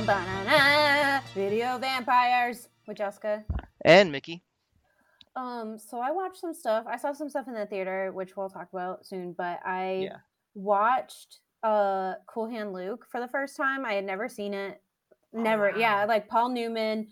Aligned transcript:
Bum, 0.00 0.06
ba-na-na, 0.06 1.20
Video 1.34 1.76
vampires 1.76 2.68
with 2.88 2.96
Jessica. 2.96 3.44
And 3.84 4.10
Mickey. 4.10 4.42
Um, 5.36 5.76
so 5.78 6.00
I 6.00 6.10
watched 6.10 6.38
some 6.38 6.54
stuff. 6.54 6.86
I 6.88 6.96
saw 6.96 7.12
some 7.12 7.28
stuff 7.28 7.48
in 7.48 7.52
the 7.54 7.66
theater, 7.66 8.10
which 8.10 8.34
we'll 8.34 8.48
talk 8.48 8.68
about 8.72 9.04
soon. 9.04 9.34
But 9.34 9.60
I 9.62 10.08
Yeah. 10.10 10.16
watched 10.54 11.40
uh 11.62 12.14
Cool 12.26 12.48
Hand 12.48 12.72
Luke 12.72 13.04
for 13.10 13.20
the 13.20 13.28
first 13.28 13.58
time. 13.58 13.84
I 13.84 13.92
had 13.92 14.06
never 14.06 14.26
seen 14.26 14.54
it. 14.54 14.82
Never, 15.34 15.70
yeah, 15.76 16.00
wow. 16.00 16.08
like 16.08 16.28
Paul 16.28 16.48
Newman, 16.48 17.08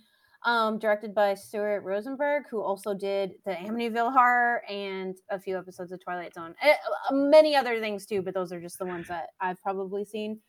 um, 0.46 0.78
directed 0.78 1.14
by 1.14 1.34
Stuart 1.34 1.82
Rosenberg, 1.82 2.44
who 2.50 2.62
also 2.62 2.94
did 2.94 3.34
the 3.44 3.50
Amityville 3.52 4.14
Horror 4.14 4.62
and 4.66 5.14
a 5.28 5.38
few 5.38 5.58
episodes 5.58 5.92
of 5.92 6.02
Twilight 6.02 6.32
Zone. 6.32 6.54
Eh, 6.62 6.72
uh, 7.10 7.12
many 7.12 7.54
other 7.54 7.80
things 7.80 8.06
too, 8.06 8.22
but 8.22 8.32
those 8.32 8.50
are 8.50 8.60
just 8.62 8.78
the 8.78 8.86
ones 8.86 9.08
that 9.08 9.28
I've 9.42 9.60
probably 9.60 10.06
seen. 10.06 10.40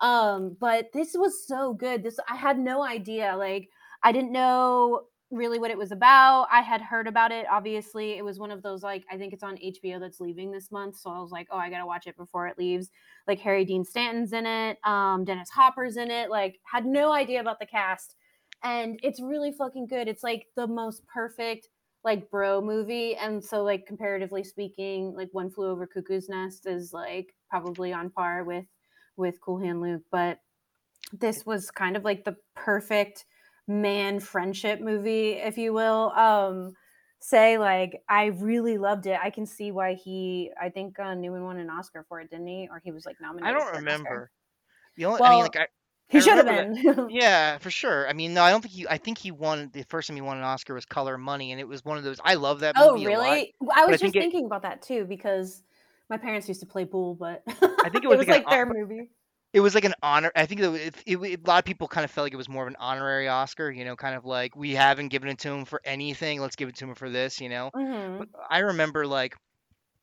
Um, 0.00 0.56
but 0.60 0.92
this 0.92 1.12
was 1.14 1.46
so 1.46 1.72
good. 1.74 2.02
This 2.02 2.18
I 2.28 2.36
had 2.36 2.58
no 2.58 2.82
idea. 2.82 3.34
Like 3.36 3.68
I 4.02 4.12
didn't 4.12 4.32
know 4.32 5.02
really 5.30 5.58
what 5.58 5.70
it 5.70 5.78
was 5.78 5.90
about. 5.90 6.46
I 6.52 6.60
had 6.60 6.80
heard 6.80 7.08
about 7.08 7.32
it. 7.32 7.46
Obviously, 7.50 8.12
it 8.12 8.24
was 8.24 8.38
one 8.38 8.50
of 8.50 8.62
those 8.62 8.82
like 8.82 9.04
I 9.10 9.16
think 9.16 9.32
it's 9.32 9.42
on 9.42 9.56
HBO 9.56 9.98
that's 9.98 10.20
leaving 10.20 10.50
this 10.50 10.70
month. 10.70 10.96
So 10.98 11.10
I 11.10 11.18
was 11.20 11.30
like, 11.30 11.48
oh, 11.50 11.58
I 11.58 11.70
gotta 11.70 11.86
watch 11.86 12.06
it 12.06 12.16
before 12.16 12.46
it 12.46 12.58
leaves. 12.58 12.90
Like 13.26 13.40
Harry 13.40 13.64
Dean 13.64 13.84
Stanton's 13.84 14.32
in 14.32 14.46
it, 14.46 14.78
um, 14.84 15.24
Dennis 15.24 15.50
Hopper's 15.50 15.96
in 15.96 16.10
it. 16.10 16.30
Like 16.30 16.58
had 16.70 16.86
no 16.86 17.12
idea 17.12 17.40
about 17.40 17.58
the 17.58 17.66
cast, 17.66 18.16
and 18.62 19.00
it's 19.02 19.20
really 19.20 19.52
fucking 19.52 19.86
good. 19.86 20.08
It's 20.08 20.22
like 20.22 20.46
the 20.56 20.66
most 20.66 21.06
perfect 21.06 21.68
like 22.04 22.30
bro 22.30 22.60
movie, 22.60 23.16
and 23.16 23.42
so 23.42 23.64
like 23.64 23.86
comparatively 23.86 24.44
speaking, 24.44 25.14
like 25.16 25.28
One 25.32 25.50
Flew 25.50 25.70
Over 25.70 25.86
Cuckoo's 25.86 26.28
Nest 26.28 26.66
is 26.66 26.92
like 26.92 27.34
probably 27.50 27.92
on 27.92 28.10
par 28.10 28.44
with 28.44 28.64
with 29.16 29.40
Cool 29.40 29.58
Hand 29.58 29.80
Luke, 29.80 30.02
but 30.10 30.40
this 31.12 31.46
was 31.46 31.70
kind 31.70 31.96
of 31.96 32.04
like 32.04 32.24
the 32.24 32.36
perfect 32.54 33.24
man 33.68 34.20
friendship 34.20 34.80
movie, 34.80 35.32
if 35.32 35.58
you 35.58 35.72
will. 35.72 36.12
Um, 36.12 36.74
say 37.20 37.58
like 37.58 38.02
I 38.08 38.26
really 38.26 38.78
loved 38.78 39.06
it. 39.06 39.18
I 39.22 39.30
can 39.30 39.46
see 39.46 39.70
why 39.70 39.94
he. 39.94 40.50
I 40.60 40.68
think 40.68 40.98
uh, 40.98 41.14
Newman 41.14 41.44
won 41.44 41.58
an 41.58 41.70
Oscar 41.70 42.04
for 42.08 42.20
it, 42.20 42.30
didn't 42.30 42.46
he? 42.46 42.68
Or 42.70 42.80
he 42.82 42.92
was 42.92 43.06
like 43.06 43.16
nominated. 43.20 43.48
I 43.48 43.52
don't 43.52 43.62
for 43.62 43.68
an 43.68 43.74
Oscar. 43.76 43.80
remember. 43.80 44.30
The 44.96 45.04
only, 45.04 45.20
I 45.22 45.30
mean, 45.30 45.40
like, 45.40 45.56
I, 45.56 45.66
he 46.08 46.20
should 46.20 46.36
have 46.36 46.46
been. 46.46 47.08
yeah, 47.10 47.58
for 47.58 47.70
sure. 47.70 48.08
I 48.08 48.12
mean, 48.12 48.32
no, 48.32 48.42
I 48.42 48.50
don't 48.50 48.62
think 48.62 48.74
he. 48.74 48.86
I 48.88 48.96
think 48.96 49.18
he 49.18 49.30
won 49.30 49.70
the 49.72 49.82
first 49.84 50.08
time 50.08 50.16
he 50.16 50.22
won 50.22 50.38
an 50.38 50.44
Oscar 50.44 50.74
was 50.74 50.86
Color 50.86 51.18
Money, 51.18 51.52
and 51.52 51.60
it 51.60 51.66
was 51.68 51.84
one 51.84 51.98
of 51.98 52.04
those. 52.04 52.20
I 52.24 52.34
love 52.34 52.60
that 52.60 52.76
oh, 52.78 52.92
movie 52.92 53.06
a 53.06 53.10
lot. 53.10 53.24
really? 53.24 53.40
I 53.40 53.52
but 53.60 53.76
I 53.76 53.86
was 53.86 53.92
just 53.92 54.02
think 54.02 54.16
it- 54.16 54.20
thinking 54.20 54.46
about 54.46 54.62
that 54.62 54.82
too 54.82 55.04
because 55.04 55.62
my 56.10 56.16
parents 56.16 56.48
used 56.48 56.60
to 56.60 56.66
play 56.66 56.84
pool, 56.84 57.14
but 57.14 57.42
I 57.84 57.88
think 57.88 58.04
it 58.04 58.08
was 58.08 58.18
was 58.18 58.28
like 58.28 58.40
like 58.42 58.50
their 58.50 58.66
movie. 58.66 59.10
It 59.52 59.60
was 59.60 59.74
like 59.74 59.84
an 59.84 59.94
honor. 60.02 60.30
I 60.36 60.44
think 60.46 60.60
it, 60.60 60.64
it, 60.74 60.94
it, 61.06 61.16
it- 61.16 61.40
a 61.44 61.48
lot 61.48 61.58
of 61.58 61.64
people 61.64 61.88
kind 61.88 62.04
of 62.04 62.10
felt 62.10 62.26
like 62.26 62.32
it 62.34 62.36
was 62.36 62.48
more 62.48 62.62
of 62.64 62.68
an 62.68 62.76
honorary 62.78 63.28
Oscar. 63.28 63.70
You 63.70 63.84
know, 63.84 63.96
kind 63.96 64.14
of 64.14 64.24
like 64.24 64.54
we 64.56 64.74
haven't 64.74 65.08
given 65.08 65.28
it 65.30 65.38
to 65.40 65.50
him 65.50 65.64
for 65.64 65.80
anything. 65.84 66.40
Let's 66.40 66.56
give 66.56 66.68
it 66.68 66.76
to 66.76 66.84
him 66.86 66.94
for 66.94 67.08
this. 67.10 67.40
You 67.40 67.48
know. 67.48 67.70
hmm 67.74 68.22
I 68.50 68.58
remember 68.58 69.06
like, 69.06 69.34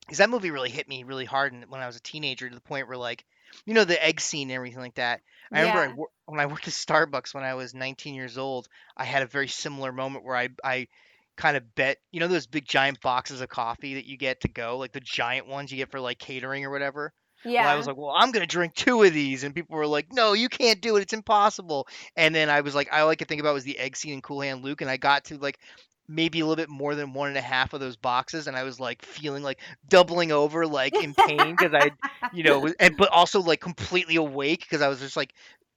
because 0.02 0.18
that 0.20 0.30
movie 0.30 0.52
really 0.52 0.70
hit 0.70 0.88
me 0.88 1.04
really 1.04 1.26
hard 1.26 1.54
when 1.70 1.82
I 1.82 1.88
was 1.88 1.96
a 1.98 2.02
teenager 2.02 2.50
to 2.50 2.56
the 2.56 2.62
point 2.62 2.88
where 2.88 2.98
like, 2.98 3.26
you 3.66 3.74
know, 3.74 3.86
the 3.86 4.04
egg 4.04 4.20
scene 4.22 4.50
and 4.50 4.56
everything 4.56 4.80
like 4.80 4.96
that. 4.96 5.22
I 5.54 5.60
remember 5.60 5.80
I 5.84 5.88
wor- 5.90 6.10
when 6.26 6.40
I 6.40 6.46
worked 6.48 6.68
at 6.68 6.74
Starbucks 6.74 7.34
when 7.34 7.44
I 7.44 7.54
was 7.56 7.74
19 7.74 8.16
years 8.16 8.38
old, 8.38 8.68
I 8.98 9.06
had 9.06 9.24
a 9.24 9.28
very 9.28 9.48
similar 9.48 9.92
moment 9.92 10.26
where 10.26 10.36
I 10.36 10.50
I 10.64 10.88
kind 11.36 11.58
of 11.58 11.76
bet, 11.76 11.98
you 12.12 12.20
know, 12.20 12.28
those 12.28 12.48
big 12.48 12.66
giant 12.66 13.02
boxes 13.02 13.42
of 13.42 13.50
coffee 13.50 13.96
that 13.96 14.06
you 14.06 14.18
get 14.18 14.42
to 14.42 14.48
go, 14.48 14.78
like 14.78 14.92
the 14.92 15.00
giant 15.00 15.48
ones 15.48 15.72
you 15.72 15.78
get 15.78 15.90
for 15.92 16.00
like 16.00 16.20
catering 16.20 16.66
or 16.66 16.70
whatever. 16.72 17.14
Yeah. 17.46 17.64
Well, 17.66 17.74
I 17.74 17.76
was 17.76 17.88
like, 17.88 17.98
well, 17.98 18.14
I'm 18.16 18.32
gonna 18.32 18.46
drink 18.46 18.74
two 18.74 19.04
of 19.04 19.14
these, 19.14 19.44
and 19.44 19.54
people 19.54 19.76
were 19.76 19.88
like, 19.88 20.08
no, 20.14 20.34
you 20.34 20.48
can't 20.48 20.82
do 20.82 20.96
it, 20.96 21.02
it's 21.02 21.14
impossible. 21.14 21.88
And 22.16 22.34
then 22.34 22.50
I 22.50 22.62
was 22.62 22.74
like, 22.76 22.88
all 22.92 23.10
I 23.10 23.16
could 23.16 23.28
think 23.28 23.42
about 23.42 23.54
was 23.54 23.66
the 23.66 23.78
egg 23.78 23.98
scene 23.98 24.14
in 24.14 24.22
Cool 24.22 24.42
Hand 24.42 24.64
Luke, 24.64 24.82
and 24.82 24.90
I 24.90 24.98
got 24.98 25.26
to 25.26 25.38
like 25.38 25.60
maybe 26.08 26.40
a 26.42 26.46
little 26.46 26.62
bit 26.62 26.70
more 26.70 26.96
than 26.96 27.14
one 27.14 27.30
and 27.30 27.38
a 27.38 27.42
half 27.42 27.74
of 27.74 27.80
those 27.80 27.96
boxes, 27.98 28.48
and 28.48 28.56
I 28.56 28.64
was 28.64 28.80
like 28.80 29.04
feeling 29.04 29.44
like 29.44 29.60
doubling 29.90 30.32
over, 30.32 30.66
like 30.68 30.94
in 30.96 31.14
pain 31.14 31.56
because 31.58 31.74
I, 31.74 31.92
you 32.32 32.44
know, 32.44 32.60
was- 32.60 32.76
and 32.80 32.96
but 32.96 33.10
also 33.10 33.42
like 33.42 33.60
completely 33.60 34.16
awake 34.16 34.62
because 34.62 34.82
I 34.82 34.88
was 34.88 35.00
just 35.00 35.18
like 35.18 35.34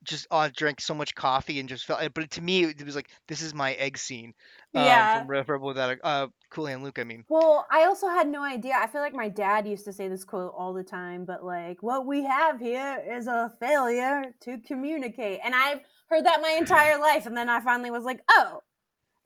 just 0.06 0.26
uh, 0.30 0.48
drank 0.54 0.80
so 0.80 0.94
much 0.94 1.14
coffee 1.14 1.60
and 1.60 1.68
just 1.68 1.84
felt. 1.86 2.00
But 2.14 2.30
to 2.32 2.42
me, 2.42 2.64
it 2.64 2.84
was 2.84 2.96
like 2.96 3.10
this 3.28 3.42
is 3.42 3.52
my 3.54 3.72
egg 3.74 3.98
scene. 3.98 4.32
Um, 4.74 4.84
Yeah. 4.84 5.18
From 5.18 5.28
Rebel 5.28 5.60
Without 5.66 5.98
a 5.98 6.06
uh, 6.06 6.26
Cool 6.50 6.66
Hand 6.66 6.82
Luke. 6.82 6.98
I 6.98 7.04
mean. 7.04 7.24
Well, 7.28 7.66
I 7.70 7.84
also 7.84 8.08
had 8.08 8.28
no 8.28 8.42
idea. 8.42 8.74
I 8.80 8.86
feel 8.86 9.00
like 9.00 9.14
my 9.14 9.28
dad 9.28 9.66
used 9.66 9.84
to 9.84 9.92
say 9.92 10.08
this 10.08 10.24
quote 10.24 10.52
all 10.56 10.72
the 10.72 10.84
time, 10.84 11.24
but 11.24 11.44
like, 11.44 11.82
what 11.82 12.06
we 12.06 12.24
have 12.24 12.58
here 12.60 13.02
is 13.12 13.26
a 13.26 13.52
failure 13.60 14.24
to 14.42 14.58
communicate. 14.66 15.40
And 15.44 15.54
I've 15.54 15.80
heard 16.08 16.24
that 16.24 16.40
my 16.40 16.50
entire 16.58 16.98
life. 16.98 17.26
And 17.26 17.36
then 17.36 17.48
I 17.48 17.60
finally 17.60 17.90
was 17.90 18.04
like, 18.04 18.20
oh, 18.30 18.60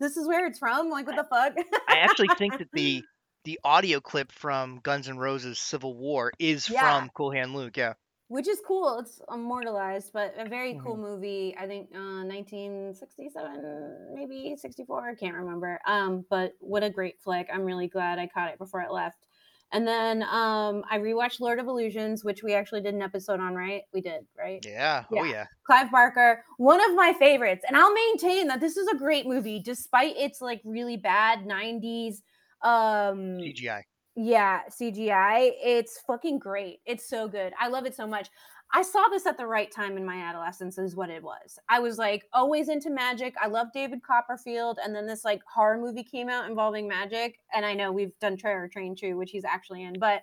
this 0.01 0.17
is 0.17 0.27
where 0.27 0.47
it's 0.47 0.59
from? 0.59 0.91
Like, 0.91 1.07
what 1.07 1.17
the 1.17 1.25
fuck? 1.25 1.55
I 1.89 1.99
actually 1.99 2.29
think 2.39 2.59
that 2.59 2.69
the 2.73 3.03
the 3.45 3.59
audio 3.65 4.01
clip 4.01 4.33
from 4.33 4.81
Guns 4.83 5.09
N' 5.09 5.17
Roses 5.19 5.59
Civil 5.59 5.97
War 5.97 6.31
is 6.39 6.69
Yeah. 6.69 6.81
from 7.01 7.11
Cool 7.15 7.31
Hand 7.33 7.55
Luke. 7.55 7.77
Yeah. 7.77 7.95
Which 8.31 8.47
is 8.47 8.61
cool. 8.65 9.01
It's 9.01 9.21
immortalized, 9.29 10.13
but 10.13 10.35
a 10.39 10.49
very 10.49 10.77
cool 10.85 10.97
Mhm. 10.97 11.01
movie. 11.01 11.57
I 11.59 11.67
think 11.67 11.91
uh, 11.93 12.23
1967, 12.23 14.15
maybe 14.15 14.55
64. 14.57 15.11
I 15.11 15.15
can't 15.17 15.35
remember. 15.35 15.81
Um, 15.85 16.25
but 16.31 16.53
what 16.61 16.85
a 16.85 16.91
great 16.91 17.21
flick. 17.21 17.49
I'm 17.53 17.65
really 17.65 17.89
glad 17.89 18.21
I 18.21 18.29
caught 18.29 18.51
it 18.53 18.59
before 18.59 18.83
it 18.83 18.93
left. 18.93 19.27
And 19.73 19.87
then 19.87 20.23
um, 20.23 20.85
I 20.89 20.99
rewatched 20.99 21.41
Lord 21.41 21.59
of 21.59 21.67
Illusions, 21.67 22.25
which 22.25 22.43
we 22.45 22.55
actually 22.55 22.83
did 22.83 22.95
an 22.95 23.03
episode 23.03 23.41
on, 23.41 23.55
right? 23.57 23.83
We 23.93 24.01
did, 24.01 24.27
right? 24.39 24.65
Yeah. 24.65 25.05
Oh 25.13 25.17
Yeah. 25.17 25.25
yeah. 25.25 25.47
Clive 25.67 25.91
Barker, 25.91 26.45
one 26.59 26.81
of 26.89 26.95
my 26.97 27.13
favorites. 27.19 27.65
And 27.67 27.77
I'll 27.77 27.93
maintain 27.93 28.47
that 28.49 28.61
this 28.61 28.77
is 28.77 28.87
a 28.89 28.97
great 28.97 29.27
movie, 29.27 29.61
despite 29.61 30.17
its 30.17 30.41
like 30.41 30.61
really 30.65 30.97
bad 30.97 31.47
90s 31.47 32.23
um 32.63 33.39
CGI. 33.41 33.83
Yeah, 34.17 34.61
CGI. 34.69 35.53
It's 35.63 36.01
fucking 36.07 36.39
great. 36.39 36.81
It's 36.87 37.09
so 37.09 37.29
good. 37.29 37.53
I 37.61 37.69
love 37.69 37.87
it 37.87 37.95
so 37.95 38.07
much. 38.07 38.29
I 38.73 38.83
saw 38.83 39.09
this 39.11 39.27
at 39.27 39.37
the 39.37 39.47
right 39.47 39.71
time 39.71 39.97
in 39.97 40.07
my 40.07 40.17
adolescence, 40.17 40.79
is 40.79 40.95
what 40.95 41.11
it 41.11 41.23
was. 41.23 41.59
I 41.69 41.81
was 41.81 41.99
like 41.99 42.25
always 42.33 42.69
into 42.69 42.89
magic. 42.91 43.35
I 43.43 43.49
love 43.49 43.69
David 43.75 44.01
Copperfield. 44.03 44.79
And 44.83 44.95
then 44.95 45.07
this 45.07 45.25
like 45.25 45.43
horror 45.53 45.79
movie 45.79 46.05
came 46.05 46.29
out 46.29 46.49
involving 46.49 46.87
magic. 46.87 47.39
And 47.53 47.67
I 47.67 47.75
know 47.75 47.91
we've 47.91 48.17
done 48.21 48.37
Terror 48.37 48.69
Train 48.69 48.95
too, 48.95 49.17
which 49.17 49.33
he's 49.33 49.45
actually 49.45 49.83
in, 49.83 49.99
but 49.99 50.23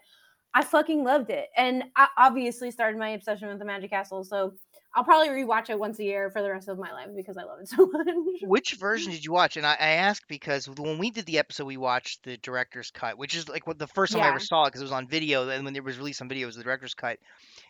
I 0.54 0.64
fucking 0.64 1.04
loved 1.04 1.30
it. 1.30 1.50
And 1.58 1.84
I 1.98 2.08
obviously 2.18 2.72
started 2.72 2.98
my 2.98 3.10
obsession 3.10 3.50
with 3.50 3.60
the 3.60 3.66
Magic 3.66 3.90
Castle. 3.90 4.24
So 4.24 4.54
I'll 4.98 5.04
probably 5.04 5.30
rewatch 5.30 5.70
it 5.70 5.78
once 5.78 6.00
a 6.00 6.04
year 6.04 6.32
for 6.32 6.42
the 6.42 6.50
rest 6.50 6.68
of 6.68 6.80
my 6.80 6.92
life 6.92 7.10
because 7.16 7.38
I 7.38 7.44
love 7.44 7.60
it 7.60 7.70
so 7.70 7.86
much. 7.94 8.08
Which 8.42 8.74
version 8.74 9.12
did 9.12 9.24
you 9.24 9.32
watch? 9.32 9.56
And 9.56 9.64
I, 9.64 9.74
I 9.74 9.90
ask 9.90 10.24
because 10.28 10.68
when 10.68 10.98
we 10.98 11.12
did 11.12 11.28
the 11.28 11.38
episode, 11.38 11.66
we 11.66 11.78
watched 11.78 12.24
the 12.24 12.38
director's 12.38 12.90
cut, 12.90 13.16
which 13.16 13.36
is 13.36 13.48
like 13.48 13.68
what 13.68 13.78
the 13.78 13.86
first 13.86 14.14
time 14.14 14.24
I 14.24 14.30
ever 14.30 14.40
saw 14.40 14.64
it 14.64 14.70
because 14.70 14.82
it 14.82 14.86
was 14.86 14.92
on 14.92 15.08
video. 15.08 15.48
And 15.50 15.66
when 15.66 15.76
it 15.76 15.84
was 15.84 16.00
released 16.00 16.20
on 16.24 16.28
video, 16.28 16.46
it 16.46 16.48
was 16.48 16.56
the 16.56 16.64
director's 16.64 16.96
cut. 16.96 17.20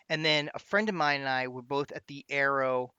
And 0.08 0.24
then 0.24 0.48
a 0.54 0.58
friend 0.58 0.88
of 0.88 0.94
mine 0.94 1.20
and 1.20 1.28
I 1.28 1.48
were 1.48 1.60
both 1.60 1.92
at 1.92 2.06
the 2.06 2.24
Arrow 2.30 2.94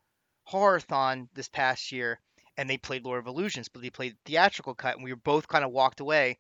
Horrorthon 0.48 1.28
this 1.34 1.50
past 1.50 1.92
year, 1.92 2.20
and 2.56 2.70
they 2.70 2.78
played 2.78 3.06
Lord 3.06 3.18
of 3.18 3.26
Illusions, 3.26 3.68
but 3.68 3.82
they 3.82 3.90
played 3.90 4.14
the 4.14 4.32
theatrical 4.32 4.76
cut, 4.76 4.94
and 4.94 5.04
we 5.04 5.12
were 5.12 5.20
both 5.24 5.48
kind 5.48 5.66
of 5.66 5.72
walked 5.72 6.02
away. 6.02 6.38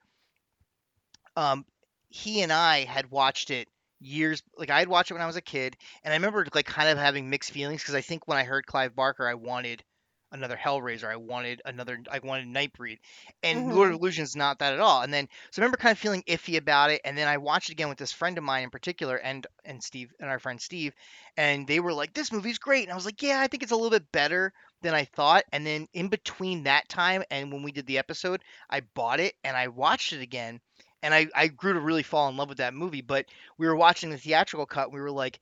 Um, 1.35 1.65
he 2.09 2.43
and 2.43 2.53
I 2.53 2.85
had 2.85 3.09
watched 3.09 3.49
it 3.49 3.67
years, 3.99 4.43
like 4.57 4.69
I 4.69 4.79
had 4.79 4.87
watched 4.87 5.11
it 5.11 5.15
when 5.15 5.23
I 5.23 5.27
was 5.27 5.35
a 5.35 5.41
kid, 5.41 5.77
and 6.03 6.13
I 6.13 6.17
remember 6.17 6.45
like 6.53 6.65
kind 6.65 6.89
of 6.89 6.97
having 6.97 7.29
mixed 7.29 7.51
feelings 7.51 7.81
because 7.81 7.95
I 7.95 8.01
think 8.01 8.27
when 8.27 8.37
I 8.37 8.43
heard 8.43 8.65
Clive 8.65 8.95
Barker, 8.95 9.27
I 9.27 9.35
wanted 9.35 9.83
another 10.31 10.57
Hellraiser. 10.57 11.09
I 11.09 11.15
wanted 11.15 11.61
another. 11.65 11.99
I 12.11 12.19
wanted 12.19 12.47
Nightbreed, 12.47 12.99
and 13.43 13.73
Lord 13.73 13.89
of 13.89 13.95
mm-hmm. 13.95 14.03
Illusions 14.03 14.35
not 14.35 14.59
that 14.59 14.73
at 14.73 14.79
all. 14.79 15.01
And 15.01 15.13
then 15.13 15.27
so 15.51 15.61
I 15.61 15.63
remember 15.63 15.77
kind 15.77 15.91
of 15.91 15.99
feeling 15.99 16.23
iffy 16.27 16.57
about 16.57 16.91
it, 16.91 17.01
and 17.03 17.17
then 17.17 17.27
I 17.27 17.37
watched 17.37 17.69
it 17.69 17.73
again 17.73 17.89
with 17.89 17.97
this 17.97 18.11
friend 18.11 18.37
of 18.37 18.43
mine 18.43 18.63
in 18.63 18.69
particular, 18.69 19.17
and 19.17 19.45
and 19.65 19.83
Steve 19.83 20.11
and 20.19 20.29
our 20.29 20.39
friend 20.39 20.61
Steve, 20.61 20.93
and 21.37 21.67
they 21.67 21.79
were 21.79 21.93
like, 21.93 22.13
"This 22.13 22.31
movie's 22.31 22.59
great," 22.59 22.83
and 22.83 22.91
I 22.91 22.95
was 22.95 23.05
like, 23.05 23.21
"Yeah, 23.21 23.39
I 23.39 23.47
think 23.47 23.63
it's 23.63 23.71
a 23.71 23.75
little 23.75 23.91
bit 23.91 24.11
better." 24.11 24.53
Than 24.81 24.93
I 24.93 25.03
thought, 25.03 25.43
and 25.51 25.67
then 25.67 25.89
in 25.91 26.07
between 26.07 26.63
that 26.63 26.87
time 26.87 27.21
and 27.29 27.51
when 27.51 27.63
we 27.63 27.73
did 27.73 27.85
the 27.85 27.97
episode, 27.97 28.41
I 28.69 28.79
bought 28.79 29.19
it 29.19 29.35
and 29.43 29.57
I 29.57 29.67
watched 29.67 30.13
it 30.13 30.21
again, 30.21 30.61
and 31.01 31.13
I, 31.13 31.27
I 31.35 31.47
grew 31.47 31.73
to 31.73 31.79
really 31.79 32.03
fall 32.03 32.29
in 32.29 32.37
love 32.37 32.49
with 32.49 32.59
that 32.59 32.73
movie. 32.73 33.01
But 33.01 33.25
we 33.57 33.67
were 33.67 33.75
watching 33.75 34.09
the 34.09 34.17
theatrical 34.17 34.65
cut, 34.65 34.85
and 34.85 34.93
we 34.93 35.01
were 35.01 35.11
like, 35.11 35.39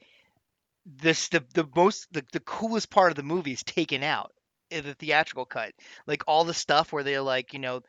this 0.86 1.28
the 1.30 1.44
the 1.54 1.68
most 1.76 2.08
the, 2.14 2.24
the 2.32 2.40
coolest 2.40 2.90
part 2.90 3.12
of 3.12 3.16
the 3.16 3.24
movie 3.24 3.52
is 3.52 3.64
taken 3.64 4.04
out 4.04 4.32
in 4.72 4.86
the 4.86 4.94
theatrical 4.94 5.46
cut. 5.46 5.74
Like 6.06 6.24
all 6.28 6.46
the 6.46 6.54
stuff 6.54 6.92
where 6.92 7.04
they're 7.04 7.22
like, 7.22 7.54
you 7.54 7.60
know, 7.60 7.82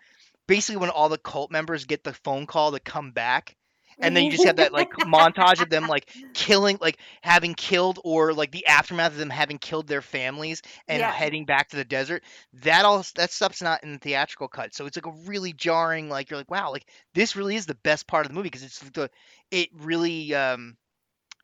basically 0.47 0.79
when 0.79 0.91
all 0.91 1.09
the 1.09 1.19
cult 1.19 1.51
members 1.51 1.85
get 1.85 2.03
the 2.03 2.13
phone 2.13 2.47
call 2.47 2.73
to 2.73 2.81
come 2.81 3.13
back 3.13 3.57
and 4.01 4.17
then 4.17 4.25
you 4.25 4.31
just 4.31 4.45
have 4.45 4.57
that 4.57 4.73
like 4.73 4.91
montage 5.03 5.61
of 5.61 5.71
them 5.71 5.87
like 5.87 6.09
killing 6.35 6.79
like 6.81 6.99
having 7.23 7.55
killed 7.55 7.99
or 8.05 8.33
like 8.33 8.51
the 8.53 8.67
aftermath 8.67 9.13
of 9.13 9.19
them 9.19 9.31
having 9.31 9.59
killed 9.59 9.87
their 9.87 10.03
families 10.03 10.63
and 10.89 11.01
Yeah. 11.01 11.11
heading 11.11 11.45
back 11.45 11.69
to 11.69 11.77
the 11.77 11.85
desert 11.85 12.23
that 12.53 12.85
all 12.85 13.05
that 13.17 13.31
stuff's 13.31 13.63
not 13.63 13.83
in 13.83 13.93
the 13.93 13.99
theatrical 13.99 14.49
cut 14.49 14.75
so 14.75 14.87
it's 14.87 14.97
like 14.97 15.07
a 15.07 15.27
really 15.27 15.53
jarring 15.53 16.09
like 16.09 16.31
you're 16.31 16.39
like 16.39 16.51
wow 16.51 16.71
like 16.71 16.87
this 17.15 17.37
really 17.37 17.57
is 17.57 17.67
the 17.67 17.75
best 17.77 18.07
part 18.07 18.25
of 18.25 18.31
the 18.31 18.35
movie 18.35 18.47
because 18.49 18.63
it's 18.63 18.79
the 18.91 19.11
it 19.51 19.69
really 19.75 20.35
um 20.35 20.77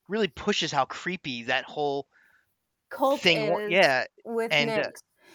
really 0.08 0.28
pushes 0.28 0.70
how 0.72 0.84
creepy 0.84 1.44
that 1.44 1.64
whole 1.64 2.06
Cult 2.90 3.20
thing 3.20 3.56
yeah 3.68 4.04
with 4.24 4.52
and, 4.52 4.70
uh, 4.70 4.88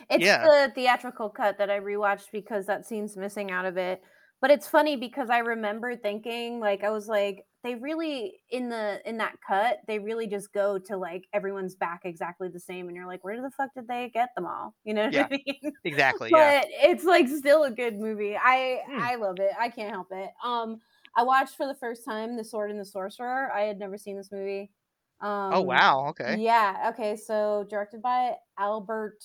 It's 0.09 0.25
yeah. 0.25 0.43
the 0.43 0.71
theatrical 0.73 1.29
cut 1.29 1.57
that 1.57 1.69
I 1.69 1.79
rewatched 1.79 2.31
because 2.31 2.65
that 2.67 2.85
scene's 2.85 3.17
missing 3.17 3.51
out 3.51 3.65
of 3.65 3.77
it. 3.77 4.01
But 4.41 4.51
it's 4.51 4.67
funny 4.69 4.95
because 4.95 5.29
I 5.29 5.39
remember 5.39 5.95
thinking 5.95 6.59
like 6.59 6.83
I 6.83 6.91
was 6.91 7.07
like 7.07 7.45
they 7.63 7.75
really 7.75 8.39
in 8.49 8.69
the 8.69 9.01
in 9.05 9.17
that 9.17 9.35
cut 9.45 9.79
they 9.85 9.99
really 9.99 10.27
just 10.27 10.53
go 10.53 10.79
to 10.79 10.95
like 10.95 11.27
everyone's 11.33 11.75
back 11.75 12.01
exactly 12.05 12.47
the 12.47 12.59
same 12.59 12.87
and 12.87 12.95
you're 12.95 13.05
like 13.05 13.21
where 13.25 13.41
the 13.41 13.51
fuck 13.51 13.73
did 13.75 13.87
they 13.87 14.09
get 14.13 14.29
them 14.35 14.45
all? 14.45 14.75
You 14.85 14.93
know 14.93 15.05
what 15.05 15.13
Yeah. 15.13 15.27
I 15.29 15.29
mean? 15.45 15.73
Exactly 15.83 16.31
yeah. 16.33 16.61
But 16.61 16.69
it's 16.71 17.03
like 17.03 17.27
still 17.27 17.63
a 17.63 17.71
good 17.71 17.99
movie. 17.99 18.37
I 18.37 18.81
Hmm. 18.87 18.99
I 18.99 19.15
love 19.15 19.39
it. 19.39 19.51
I 19.59 19.69
can't 19.69 19.91
help 19.91 20.07
it. 20.11 20.31
Um 20.43 20.79
I 21.15 21.23
watched 21.23 21.55
for 21.57 21.67
the 21.67 21.75
first 21.75 22.05
time 22.05 22.37
The 22.37 22.43
Sword 22.43 22.71
and 22.71 22.79
the 22.79 22.85
Sorcerer. 22.85 23.51
I 23.51 23.61
had 23.63 23.77
never 23.77 23.97
seen 23.97 24.15
this 24.15 24.31
movie. 24.31 24.71
Um 25.19 25.51
oh 25.53 25.61
wow 25.61 26.07
okay. 26.09 26.37
yeah 26.39 26.91
okay 26.93 27.17
so 27.17 27.65
directed 27.69 28.01
by 28.01 28.35
Albert 28.57 29.21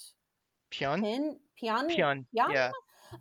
Pin 0.70 1.38
Pian 1.60 1.88
Pyun 1.88 2.24
yeah 2.32 2.72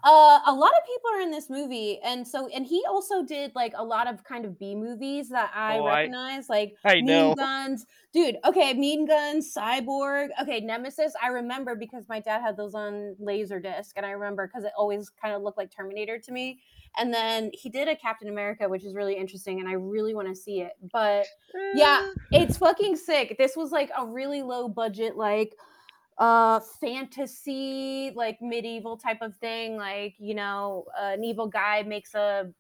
Uh, 0.03 0.39
a 0.45 0.53
lot 0.53 0.71
of 0.71 0.85
people 0.85 1.09
are 1.13 1.21
in 1.21 1.31
this 1.31 1.49
movie, 1.49 1.99
and 2.03 2.27
so 2.27 2.47
and 2.47 2.65
he 2.65 2.83
also 2.87 3.23
did 3.23 3.51
like 3.55 3.73
a 3.75 3.83
lot 3.83 4.07
of 4.07 4.23
kind 4.23 4.45
of 4.45 4.57
B 4.59 4.75
movies 4.75 5.29
that 5.29 5.51
I 5.55 5.77
Oh, 5.79 5.85
I- 5.85 5.95
recognize, 6.01 6.49
like 6.49 6.75
I 6.85 6.95
Mean 6.95 7.05
know. 7.05 7.35
Guns, 7.35 7.85
dude. 8.13 8.37
Okay, 8.45 8.73
Mean 8.73 9.05
Guns, 9.05 9.53
Cyborg. 9.53 10.29
Okay, 10.41 10.59
Nemesis. 10.59 11.13
I 11.21 11.27
remember 11.27 11.75
because 11.75 12.07
my 12.09 12.19
dad 12.19 12.41
had 12.41 12.57
those 12.57 12.73
on 12.75 13.15
Laserdisc, 13.21 13.91
and 13.95 14.05
I 14.05 14.11
remember 14.11 14.47
because 14.47 14.63
it 14.63 14.71
always 14.77 15.09
kind 15.09 15.33
of 15.35 15.41
looked 15.41 15.57
like 15.57 15.71
Terminator 15.75 16.17
to 16.19 16.31
me. 16.31 16.59
And 16.95 17.11
then 17.11 17.49
he 17.53 17.69
did 17.69 17.87
a 17.87 17.95
Captain 17.95 18.29
America, 18.29 18.69
which 18.69 18.83
is 18.83 18.93
really 18.93 19.15
interesting, 19.15 19.59
and 19.59 19.67
I 19.67 19.73
really 19.73 20.13
want 20.13 20.27
to 20.27 20.35
see 20.35 20.61
it. 20.61 20.73
But 20.91 21.25
yeah, 21.73 22.07
it's 22.31 22.57
fucking 22.57 22.97
sick. 22.97 23.35
This 23.39 23.55
was 23.55 23.71
like 23.71 23.89
a 23.97 24.05
really 24.05 24.43
low 24.43 24.67
budget, 24.67 25.17
like 25.17 25.55
uh 26.17 26.59
fantasy 26.79 28.11
like 28.15 28.37
medieval 28.41 28.95
type 28.97 29.21
of 29.21 29.35
thing 29.37 29.77
like 29.77 30.13
you 30.19 30.35
know 30.35 30.85
an 30.99 31.23
evil 31.23 31.47
guy 31.47 31.83
makes 31.83 32.13
a 32.13 32.51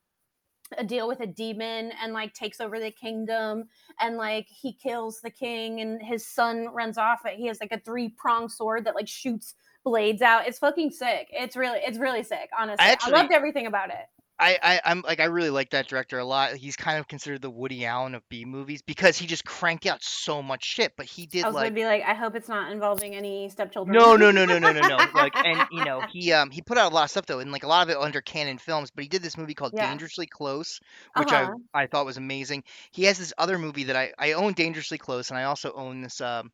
a 0.79 0.83
deal 0.83 1.07
with 1.07 1.19
a 1.19 1.27
demon 1.27 1.91
and 2.01 2.13
like 2.13 2.33
takes 2.33 2.59
over 2.59 2.79
the 2.79 2.89
kingdom 2.89 3.65
and 3.99 4.17
like 4.17 4.47
he 4.49 4.73
kills 4.73 5.21
the 5.21 5.29
king 5.29 5.81
and 5.81 6.01
his 6.01 6.25
son 6.25 6.67
runs 6.73 6.97
off 6.97 7.19
it 7.25 7.35
he 7.35 7.45
has 7.45 7.59
like 7.61 7.71
a 7.71 7.79
three 7.81 8.09
pronged 8.09 8.51
sword 8.51 8.83
that 8.85 8.95
like 8.95 9.07
shoots 9.07 9.53
blades 9.83 10.21
out. 10.21 10.47
It's 10.47 10.59
fucking 10.59 10.91
sick. 10.91 11.27
It's 11.31 11.55
really 11.55 11.79
it's 11.79 11.97
really 11.97 12.23
sick 12.23 12.49
honestly. 12.57 12.85
Actually- 12.85 13.13
i 13.13 13.17
loved 13.17 13.31
everything 13.31 13.67
about 13.67 13.89
it 13.89 14.07
I, 14.39 14.57
I 14.61 14.81
I'm 14.85 15.01
like 15.01 15.19
I 15.19 15.25
really 15.25 15.49
like 15.51 15.69
that 15.71 15.87
director 15.87 16.17
a 16.17 16.25
lot. 16.25 16.55
He's 16.55 16.75
kind 16.75 16.99
of 16.99 17.07
considered 17.07 17.41
the 17.41 17.49
Woody 17.49 17.85
Allen 17.85 18.15
of 18.15 18.27
B 18.29 18.45
movies 18.45 18.81
because 18.81 19.17
he 19.17 19.27
just 19.27 19.45
cranked 19.45 19.85
out 19.85 20.03
so 20.03 20.41
much 20.41 20.63
shit. 20.65 20.93
But 20.97 21.05
he 21.05 21.25
did 21.27 21.45
i 21.45 21.47
was 21.47 21.55
like 21.55 21.65
gonna 21.65 21.75
be 21.75 21.85
like 21.85 22.03
i 22.03 22.13
hope 22.13 22.35
it's 22.35 22.49
not 22.49 22.71
involving 22.71 23.15
any 23.15 23.47
stepchildren 23.49 23.95
no 23.95 24.15
no 24.15 24.31
no 24.31 24.45
no 24.45 24.57
no 24.57 24.71
no 24.71 24.81
no 24.81 24.97
like 25.15 25.35
and 25.45 25.67
you 25.71 25.85
know 25.85 26.01
he 26.11 26.31
um 26.33 26.49
he 26.49 26.61
put 26.61 26.77
out 26.77 26.91
a 26.91 26.95
lot 26.95 27.03
of 27.03 27.11
stuff 27.11 27.25
though 27.25 27.39
and 27.39 27.51
like 27.51 27.63
a 27.63 27.67
lot 27.67 27.83
of 27.87 27.89
it 27.89 27.97
under 27.97 28.21
Cannon 28.21 28.57
Films. 28.57 28.91
But 28.91 29.03
he 29.03 29.07
did 29.07 29.21
this 29.21 29.37
movie 29.37 29.53
called 29.53 29.73
Yeah. 29.75 29.87
Dangerously 29.87 30.25
Close, 30.25 30.79
which 31.15 31.31
Uh-huh. 31.31 31.53
I 31.73 31.83
I 31.83 31.87
thought 31.87 32.05
was 32.05 32.17
amazing. 32.17 32.63
He 32.91 33.03
has 33.03 33.17
this 33.17 33.33
other 33.37 33.59
movie 33.59 33.85
that 33.85 33.95
I 33.95 34.13
I 34.17 34.33
own 34.33 34.53
Dangerously 34.53 34.97
Close 34.97 35.29
and 35.29 35.37
I 35.37 35.43
also 35.43 35.71
own 35.73 36.01
this 36.01 36.21
um 36.21 36.51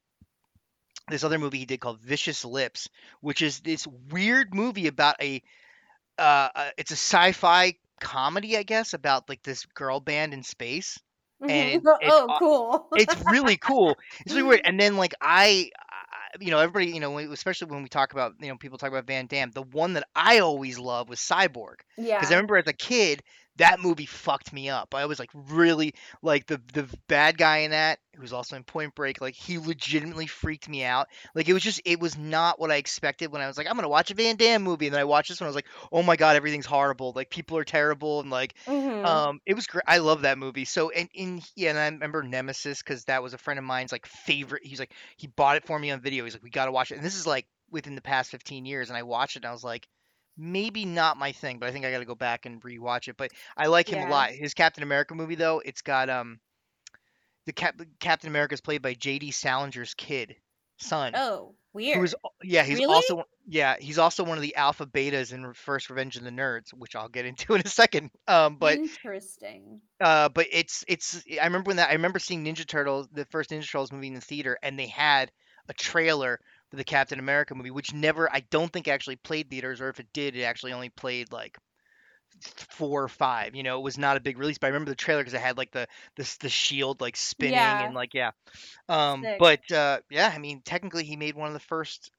this 1.09 1.23
other 1.23 1.39
movie 1.39 1.59
he 1.59 1.65
did 1.65 1.79
called 1.79 1.99
Vicious 2.01 2.45
Lips, 2.45 2.87
which 3.21 3.41
is 3.41 3.61
this 3.61 3.87
weird 3.87 4.53
movie 4.53 4.87
about 4.87 5.15
a 5.21 5.41
uh, 6.19 6.50
uh 6.56 6.69
it's 6.77 6.92
a 6.92 6.95
sci-fi 6.98 7.75
comedy 8.01 8.57
I 8.57 8.63
guess 8.63 8.94
about 8.94 9.30
like 9.30 9.44
this 9.44 9.66
girl 9.68 10.00
band 10.01 10.33
in 10.33 10.44
space. 10.44 11.00
Mhm. 11.44 11.50
and 11.50 11.83
oh, 11.88 11.98
it's 12.01 12.24
cool 12.39 12.89
It's 12.94 13.16
really 13.18 13.57
cool. 13.57 13.98
It's 14.25 14.36
really 14.36 14.48
weird. 14.48 14.62
And 14.66 14.80
then 14.80 14.98
like 14.98 15.13
I, 15.21 15.71
I 15.80 15.95
you 16.39 16.51
know, 16.51 16.60
everybody, 16.60 16.88
you 16.92 17.00
know, 17.00 17.18
especially 17.19 17.71
when 17.71 17.83
we 17.83 17.89
talk 17.89 18.13
about, 18.13 18.33
you 18.39 18.50
know, 18.50 18.57
people 18.57 18.77
talk 18.77 18.89
about 18.89 19.07
Van 19.07 19.27
Damme, 19.27 19.51
the 19.51 19.63
one 19.63 19.94
that 19.94 20.07
I 20.16 20.39
always 20.39 20.80
loved 20.80 21.10
was 21.10 21.19
Cyborg. 21.19 21.77
yeah 21.98 22.19
Because 22.19 22.31
I 22.31 22.36
remember 22.36 22.57
as 22.57 22.68
a 22.68 22.74
kid, 22.74 23.24
that 23.57 23.80
movie 23.80 24.06
fucked 24.06 24.54
me 24.54 24.69
up. 24.69 24.95
I 24.95 25.06
was 25.06 25.19
like 25.19 25.31
really 25.33 25.94
like 26.22 26.48
the 26.48 26.62
the 26.74 26.88
bad 27.07 27.38
guy 27.38 27.60
in 27.60 27.72
that, 27.72 28.00
who 28.19 28.24
was 28.24 28.33
also 28.33 28.56
in 28.56 28.63
Point 28.63 28.95
Break. 28.95 29.21
Like 29.21 29.36
he 29.36 29.57
legitimately 29.57 30.27
freaked 30.27 30.69
me 30.69 30.83
out. 30.83 31.07
Like 31.36 31.50
it 31.50 31.54
was 31.54 31.63
just 31.63 31.81
it 31.86 32.00
was 32.00 32.18
not 32.18 32.60
what 32.60 32.71
I 32.71 32.75
expected 32.75 33.31
when 33.31 33.42
I 33.42 33.48
was 33.48 33.57
like 33.57 33.68
I'm 33.68 33.75
gonna 33.75 33.89
watch 33.89 34.12
a 34.12 34.16
Van 34.16 34.36
Damme 34.36 34.63
movie, 34.63 34.88
and 34.88 34.94
then 34.94 35.01
I 35.01 35.06
watched 35.06 35.30
this 35.30 35.39
one. 35.42 35.48
I 35.48 35.50
was 35.50 35.56
like, 35.56 35.68
oh 35.92 36.04
my 36.04 36.16
god, 36.16 36.36
everything's 36.36 36.66
horrible. 36.66 37.13
Like 37.16 37.30
people 37.30 37.57
are 37.57 37.63
terrible, 37.66 38.19
and 38.21 38.30
like 38.30 38.56
Mhm. 38.68 39.25
um 39.25 39.39
it 39.45 39.54
was 39.54 39.68
great. 39.68 39.83
I 39.88 40.00
love 40.00 40.21
that 40.24 40.38
movie. 40.38 40.66
So 40.66 40.89
and 40.92 41.10
in 41.13 41.42
yeah, 41.56 41.69
and 41.71 41.80
I 41.80 41.88
remember 41.88 42.24
Nemesis 42.24 42.81
because 42.81 43.06
that 43.06 43.24
was 43.24 43.33
a 43.33 43.38
friend 43.38 43.57
of 43.57 43.66
mine's 43.66 43.92
like 43.92 44.06
favorite. 44.06 44.65
He's 44.65 44.80
like 44.80 44.94
he 45.18 45.27
bought 45.27 45.57
it 45.57 45.65
for 45.65 45.77
me 45.80 45.92
on 45.92 46.01
video. 46.01 46.24
He's 46.25 46.33
like 46.33 46.44
we 46.44 46.50
got 46.50 46.65
to 46.65 46.72
watch 46.72 46.92
it, 46.92 46.95
and 46.98 47.06
this 47.06 47.15
is 47.15 47.27
like 47.27 47.48
within 47.72 47.95
the 47.95 48.01
past 48.01 48.31
15 48.31 48.65
years, 48.65 48.89
and 48.89 48.98
I 48.98 49.04
watched 49.04 49.36
it 49.36 49.39
and 49.39 49.50
I 49.50 49.51
was 49.54 49.63
like 49.63 49.88
maybe 50.38 50.86
not 50.86 51.18
my 51.18 51.31
thing, 51.31 51.60
but 51.60 51.68
I 51.69 51.72
think 51.72 51.86
I 51.86 51.92
got 51.92 52.00
to 52.00 52.06
go 52.06 52.15
back 52.15 52.45
and 52.45 52.62
rewatch 52.62 53.07
it. 53.10 53.18
But 53.18 53.31
I 53.57 53.68
like 53.68 53.92
him 53.92 54.01
Yeah. 54.01 54.01
a 54.01 54.06
lot. 54.06 54.31
His 54.31 54.54
Captain 54.54 54.83
America 54.83 55.15
movie 55.15 55.36
though, 55.36 55.62
it's 55.63 55.81
got 55.81 56.10
um 56.10 56.39
the 57.50 57.54
Cap- 57.54 57.81
Captain 58.00 58.30
America 58.30 58.54
is 58.54 58.62
played 58.62 58.84
by 58.84 58.94
J.D. 58.94 59.31
Salinger's 59.31 59.96
kid 59.96 60.36
son. 60.78 61.13
oh 61.16 61.56
weird 61.74 61.98
Who 61.98 62.04
is 62.04 62.16
yeah 62.44 62.62
he's 62.63 62.78
Really? 62.78 62.94
also 62.94 63.24
yeah 63.48 63.75
he's 63.80 63.98
also 63.98 64.24
one 64.24 64.38
of 64.38 64.44
the 64.44 64.56
alpha 64.56 64.86
betas 64.86 65.34
in 65.34 65.51
First 65.54 65.90
Revenge 65.90 66.16
of 66.16 66.24
the 66.24 66.30
Nerds, 66.30 66.69
which 66.74 66.96
I'll 66.96 67.10
get 67.10 67.25
into 67.25 67.54
in 67.56 67.62
a 67.66 67.68
second. 67.68 68.12
Um, 68.28 68.57
but 68.57 68.78
interesting 68.78 69.81
uh, 70.00 70.30
but 70.30 70.46
it's 70.51 70.86
it's 70.88 71.24
I 71.42 71.46
remember 71.46 71.69
when 71.69 71.78
that 71.78 71.90
I 71.90 71.94
remember 71.94 72.19
seeing 72.19 72.46
Ninja 72.46 72.68
Turtles, 72.68 73.07
the 73.12 73.25
first 73.25 73.50
Ninja 73.50 73.69
Turtles 73.69 73.92
movie 73.92 74.07
in 74.07 74.13
the 74.13 74.22
theater, 74.22 74.57
and 74.62 74.78
they 74.78 74.88
had 74.88 75.31
a 75.68 75.74
trailer 75.74 76.40
for 76.69 76.75
the 76.78 76.84
Captain 76.84 77.18
America 77.18 77.56
movie, 77.56 77.72
which 77.72 77.94
never 77.96 78.31
I 78.31 78.42
don't 78.51 78.72
think 78.72 78.88
actually 78.88 79.16
played 79.16 79.50
theaters, 79.50 79.81
or 79.81 79.90
if 79.90 80.00
it 80.00 80.07
did, 80.13 80.36
it 80.36 80.44
actually 80.44 80.74
only 80.74 80.90
played 80.90 81.31
like 81.34 81.57
four 82.41 83.03
or 83.03 83.08
five. 83.08 83.55
You 83.55 83.63
know, 83.63 83.77
it 83.79 83.84
was 83.84 83.98
not 83.98 84.17
a 84.17 84.19
big 84.19 84.38
release, 84.38 84.58
but 84.58 84.67
I 84.67 84.69
remember 84.69 84.91
the 84.91 84.96
trailer 84.96 85.22
because 85.22 85.34
it 85.34 85.41
had 85.41 85.58
like 85.58 85.72
the 85.72 85.88
the 86.15 86.36
the 86.41 86.50
shield 86.50 87.01
like 87.01 87.15
spinning 87.17 87.53
Yeah. 87.55 87.86
and 87.86 87.96
like 87.96 88.13
yeah. 88.13 88.31
Um, 88.88 89.24
Sick. 89.24 89.39
but 89.39 89.72
uh, 89.72 90.00
yeah, 90.10 90.31
I 90.34 90.38
mean, 90.39 90.62
technically, 90.63 91.03
he 91.03 91.15
made 91.15 91.36
one 91.36 91.48
of 91.48 91.53
the 91.53 91.60
first. 91.60 92.12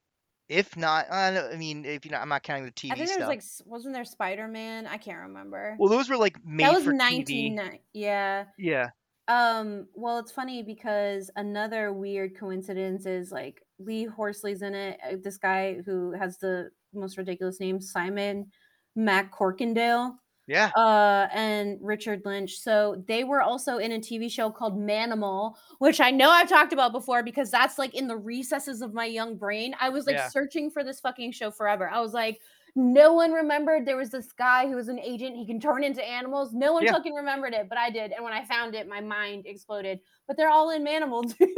If 0.49 0.77
not, 0.77 1.07
I 1.13 1.55
mean, 1.57 1.85
if 1.85 2.05
you 2.05 2.11
know, 2.11 2.19
I'm 2.19 2.29
not 2.29 2.43
counting 2.43 2.65
the 2.65 2.73
TV 2.73 2.91
I 2.91 2.97
think 2.97 3.09
there 3.11 3.19
was 3.21 3.29
like, 3.29 3.43
wasn't 3.67 3.95
there 3.95 4.05
Spider 4.05 4.49
Man? 4.49 4.85
I 4.85 4.97
can't 4.97 5.21
remember. 5.29 5.77
well, 5.79 5.89
those 5.89 6.09
were 6.09 6.17
like 6.17 6.45
made 6.45 6.67
that 6.67 6.75
was 6.75 6.83
for 6.85 6.93
nineteen 6.93 7.57
TV. 7.57 7.79
Yeah. 7.93 8.47
Yeah. 8.59 8.89
Um. 9.29 9.87
Well, 9.95 10.19
it's 10.19 10.33
funny 10.33 10.65
because 10.65 11.31
another 11.37 11.93
weird 11.93 12.37
coincidence 12.37 13.07
is 13.07 13.31
like 13.31 13.63
Lee 13.79 14.07
Horsley's 14.07 14.63
in 14.63 14.75
it. 14.75 14.99
uh, 15.09 15.17
This 15.23 15.39
guy 15.39 15.77
who 15.87 16.11
has 16.13 16.39
the 16.39 16.71
most 16.93 17.17
ridiculous 17.17 17.61
name, 17.61 17.81
Simon 17.81 18.51
MacCorkindale. 18.99 20.15
Yeah. 20.47 20.71
uh, 20.77 21.29
and 21.33 21.79
Richard 21.81 22.23
Lynch. 22.25 22.59
So 22.59 23.05
they 23.07 23.23
were 23.23 23.41
also 23.41 23.77
in 23.79 23.93
a 23.93 24.01
TV 24.01 24.29
show 24.29 24.51
called 24.51 24.77
Manimal, 24.77 25.55
which 25.79 26.01
I 26.01 26.11
know 26.11 26.29
I've 26.29 26.49
talked 26.49 26.73
about 26.73 26.91
before 26.91 27.23
because 27.23 27.53
that's 27.53 27.79
like 27.79 27.95
in 27.95 28.09
the 28.09 28.17
recesses 28.17 28.83
of 28.83 28.93
my 28.93 29.05
young 29.05 29.37
brain. 29.37 29.77
I 29.81 29.91
was 29.91 30.07
like 30.07 30.17
Yeah. 30.17 30.29
searching 30.29 30.69
for 30.69 30.83
this 30.83 30.99
fucking 30.99 31.31
show 31.33 31.53
forever. 31.53 31.89
I 31.89 32.01
was 32.01 32.13
like, 32.15 32.41
no 32.75 33.13
one 33.13 33.31
remembered 33.31 33.87
there 33.87 33.97
was 33.97 34.11
this 34.11 34.33
guy 34.33 34.67
who 34.67 34.75
was 34.75 34.89
an 34.89 34.99
agent. 34.99 35.37
He 35.37 35.47
can 35.47 35.61
turn 35.61 35.85
into 35.85 36.05
animals. 36.05 36.53
No 36.53 36.73
one 36.73 36.83
Yeah. 36.85 36.93
fucking 36.95 37.15
remembered 37.15 37.53
it, 37.55 37.69
but 37.69 37.79
I 37.79 37.91
did. 37.91 38.11
And 38.11 38.25
when 38.25 38.33
I 38.33 38.45
found 38.45 38.75
it, 38.75 38.89
my 38.89 39.01
mind 39.01 39.45
exploded. 39.47 40.01
But 40.27 40.37
they're 40.37 40.51
all 40.51 40.71
in 40.71 40.85
Manimal 40.85 41.33
too. 41.39 41.55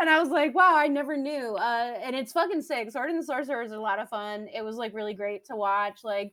And 0.00 0.08
I 0.10 0.18
was 0.20 0.28
like, 0.30 0.54
wow, 0.54 0.74
I 0.76 0.88
never 0.88 1.16
knew. 1.16 1.56
Uh, 1.56 1.98
and 2.02 2.14
it's 2.16 2.32
fucking 2.32 2.62
sick. 2.62 2.90
Sword 2.90 3.10
and 3.10 3.18
the 3.18 3.24
Sorcerer 3.26 3.62
is 3.62 3.72
a 3.72 3.78
lot 3.78 3.98
of 3.98 4.08
fun. 4.08 4.48
It 4.54 4.62
was 4.62 4.76
like 4.76 4.94
really 4.94 5.14
great 5.14 5.44
to 5.46 5.56
watch. 5.56 6.00
Like, 6.04 6.32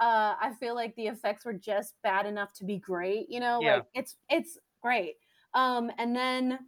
uh, 0.00 0.34
I 0.40 0.52
feel 0.60 0.74
like 0.74 0.94
the 0.96 1.06
effects 1.06 1.44
were 1.44 1.52
just 1.54 1.94
bad 2.02 2.26
enough 2.26 2.52
to 2.54 2.64
be 2.64 2.78
great. 2.78 3.30
You 3.30 3.40
know, 3.40 3.60
Yeah. 3.62 3.76
like 3.76 3.86
it's 3.94 4.16
it's 4.28 4.58
great. 4.82 5.16
Um, 5.54 5.90
and 5.98 6.14
then 6.14 6.58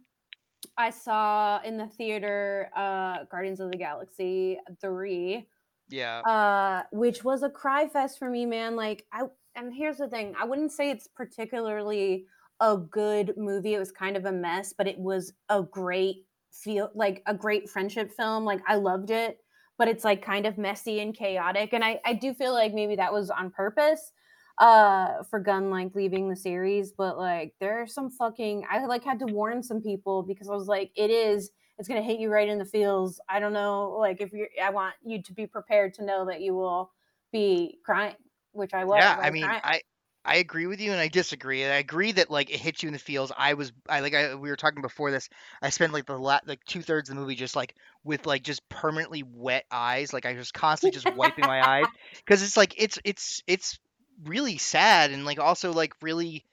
I 0.77 0.89
saw 0.89 1.61
in 1.63 1.77
the 1.77 1.87
theater 1.87 2.69
uh, 2.75 3.25
Guardians 3.25 3.59
of 3.59 3.71
the 3.71 3.77
Galaxy 3.77 4.59
three 4.81 5.47
Yeah. 5.89 6.19
uh 6.21 6.83
which 6.91 7.23
was 7.23 7.43
a 7.43 7.49
cry 7.49 7.87
fest 7.87 8.19
for 8.19 8.29
me 8.29 8.45
man 8.45 8.75
like 8.75 9.05
i 9.11 9.23
and 9.55 9.73
here's 9.73 9.97
the 9.97 10.07
thing 10.07 10.35
i 10.39 10.45
wouldn't 10.45 10.71
say 10.71 10.91
it's 10.91 11.07
particularly 11.07 12.27
a 12.61 12.77
good 12.77 13.33
movie 13.37 13.73
it 13.73 13.79
was 13.79 13.91
kind 13.91 14.17
of 14.17 14.25
a 14.25 14.31
mess 14.31 14.73
but 14.77 14.87
it 14.87 14.97
was 14.97 15.33
a 15.49 15.61
great 15.61 16.25
feel 16.51 16.89
like 16.95 17.21
a 17.27 17.33
great 17.33 17.69
friendship 17.69 18.11
film 18.15 18.43
like 18.43 18.61
i 18.67 18.75
loved 18.75 19.11
it 19.11 19.39
but 19.77 19.87
it's 19.87 20.03
like 20.03 20.21
kind 20.21 20.45
of 20.45 20.57
messy 20.57 20.99
and 20.99 21.15
chaotic 21.15 21.73
and 21.73 21.83
i 21.83 21.99
i 22.05 22.13
do 22.13 22.33
feel 22.33 22.53
like 22.53 22.73
maybe 22.73 22.95
that 22.95 23.13
was 23.13 23.29
on 23.29 23.49
purpose 23.49 24.11
uh 24.59 25.23
for 25.29 25.39
Gunn 25.39 25.69
like 25.69 25.95
leaving 25.95 26.29
the 26.29 26.35
series, 26.35 26.91
but 26.91 27.17
like 27.17 27.53
there 27.59 27.81
are 27.81 27.87
some 27.87 28.09
fucking 28.09 28.65
I 28.69 28.85
like 28.85 29.03
had 29.03 29.19
to 29.19 29.25
warn 29.25 29.63
some 29.63 29.81
people 29.81 30.23
because 30.23 30.49
I 30.49 30.53
was 30.53 30.67
like, 30.67 30.91
it 30.95 31.09
is 31.09 31.51
it's 31.77 31.87
gonna 31.87 32.03
hit 32.03 32.19
you 32.19 32.29
right 32.29 32.47
in 32.47 32.57
the 32.57 32.65
feels. 32.65 33.21
I 33.29 33.39
don't 33.39 33.53
know, 33.53 33.95
like 33.97 34.19
if 34.19 34.33
you're 34.33 34.49
I 34.61 34.69
want 34.69 34.95
you 35.03 35.23
to 35.23 35.33
be 35.33 35.47
prepared 35.47 35.93
to 35.95 36.05
know 36.05 36.25
that 36.25 36.41
you 36.41 36.55
will 36.55 36.91
be 37.31 37.79
crying, 37.85 38.15
which 38.51 38.73
I 38.73 38.83
was. 38.83 38.99
Yeah, 38.99 39.17
I, 39.21 39.27
I 39.27 39.31
mean, 39.31 39.43
crying. 39.45 39.61
I 39.63 39.81
I 40.29 40.35
agree 40.35 40.67
with 40.67 40.79
you, 40.79 40.91
and 40.91 40.99
I 41.01 41.07
disagree. 41.07 41.63
And 41.63 41.73
I 41.73 41.77
agree 41.77 42.11
that 42.11 42.29
like 42.29 42.51
it 42.51 42.59
hits 42.59 42.83
you 42.83 42.87
in 42.87 42.93
the 42.93 42.99
feels. 42.99 43.31
I 43.35 43.55
was 43.55 43.71
I 43.89 44.01
like 44.01 44.13
I 44.13 44.35
we 44.35 44.49
were 44.49 44.55
talking 44.55 44.83
before 44.83 45.09
this. 45.09 45.27
I 45.59 45.69
spent 45.69 45.91
like 45.91 46.05
the 46.05 46.19
la- 46.19 46.41
like 46.45 46.63
two 46.65 46.83
thirds 46.83 47.09
of 47.09 47.15
the 47.15 47.21
movie 47.21 47.33
just 47.33 47.55
like 47.55 47.73
with 48.03 48.27
like 48.27 48.43
just 48.43 48.69
permanently 48.69 49.23
wet 49.23 49.65
eyes. 49.71 50.13
Like 50.13 50.27
I 50.27 50.35
was 50.35 50.51
constantly 50.51 50.99
just 50.99 51.15
wiping 51.15 51.47
my 51.47 51.67
eyes 51.67 51.87
because 52.17 52.43
it's 52.43 52.55
like 52.55 52.75
it's 52.77 52.99
it's 53.03 53.41
it's 53.47 53.79
really 54.23 54.59
sad 54.59 55.09
and 55.09 55.25
like 55.25 55.39
also 55.39 55.73
like 55.73 55.95
really 56.01 56.45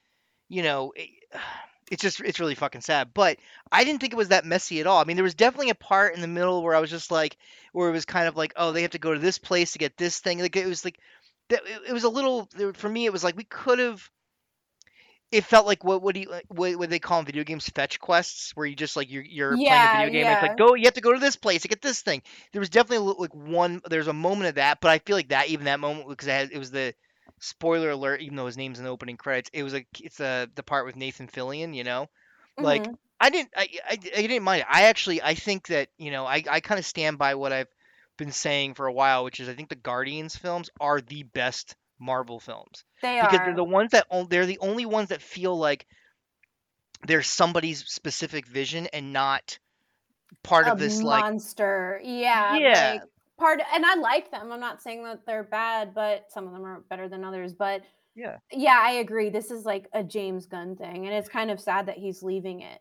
you 0.48 0.62
know 0.62 0.92
it, 0.96 1.10
it's 1.88 2.02
just 2.02 2.20
it's 2.20 2.40
really 2.40 2.56
fucking 2.56 2.80
sad 2.80 3.10
but 3.14 3.38
i 3.70 3.84
didn't 3.84 4.00
think 4.00 4.12
it 4.12 4.16
was 4.16 4.30
that 4.30 4.44
messy 4.44 4.80
at 4.80 4.88
all 4.88 5.00
i 5.00 5.04
mean 5.04 5.16
there 5.16 5.22
was 5.22 5.36
definitely 5.36 5.70
a 5.70 5.74
part 5.76 6.16
in 6.16 6.20
the 6.20 6.26
middle 6.26 6.60
where 6.64 6.74
i 6.74 6.80
was 6.80 6.90
just 6.90 7.12
like 7.12 7.36
where 7.70 7.88
it 7.88 7.92
was 7.92 8.04
kind 8.04 8.26
of 8.26 8.36
like 8.36 8.52
oh 8.56 8.72
they 8.72 8.82
have 8.82 8.90
to 8.90 8.98
go 8.98 9.14
to 9.14 9.20
this 9.20 9.38
place 9.38 9.70
to 9.70 9.78
get 9.78 9.96
this 9.96 10.18
thing 10.18 10.40
like 10.40 10.56
it 10.56 10.66
was 10.66 10.84
like 10.84 10.98
that 11.48 11.62
it, 11.66 11.92
was 11.92 12.04
a 12.04 12.08
little 12.08 12.48
for 12.74 12.88
me 12.88 13.06
it 13.06 13.12
was 13.12 13.24
like 13.24 13.36
we 13.36 13.44
could 13.44 13.78
have 13.78 14.10
it 15.32 15.44
felt 15.44 15.66
like 15.66 15.82
what 15.82 16.02
what 16.02 16.14
do 16.14 16.20
you 16.20 16.32
what, 16.48 16.76
what 16.76 16.90
they 16.90 16.98
call 16.98 17.18
in 17.18 17.26
video 17.26 17.42
games 17.44 17.68
fetch 17.68 17.98
quests 17.98 18.52
where 18.54 18.66
you 18.66 18.76
just 18.76 18.96
like 18.96 19.10
you're 19.10 19.24
you're 19.24 19.58
playing 19.58 19.84
a 19.84 19.88
video 19.88 20.08
game 20.08 20.22
and 20.28 20.32
it's 20.32 20.42
like 20.42 20.56
go 20.56 20.74
you 20.74 20.84
have 20.84 20.94
to 20.94 21.00
go 21.00 21.12
to 21.12 21.18
this 21.18 21.36
place 21.36 21.62
to 21.62 21.68
get 21.68 21.82
this 21.82 22.00
thing. 22.02 22.22
There 22.52 22.60
was 22.60 22.70
definitely 22.70 22.98
a 22.98 23.00
little, 23.00 23.22
like 23.22 23.34
one 23.34 23.80
there's 23.90 24.06
a 24.06 24.12
moment 24.12 24.48
of 24.48 24.54
that 24.56 24.80
but 24.80 24.90
i 24.90 24.98
feel 25.00 25.16
like 25.16 25.28
that 25.28 25.48
even 25.48 25.64
that 25.66 25.80
moment 25.80 26.08
because 26.08 26.28
it, 26.28 26.32
had, 26.32 26.52
it 26.52 26.58
was 26.58 26.70
the 26.70 26.94
spoiler 27.40 27.90
alert 27.90 28.20
even 28.20 28.36
though 28.36 28.46
his 28.46 28.56
name's 28.56 28.78
in 28.78 28.84
the 28.84 28.90
opening 28.90 29.16
credits 29.16 29.50
it 29.52 29.62
was 29.62 29.74
a 29.74 29.84
it's 30.00 30.20
a 30.20 30.48
the 30.54 30.62
part 30.62 30.86
with 30.86 30.96
nathan 30.96 31.26
fillion 31.28 31.74
you 31.74 31.84
know? 31.84 32.08
Like 32.60 32.84
hmm 32.84 32.94
i 33.20 33.30
didn't 33.30 33.50
I, 33.56 33.68
I 33.88 33.92
i 33.92 33.96
didn't 34.22 34.42
mind 34.42 34.60
it. 34.60 34.66
I 34.70 34.82
actually 34.84 35.22
i 35.22 35.34
think 35.34 35.68
that 35.68 35.88
you 35.98 36.10
know 36.10 36.24
i 36.26 36.42
i 36.50 36.60
kind 36.60 36.78
of 36.78 36.86
stand 36.86 37.18
by 37.18 37.34
what 37.34 37.52
i've 37.52 37.68
been 38.16 38.32
saying 38.32 38.74
for 38.74 38.86
a 38.86 38.92
while 38.92 39.24
which 39.24 39.40
is 39.40 39.48
i 39.48 39.52
think 39.52 39.68
the 39.68 39.74
guardians 39.74 40.36
films 40.36 40.70
are 40.80 41.00
the 41.00 41.22
best 41.22 41.76
marvel 41.98 42.40
films 42.40 42.84
They 43.02 43.20
because 43.20 43.38
they're 43.38 43.54
the 43.54 43.64
ones 43.64 43.92
that 43.92 44.06
they're 44.28 44.46
the 44.46 44.58
only 44.58 44.86
ones 44.86 45.08
that 45.08 45.22
feel 45.22 45.56
like 45.56 45.86
they're 47.06 47.22
somebody's 47.22 47.84
specific 47.86 48.46
vision 48.46 48.86
and 48.92 49.12
not 49.12 49.58
part 50.42 50.66
a 50.66 50.72
of 50.72 50.78
this 50.78 51.02
like 51.02 51.24
monster. 51.24 52.00
Yeah, 52.02 52.56
yeah 52.56 52.90
like 52.92 53.02
part 53.38 53.60
and 53.74 53.84
I 53.84 53.94
like 53.96 54.30
them. 54.30 54.50
I'm 54.52 54.60
not 54.60 54.82
saying 54.82 55.04
that 55.04 55.26
they're 55.26 55.44
bad, 55.44 55.94
but 55.94 56.26
some 56.30 56.46
of 56.46 56.52
them 56.52 56.64
are 56.64 56.80
better 56.88 57.08
than 57.08 57.24
others. 57.24 57.52
But 57.52 57.82
yeah 58.14 58.38
yeah, 58.52 58.78
I 58.80 58.92
agree. 58.92 59.30
This 59.30 59.50
is 59.50 59.64
like 59.64 59.88
a 59.92 60.02
James 60.02 60.46
Gunn 60.46 60.76
thing, 60.76 61.06
and 61.06 61.14
it's 61.14 61.28
kind 61.28 61.50
of 61.50 61.60
sad 61.60 61.86
that 61.86 61.98
he's 61.98 62.22
leaving 62.22 62.60
it. 62.60 62.78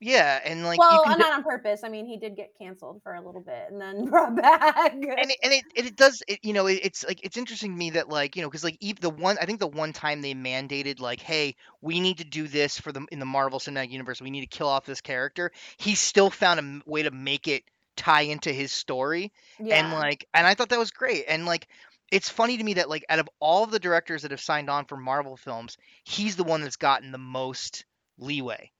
Yeah 0.00 0.40
and 0.44 0.64
like 0.64 0.76
you 0.76 1.00
Well, 1.06 1.18
not 1.18 1.32
on 1.32 1.42
purpose. 1.42 1.82
I 1.84 1.88
mean, 1.88 2.06
he 2.06 2.16
did 2.16 2.36
get 2.36 2.52
canceled 2.58 3.02
for 3.02 3.14
a 3.14 3.24
little 3.24 3.40
bit 3.40 3.66
and 3.70 3.80
then 3.80 4.04
brought 4.10 4.36
back. 4.36 4.92
and 4.92 5.04
it, 5.04 5.38
and 5.42 5.52
it, 5.52 5.64
it 5.74 5.96
does 5.96 6.22
it, 6.28 6.38
you 6.42 6.52
know 6.52 6.66
it, 6.66 6.80
it's 6.82 7.04
like 7.04 7.20
it's 7.24 7.36
interesting 7.36 7.72
to 7.72 7.76
me 7.76 7.90
that 7.90 8.08
like 8.08 8.36
you 8.36 8.42
know 8.42 8.48
because 8.48 8.64
like 8.64 8.76
even 8.80 9.00
the 9.00 9.10
one 9.10 9.36
i 9.40 9.44
think 9.44 9.60
the 9.60 9.66
one 9.66 9.92
time 9.92 10.20
they 10.20 10.34
mandated 10.34 11.00
like 11.00 11.20
hey 11.20 11.54
we 11.80 12.00
need 12.00 12.18
to 12.18 12.24
do 12.24 12.46
this 12.48 12.78
for 12.78 12.92
the 12.92 13.04
in 13.10 13.18
the 13.18 13.26
marvel 13.26 13.58
cinematic 13.58 13.90
universe 13.90 14.20
we 14.20 14.30
need 14.30 14.40
to 14.40 14.46
kill 14.46 14.68
off 14.68 14.84
this 14.84 15.00
character 15.00 15.50
he 15.78 15.94
still 15.94 16.30
found 16.30 16.60
a 16.60 16.62
m- 16.62 16.82
way 16.86 17.02
to 17.02 17.10
make 17.10 17.48
it 17.48 17.64
tie 17.96 18.22
into 18.22 18.52
his 18.52 18.70
story 18.70 19.32
yeah. 19.58 19.76
and 19.76 19.92
like 19.92 20.26
and 20.32 20.46
i 20.46 20.54
thought 20.54 20.68
that 20.68 20.78
was 20.78 20.92
great 20.92 21.24
and 21.26 21.46
like 21.46 21.66
it's 22.10 22.28
funny 22.28 22.56
to 22.56 22.64
me 22.64 22.74
that 22.74 22.88
like 22.88 23.04
out 23.08 23.18
of 23.18 23.28
all 23.40 23.64
of 23.64 23.70
the 23.70 23.80
directors 23.80 24.22
that 24.22 24.30
have 24.30 24.40
signed 24.40 24.70
on 24.70 24.84
for 24.84 24.96
marvel 24.96 25.36
films 25.36 25.76
he's 26.04 26.36
the 26.36 26.44
one 26.44 26.62
that's 26.62 26.76
gotten 26.76 27.10
the 27.10 27.18
most 27.18 27.84
leeway 28.18 28.70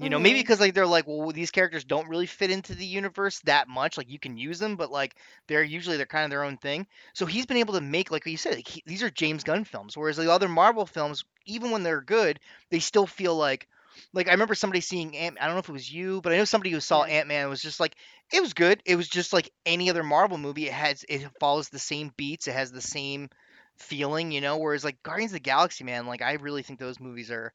you 0.00 0.10
know, 0.10 0.18
maybe 0.18 0.34
mm-hmm. 0.38 0.42
because 0.42 0.60
like 0.60 0.74
they're 0.74 0.86
like, 0.86 1.06
well, 1.08 1.32
these 1.32 1.50
characters 1.50 1.84
don't 1.84 2.08
really 2.08 2.26
fit 2.26 2.52
into 2.52 2.74
the 2.74 2.86
universe 2.86 3.40
that 3.40 3.66
much. 3.66 3.98
Like 3.98 4.08
you 4.08 4.18
can 4.20 4.38
use 4.38 4.60
them, 4.60 4.76
but 4.76 4.92
like 4.92 5.16
they're 5.48 5.62
usually 5.64 5.96
they're 5.96 6.06
kind 6.06 6.24
of 6.24 6.30
their 6.30 6.44
own 6.44 6.56
thing. 6.56 6.86
So 7.14 7.26
he's 7.26 7.46
been 7.46 7.56
able 7.56 7.74
to 7.74 7.80
make, 7.80 8.12
like 8.12 8.24
you 8.24 8.36
said, 8.36 8.54
like, 8.54 8.68
he, 8.68 8.82
these 8.86 9.02
are 9.02 9.10
James 9.10 9.42
Gunn 9.42 9.64
films. 9.64 9.96
Whereas 9.96 10.16
the 10.16 10.30
other 10.30 10.48
Marvel 10.48 10.86
films, 10.86 11.24
even 11.46 11.72
when 11.72 11.82
they're 11.82 12.00
good, 12.00 12.38
they 12.70 12.78
still 12.78 13.06
feel 13.06 13.34
like, 13.34 13.66
like 14.12 14.28
I 14.28 14.32
remember 14.32 14.54
somebody 14.54 14.80
seeing 14.80 15.16
Ant. 15.16 15.38
I 15.40 15.46
don't 15.46 15.56
know 15.56 15.60
if 15.60 15.68
it 15.68 15.72
was 15.72 15.92
you, 15.92 16.20
but 16.20 16.32
I 16.32 16.36
know 16.36 16.44
somebody 16.44 16.70
who 16.70 16.78
saw 16.78 17.02
Ant 17.02 17.26
Man 17.26 17.48
was 17.48 17.60
just 17.60 17.80
like, 17.80 17.96
it 18.32 18.40
was 18.40 18.54
good. 18.54 18.80
It 18.86 18.94
was 18.94 19.08
just 19.08 19.32
like 19.32 19.50
any 19.66 19.90
other 19.90 20.04
Marvel 20.04 20.38
movie. 20.38 20.66
It 20.66 20.72
has 20.72 21.04
it 21.08 21.28
follows 21.40 21.70
the 21.70 21.80
same 21.80 22.12
beats. 22.16 22.46
It 22.46 22.54
has 22.54 22.70
the 22.70 22.80
same 22.80 23.30
feeling, 23.78 24.30
you 24.30 24.40
know. 24.40 24.58
Whereas 24.58 24.84
like 24.84 25.02
Guardians 25.02 25.32
of 25.32 25.36
the 25.36 25.40
Galaxy, 25.40 25.82
man, 25.82 26.06
like 26.06 26.22
I 26.22 26.34
really 26.34 26.62
think 26.62 26.78
those 26.78 27.00
movies 27.00 27.32
are 27.32 27.52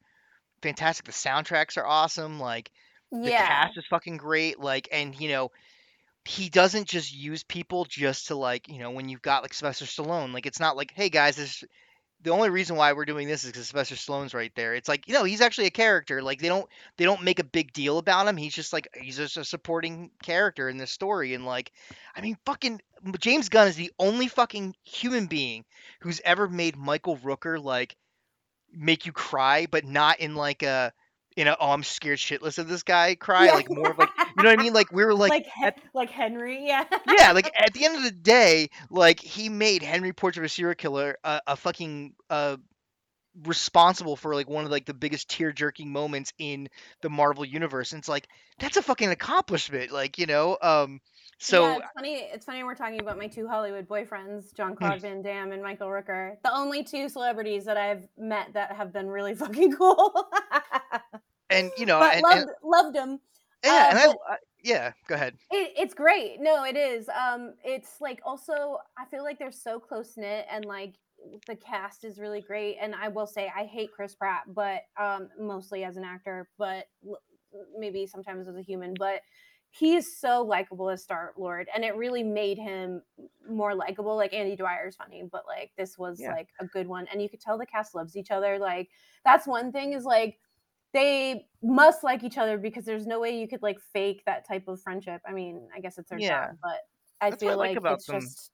fantastic. 0.64 1.06
The 1.06 1.14
soundtracks 1.14 1.78
are 1.78 1.86
awesome. 1.88 2.40
Like 2.40 2.72
the 3.24 3.32
Yeah. 3.32 3.48
cast 3.48 3.78
is 3.78 3.86
fucking 3.90 4.18
great. 4.18 4.60
Like, 4.60 4.90
and 4.92 5.16
you 5.20 5.30
know, 5.30 5.52
he 6.26 6.50
doesn't 6.50 6.88
just 6.88 7.14
use 7.14 7.44
people 7.44 7.86
just 7.86 8.28
to 8.28 8.36
like, 8.36 8.70
you 8.70 8.80
know, 8.80 8.92
when 8.92 9.10
you've 9.10 9.22
got 9.22 9.44
like 9.44 9.54
Sylvester 9.54 9.86
Stallone, 9.86 10.34
like 10.34 10.46
it's 10.48 10.60
not 10.60 10.78
like, 10.78 10.94
hey 10.96 11.10
guys, 11.10 11.38
this 11.38 11.64
the 12.24 12.32
only 12.32 12.50
reason 12.50 12.78
why 12.78 12.94
we're 12.94 13.06
doing 13.06 13.28
this 13.28 13.44
is 13.44 13.52
because 13.52 13.68
Sylvester 13.68 13.96
Stallone's 13.96 14.34
right 14.34 14.54
there. 14.56 14.76
It's 14.76 14.88
like, 14.88 15.08
you 15.08 15.14
know, 15.14 15.26
he's 15.26 15.42
actually 15.42 15.68
a 15.68 15.72
character. 15.72 16.22
Like 16.22 16.40
they 16.42 16.48
don't 16.48 16.68
they 16.98 17.06
don't 17.06 17.24
make 17.24 17.40
a 17.40 17.44
big 17.44 17.74
deal 17.74 17.98
about 17.98 18.28
him. 18.28 18.38
He's 18.38 18.54
just 18.54 18.74
like 18.74 18.88
he's 19.00 19.18
just 19.18 19.38
a 19.38 19.44
supporting 19.46 20.12
character 20.24 20.70
in 20.70 20.78
this 20.78 20.92
story. 20.92 21.34
And 21.34 21.46
like, 21.46 21.72
I 22.16 22.22
mean, 22.22 22.38
fucking 22.46 22.82
James 23.20 23.50
Gunn 23.50 23.68
is 23.68 23.76
the 23.76 23.92
only 24.00 24.28
fucking 24.30 24.76
human 24.86 25.28
being 25.28 25.66
who's 26.02 26.22
ever 26.24 26.48
made 26.48 26.78
Michael 26.78 27.18
Rooker 27.18 27.62
like 27.62 27.98
make 28.74 29.06
you 29.06 29.12
cry, 29.12 29.68
but 29.70 29.86
not 29.86 30.20
in 30.20 30.36
like 30.36 30.64
a 30.64 30.94
in 31.36 31.48
a 31.48 31.56
oh 31.60 31.72
I'm 31.72 31.84
scared 31.84 32.20
shitless 32.20 32.58
of 32.58 32.68
this 32.68 32.84
guy 32.84 33.16
cry. 33.16 33.46
Yeah. 33.46 33.54
Like 33.54 33.70
more 33.70 33.92
of 33.92 33.98
like 33.98 34.10
you 34.18 34.44
know 34.44 34.50
what 34.50 34.60
I 34.60 34.62
mean? 34.62 34.74
Like 34.74 34.92
we 34.92 35.04
were 35.04 35.14
like, 35.14 35.32
like 35.32 35.48
at, 35.62 35.80
like 35.94 36.10
Henry. 36.10 36.68
Yeah. 36.68 36.86
yeah, 37.18 37.32
like 37.32 37.52
at 37.60 37.74
the 37.74 37.86
end 37.86 37.98
of 37.98 38.04
the 38.04 38.12
day, 38.12 38.70
like 38.90 39.20
he 39.20 39.50
made 39.50 39.84
Henry 39.84 40.14
Portrait 40.14 40.42
of 40.42 40.46
a 40.46 40.50
Serial 40.50 40.76
Killer 40.76 41.18
a, 41.24 41.42
a 41.48 41.56
fucking 41.56 42.14
uh 42.30 42.58
responsible 43.46 44.16
for 44.16 44.36
like 44.36 44.48
one 44.48 44.66
of 44.66 44.72
like 44.72 44.86
the 44.86 44.94
biggest 44.94 45.28
tear 45.30 45.52
jerking 45.52 45.92
moments 45.92 46.34
in 46.38 46.70
the 47.02 47.10
Marvel 47.10 47.46
universe. 47.46 47.92
And 47.92 48.00
it's 48.00 48.10
like 48.10 48.28
that's 48.60 48.78
a 48.78 48.82
fucking 48.82 49.10
accomplishment. 49.10 49.92
Like 49.92 50.18
you 50.18 50.26
know, 50.26 50.58
um. 50.62 51.00
Yeah, 51.50 51.58
So 51.58 51.78
it's 51.80 51.88
funny. 51.96 52.16
It's 52.32 52.46
funny 52.46 52.64
we're 52.64 52.76
talking 52.76 53.00
about 53.02 53.18
my 53.18 53.28
two 53.28 53.48
Hollywood 53.48 53.88
boyfriends, 53.88 54.56
John 54.56 54.76
Claude 54.76 55.02
Van 55.02 55.22
Damme 55.22 55.52
and 55.52 55.62
Michael 55.62 55.88
Rooker. 55.88 56.36
The 56.44 56.54
only 56.54 56.84
two 56.84 57.10
celebrities 57.10 57.66
that 57.66 57.78
I've 57.78 58.08
met 58.18 58.54
that 58.54 58.72
have 58.74 58.94
been 58.94 59.08
really 59.10 59.36
fucking 59.44 59.74
cool. 59.76 60.30
and 61.50 61.72
you 61.78 61.86
know, 61.86 62.00
but 62.00 62.14
and, 62.16 62.24
loved 62.24 62.38
and 62.42 62.50
loved 62.64 62.96
them. 62.96 63.20
yeah, 63.64 63.72
Uh, 63.72 63.90
and 63.90 64.00
I, 64.00 64.34
I 64.34 64.38
yeah, 64.64 64.92
go 65.08 65.16
ahead. 65.16 65.36
it, 65.52 65.74
it's 65.78 65.94
great. 65.94 66.38
No, 66.40 66.64
it 66.64 66.78
is. 66.78 67.10
Um, 67.10 67.54
it's 67.64 68.00
like 68.00 68.22
also 68.26 68.78
I 68.98 69.06
feel 69.06 69.24
like 69.24 69.38
they're 69.38 69.52
so 69.52 69.80
close 69.80 70.14
knit 70.16 70.46
and 70.50 70.64
like 70.66 70.96
the 71.48 71.56
cast 71.56 72.04
is 72.06 72.20
really 72.20 72.42
great. 72.42 72.78
And 72.82 72.96
I 72.96 73.08
will 73.10 73.28
say 73.28 73.52
I 73.56 73.66
hate 73.66 73.92
Chris 73.94 74.16
Pratt, 74.16 74.44
but 74.48 74.84
um, 74.98 75.30
mostly 75.40 75.84
as 75.84 75.98
an 75.98 76.04
actor, 76.04 76.50
but 76.58 76.86
l- 77.08 77.18
maybe 77.78 78.08
sometimes 78.08 78.48
as 78.48 78.56
a 78.56 78.62
human. 78.62 78.94
But 78.98 79.22
he 79.74 79.96
is 79.96 80.20
so 80.20 80.44
likable 80.44 80.90
as 80.90 81.04
Star 81.04 81.34
Lord, 81.38 81.68
and 81.76 81.84
it 81.84 81.96
really 81.96 82.24
made 82.24 82.60
him 82.60 83.02
more 83.50 83.76
likable. 83.76 84.16
Like 84.16 84.34
Andy 84.34 84.56
Dwyer's 84.56 84.96
funny, 84.98 85.24
but 85.32 85.46
like 85.48 85.72
this 85.78 85.98
was 85.98 86.26
Yeah. 86.26 86.36
like 86.36 86.50
a 86.60 86.66
good 86.68 86.88
one, 86.88 87.08
and 87.12 87.22
you 87.22 87.30
could 87.30 87.42
tell 87.42 87.58
the 87.58 87.66
cast 87.66 87.96
loves 87.96 88.16
each 88.16 88.32
other. 88.32 88.60
Like 88.60 88.90
that's 89.26 89.48
one 89.48 89.72
thing 89.72 89.94
is 89.94 90.06
like 90.06 90.40
they 90.94 91.48
must 91.64 92.04
like 92.04 92.24
each 92.24 92.38
other 92.38 92.58
because 92.60 92.86
there's 92.86 93.08
no 93.08 93.20
way 93.20 93.38
you 93.40 93.48
could 93.48 93.64
like 93.64 93.80
fake 93.82 94.24
that 94.28 94.48
type 94.48 94.68
of 94.68 94.82
friendship. 94.82 95.22
I 95.28 95.34
mean, 95.34 95.68
I 95.76 95.80
guess 95.82 95.98
it's 95.98 96.10
their 96.10 96.20
Yeah. 96.20 96.52
job, 96.52 96.58
but 96.62 96.82
I 97.22 97.32
That's 97.32 97.44
feel 97.44 97.58
like 97.58 97.74
like 97.74 97.82
it's 97.88 98.08
them. 98.08 98.10
just 98.10 98.52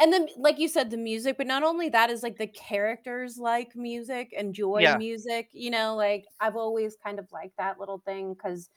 and 0.00 0.12
then 0.12 0.28
like 0.38 0.58
you 0.58 0.68
said 0.68 0.90
the 0.90 0.96
music, 0.98 1.36
but 1.38 1.46
not 1.46 1.62
only 1.64 1.88
that 1.90 2.10
is 2.10 2.22
like 2.22 2.38
the 2.38 2.46
characters 2.48 3.38
like 3.38 3.76
music, 3.76 4.32
enjoy 4.32 4.88
Yeah. 4.88 4.96
music, 4.96 5.48
you 5.52 5.70
know, 5.70 5.96
like 5.96 6.26
I've 6.40 6.56
always 6.56 6.96
kind 7.04 7.18
of 7.18 7.28
liked 7.32 7.56
that 7.58 7.80
little 7.80 7.98
thing 8.00 8.34
cuz 8.36 8.70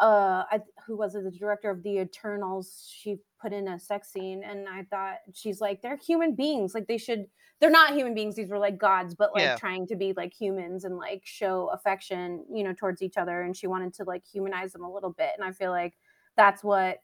uh 0.00 0.44
I, 0.50 0.60
who 0.86 0.96
was 0.96 1.14
it 1.14 1.24
the 1.24 1.30
director 1.30 1.70
of 1.70 1.82
the 1.82 1.98
eternals 1.98 2.90
she 2.92 3.18
put 3.40 3.52
in 3.52 3.68
a 3.68 3.78
sex 3.78 4.12
scene 4.12 4.42
and 4.44 4.68
i 4.68 4.82
thought 4.84 5.18
she's 5.32 5.60
like 5.60 5.82
they're 5.82 5.96
human 5.96 6.34
beings 6.34 6.74
like 6.74 6.86
they 6.88 6.98
should 6.98 7.26
they're 7.60 7.70
not 7.70 7.94
human 7.94 8.12
beings 8.14 8.34
these 8.34 8.50
were 8.50 8.58
like 8.58 8.76
gods 8.78 9.14
but 9.14 9.32
like 9.32 9.42
Yeah. 9.42 9.56
trying 9.56 9.86
to 9.86 9.96
be 9.96 10.12
like 10.16 10.32
humans 10.34 10.84
and 10.84 10.96
like 10.96 11.22
show 11.24 11.68
affection 11.68 12.44
you 12.52 12.64
know 12.64 12.72
towards 12.72 13.02
each 13.02 13.16
other 13.16 13.42
and 13.42 13.56
she 13.56 13.68
wanted 13.68 13.94
to 13.94 14.04
like 14.04 14.24
humanize 14.26 14.72
them 14.72 14.82
a 14.84 14.92
little 14.92 15.12
bit 15.12 15.30
and 15.36 15.44
i 15.44 15.52
feel 15.52 15.70
like 15.70 15.94
that's 16.36 16.64
what 16.64 16.98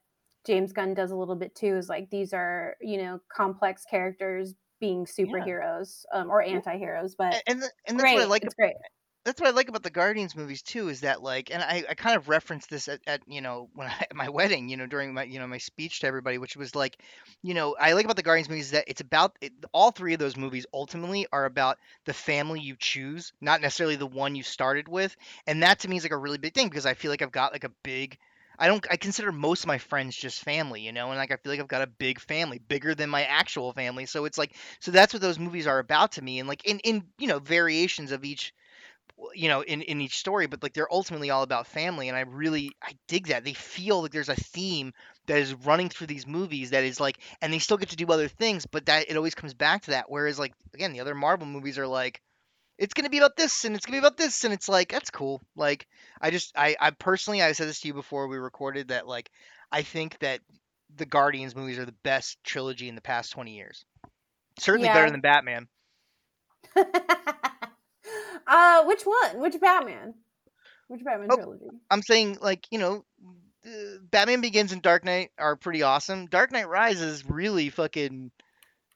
james 0.45 0.73
gunn 0.73 0.93
does 0.95 1.13
a 1.13 1.17
little 1.17 1.37
bit 1.37 1.55
too 1.55 1.77
is 1.77 1.89
like 1.89 2.11
these 2.11 2.33
are 2.33 2.77
you 2.81 2.99
know 3.01 3.21
complex 3.33 3.85
characters 3.85 4.55
being 4.81 5.05
superheroes 5.05 6.05
um, 6.13 6.31
or 6.31 6.43
anti-heroes 6.43 7.15
but 7.15 7.41
and 7.47 7.63
and 7.87 7.99
that's 7.99 8.13
what 8.13 8.23
I 8.23 8.27
like 8.27 8.45
it's 8.45 8.55
great 8.55 8.77
that's 9.25 9.41
what 9.41 9.49
I 9.49 9.53
like 9.53 9.69
about 9.69 9.83
the 9.83 9.91
Guardians 9.91 10.35
movies 10.35 10.63
too 10.63 10.89
is 10.89 11.01
that 11.03 11.23
like 11.23 11.51
and 11.51 11.63
I, 11.63 11.85
I 11.89 11.95
kind 11.95 12.17
of 12.17 12.29
referenced 12.29 12.71
this 12.71 12.89
at, 12.89 13.01
at 13.07 13.21
you 13.27 13.41
know 13.41 13.69
when 13.75 13.89
I, 13.89 13.93
at 14.11 14.15
my 14.15 14.29
wedding 14.29 14.69
you 14.69 14.77
know 14.77 14.87
during 14.87 15.13
my 15.13 15.25
you 15.25 15.39
know 15.39 15.47
my 15.47 15.59
speech 15.59 16.01
to 16.01 16.07
everybody 16.07 16.39
which 16.39 16.57
was 16.57 16.75
like 16.75 16.97
you 17.43 17.55
know 17.55 17.77
I 17.79 17.93
like 17.93 18.05
about 18.05 18.17
the 18.17 18.23
Guardians 18.23 18.49
movies 18.49 18.67
is 18.67 18.71
that 18.73 18.85
it's 18.89 19.01
about 19.01 19.37
it, 19.41 19.53
all 19.73 19.91
three 19.91 20.15
of 20.15 20.19
those 20.19 20.37
movies 20.37 20.67
ultimately 20.73 21.27
are 21.33 21.45
about 21.45 21.79
the 22.07 22.15
family 22.15 22.61
you 22.61 22.77
choose 22.79 23.33
not 23.41 23.61
necessarily 23.61 23.97
the 23.97 24.07
one 24.07 24.35
you 24.35 24.43
started 24.43 24.89
with 24.89 25.15
and 25.47 25.63
that 25.63 25.81
to 25.81 25.89
me 25.89 25.97
is 25.97 26.03
like 26.03 26.13
a 26.13 26.17
really 26.19 26.39
big 26.39 26.55
thing 26.55 26.69
because 26.69 26.87
I 26.87 26.95
feel 26.95 27.11
like 27.11 27.23
I've 27.23 27.33
got 27.33 27.53
like 27.53 27.65
a 27.65 27.73
big 27.83 28.19
I 28.59 28.67
don't 28.67 28.87
I 28.91 28.97
consider 28.97 29.33
most 29.33 29.63
of 29.63 29.69
my 29.69 29.79
friends 29.79 30.15
just 30.15 30.43
family, 30.45 30.83
you 30.83 30.93
know, 30.93 31.09
and 31.09 31.17
like 31.17 31.33
I 31.33 31.37
feel 31.37 31.51
like 31.51 31.61
I've 31.61 31.69
got 31.69 31.81
a 31.81 31.87
big 31.87 32.21
family, 32.21 32.59
bigger 32.59 32.95
than 32.95 33.09
my 33.09 33.23
actual 33.25 33.73
family. 33.73 34.05
So 34.05 34.27
it's 34.27 34.37
like 34.37 34.55
so 34.81 34.91
that's 34.91 35.15
what 35.15 35.23
those 35.23 35.39
movies 35.39 35.67
are 35.67 35.79
about 35.79 36.13
to 36.13 36.23
me 36.23 36.41
and 36.41 36.49
like 36.49 36.67
in 36.67 36.79
in 36.81 37.05
you 37.19 37.27
know 37.27 37.39
variations 37.39 38.13
of 38.13 38.23
each 38.23 38.53
you 39.35 39.49
know 39.49 39.63
in 39.63 39.83
in 39.83 40.01
each 40.01 40.19
story 40.19 40.47
but 40.47 40.63
like 40.63 40.73
they're 40.73 40.93
ultimately 40.93 41.31
all 41.31 41.43
about 41.43 41.67
family 41.67 42.09
and 42.09 42.17
i 42.17 42.21
really 42.23 42.73
i 42.83 42.93
dig 43.09 43.29
that. 43.29 43.45
They 43.45 43.55
feel 43.55 44.03
like 44.03 44.13
there's 44.13 44.29
a 44.29 44.35
theme 44.35 44.93
that 45.27 45.39
is 45.39 45.55
running 45.55 45.89
through 45.89 46.07
these 46.09 46.27
movies 46.27 46.71
that 46.71 46.85
is 46.85 47.01
like 47.01 47.19
and 47.41 47.53
they 47.53 47.59
still 47.59 47.77
get 47.77 47.91
to 47.91 47.97
do 47.97 48.07
other 48.07 48.29
things 48.29 48.67
but 48.67 48.87
that 48.87 49.11
it 49.11 49.17
always 49.17 49.35
comes 49.35 49.55
back 49.55 49.83
to 49.83 49.91
that 49.93 50.11
whereas 50.11 50.39
like 50.39 50.53
again 50.75 50.93
the 50.93 51.01
other 51.01 51.15
marvel 51.15 51.47
movies 51.47 51.79
are 51.79 51.87
like 51.87 52.21
it's 52.79 52.95
gonna 52.95 53.11
be 53.11 53.19
about 53.19 53.37
this 53.37 53.65
and 53.65 53.77
it's 53.77 53.85
gonna 53.85 53.97
be 54.01 54.07
about 54.07 54.17
this 54.17 54.45
and 54.45 54.55
it's 54.55 54.69
like 54.69 54.91
that's 54.91 55.11
cool. 55.11 55.41
Like 55.55 55.87
i 56.21 56.31
just 56.31 56.57
i 56.57 56.77
i 56.81 56.91
personally 56.91 57.43
i 57.43 57.53
said 57.53 57.69
this 57.69 57.81
to 57.81 57.89
you 57.89 57.95
before 57.95 58.27
we 58.27 58.39
recorded 58.39 58.89
that 58.89 59.07
like 59.07 59.31
i 59.71 59.83
think 59.83 60.19
that 60.21 60.41
the 60.97 61.07
guardians 61.07 61.55
movies 61.55 61.79
are 61.79 61.85
the 61.85 61.95
best 62.03 62.43
trilogy 62.43 62.89
in 62.89 62.95
the 62.95 63.01
past 63.01 63.33
20 63.33 63.55
years. 63.55 63.85
Certainly 64.59 64.89
better 64.89 65.11
than 65.11 65.21
batman 65.21 65.69
uh, 68.47 68.85
which 68.85 69.03
one? 69.03 69.41
Which 69.41 69.61
Batman? 69.61 70.15
Which 70.89 71.05
Batman 71.05 71.29
Oh, 71.31 71.37
trilogy? 71.37 71.67
I'm 71.91 72.03
saying 72.03 72.39
like 72.41 72.67
you 72.71 72.79
know, 72.79 73.05
uh, 73.67 73.71
Batman 74.11 74.41
Begins 74.41 74.73
and 74.73 74.83
Dark 74.83 75.05
Knight 75.05 75.31
are 75.39 75.57
pretty 75.57 75.83
awesome. 75.83 76.27
Dark 76.27 76.53
Knight 76.53 76.69
Rises 76.69 77.25
really 77.29 77.71
fucking 77.71 78.31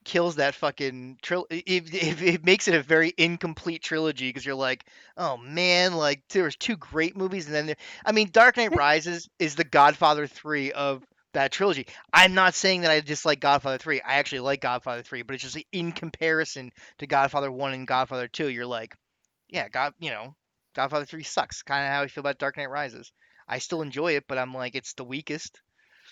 kills 0.05 0.37
that 0.37 0.55
fucking 0.55 1.19
trilogy. 1.23 1.63
It, 1.67 1.95
it, 1.95 2.23
it 2.23 2.45
makes 2.45 2.69
it 2.69 2.75
a 2.75 2.83
very 2.83 3.13
incomplete 3.17 3.83
trilogy 3.83 4.29
because 4.29 4.45
you're 4.45 4.55
like, 4.55 4.85
oh 5.17 5.37
man, 5.37 5.95
like 5.95 6.23
there 6.31 6.45
was 6.45 6.57
two 6.57 6.77
great 6.77 7.17
movies 7.17 7.47
and 7.47 7.55
then 7.55 7.67
there, 7.67 7.77
I 8.05 8.13
mean, 8.13 8.31
Dark 8.31 8.57
Knight 8.57 8.77
Rises 8.77 9.29
is 9.39 9.55
the 9.55 9.65
Godfather 9.65 10.27
three 10.27 10.73
of 10.73 11.03
that 11.33 11.53
trilogy. 11.53 11.87
I'm 12.13 12.35
not 12.35 12.55
saying 12.55 12.83
that 12.83 12.91
I 12.91 13.01
dislike 13.01 13.41
Godfather 13.41 13.79
three. 13.79 14.01
I 14.01 14.15
actually 14.15 14.41
like 14.41 14.61
Godfather 14.61 15.03
three, 15.03 15.23
but 15.23 15.35
it's 15.35 15.43
just 15.43 15.59
in 15.73 15.93
comparison 15.93 16.71
to 16.99 17.07
Godfather 17.07 17.51
one 17.51 17.73
and 17.73 17.87
Godfather 17.87 18.29
two, 18.29 18.49
you're 18.49 18.67
like, 18.67 18.95
yeah, 19.49 19.69
God, 19.69 19.95
you 19.99 20.11
know, 20.11 20.35
Godfather 20.75 21.05
three 21.05 21.23
sucks. 21.23 21.63
Kind 21.63 21.85
of 21.85 21.93
how 21.93 22.03
I 22.03 22.09
feel 22.09 22.23
about 22.23 22.39
Dark 22.39 22.57
Knight 22.57 22.71
Rises. 22.71 23.13
I 23.49 23.59
still 23.59 23.83
enjoy 23.83 24.17
it, 24.17 24.25
but 24.29 24.39
I'm 24.39 24.55
like, 24.55 24.75
it's 24.75 24.95
the 24.95 25.05
weakest. 25.05 25.61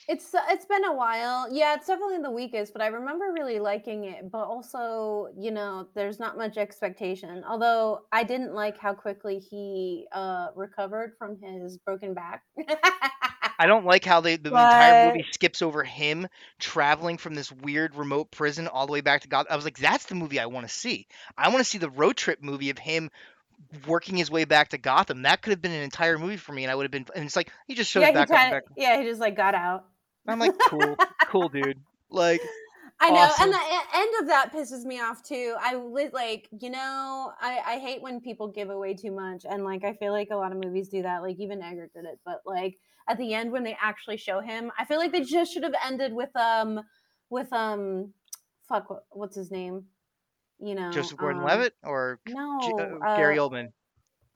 It's 0.09 0.35
it's 0.51 0.65
been 0.65 0.85
a 0.85 0.93
while. 0.95 1.49
Yeah, 1.53 1.75
it's 1.75 1.87
definitely 1.87 2.19
the 2.19 2.31
weakest, 2.31 2.73
but 2.73 2.83
I 2.83 2.89
remember 2.89 3.33
really 3.33 3.61
liking 3.61 4.05
it. 4.05 4.31
But 4.31 4.45
also, 4.45 5.29
you 5.39 5.53
know, 5.53 5.89
there's 5.95 6.19
not 6.19 6.37
much 6.37 6.57
expectation. 6.57 7.45
Although 7.49 8.01
I 8.11 8.25
didn't 8.25 8.53
like 8.53 8.79
how 8.79 8.95
quickly 8.95 9.39
he 9.39 10.07
uh 10.13 10.49
recovered 10.57 11.13
from 11.19 11.39
his 11.41 11.79
broken 11.79 12.15
back. 12.15 12.43
I 13.59 13.67
don't 13.67 13.85
like 13.85 14.05
how 14.05 14.21
they 14.21 14.37
the 14.37 14.51
entire 14.51 15.07
movie 15.07 15.27
skips 15.33 15.63
over 15.63 15.85
him 15.85 16.29
traveling 16.59 17.19
from 17.19 17.35
this 17.35 17.51
weird 17.51 17.95
remote 17.95 18.31
prison 18.31 18.69
all 18.69 18.87
the 18.87 18.93
way 18.93 19.01
back 19.01 19.23
to 19.23 19.29
God. 19.29 19.47
I 19.51 19.57
was 19.57 19.65
like, 19.65 19.79
that's 19.79 20.07
the 20.07 20.15
movie 20.15 20.41
I 20.41 20.47
want 20.47 20.67
to 20.67 20.73
see. 20.73 21.07
I 21.37 21.49
want 21.49 21.59
to 21.59 21.65
see 21.65 21.79
the 21.79 21.91
road 21.91 22.17
trip 22.17 22.43
movie 22.43 22.71
of 22.71 22.79
him 22.79 23.11
working 23.87 24.17
his 24.17 24.31
way 24.31 24.45
back 24.45 24.71
to 24.71 24.79
Gotham. 24.79 25.23
That 25.23 25.43
could 25.43 25.51
have 25.51 25.63
been 25.63 25.73
an 25.73 25.83
entire 25.83 26.19
movie 26.19 26.37
for 26.37 26.53
me, 26.53 26.65
and 26.65 26.71
I 26.71 26.75
would 26.75 26.85
have 26.85 26.91
been. 26.91 27.07
And 27.15 27.25
it's 27.25 27.37
like 27.37 27.51
he 27.67 27.75
just 27.75 27.91
shows 27.91 28.03
yeah, 28.03 28.13
back 28.13 28.31
up 28.31 28.37
and 28.37 28.39
kind 28.39 28.51
back. 28.53 28.63
yeah, 28.77 29.01
he 29.01 29.05
just 29.05 29.21
like 29.21 29.37
got 29.37 29.55
out. 29.55 29.87
I'm 30.27 30.39
like, 30.39 30.57
cool, 30.67 30.97
cool, 31.27 31.49
dude. 31.49 31.81
Like, 32.11 32.41
I 33.01 33.11
know, 33.11 33.17
awesome. 33.17 33.45
and 33.45 33.53
the 33.53 33.61
end 33.97 34.15
of 34.21 34.27
that 34.29 34.53
pisses 34.53 34.85
me 34.85 35.01
off 35.01 35.23
too. 35.23 35.57
I 35.61 35.75
li- 35.75 36.11
like, 36.13 36.49
you 36.61 36.71
know, 36.71 37.33
I 37.41 37.61
I 37.67 37.79
hate 37.79 38.03
when 38.03 38.21
people 38.21 38.49
give 38.49 38.71
away 38.71 38.95
too 38.95 39.11
much, 39.11 39.45
and 39.49 39.65
like 39.65 39.85
I 39.85 39.95
feel 39.95 40.13
like 40.13 40.29
a 40.31 40.37
lot 40.37 40.53
of 40.53 40.59
movies 40.63 40.89
do 40.89 41.03
that. 41.03 41.23
Like 41.23 41.39
even 41.41 41.63
Eggert 41.63 41.93
did 41.95 42.05
it, 42.05 42.21
but 42.25 42.43
like 42.47 42.79
at 43.09 43.19
the 43.19 43.35
end 43.35 43.53
when 43.53 43.65
they 43.65 43.77
actually 43.81 44.17
show 44.17 44.41
him, 44.41 44.71
I 44.79 44.85
feel 44.85 44.99
like 44.99 45.13
they 45.13 45.23
just 45.23 45.53
should 45.53 45.63
have 45.63 45.75
ended 45.85 46.13
with 46.13 46.35
um 46.37 46.81
with 47.31 47.53
um 47.53 48.13
fuck 48.69 49.05
what's 49.11 49.37
his 49.37 49.51
name? 49.51 49.85
You 50.61 50.75
know, 50.75 50.91
Joseph 50.91 51.13
um, 51.13 51.19
Gordon-Levitt 51.19 51.75
or 51.83 52.21
G- 52.27 52.33
no, 52.33 53.01
uh, 53.05 53.17
Gary 53.17 53.39
uh, 53.39 53.43
Oldman, 53.43 53.73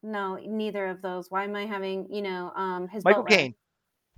no, 0.03 0.37
neither 0.37 0.87
of 0.87 1.03
those. 1.03 1.31
Why 1.31 1.45
am 1.45 1.55
I 1.55 1.67
having 1.67 2.09
you 2.11 2.23
know 2.23 2.53
um 2.57 2.89
his 2.89 3.05
Michael? 3.05 3.25
Caine, 3.25 3.55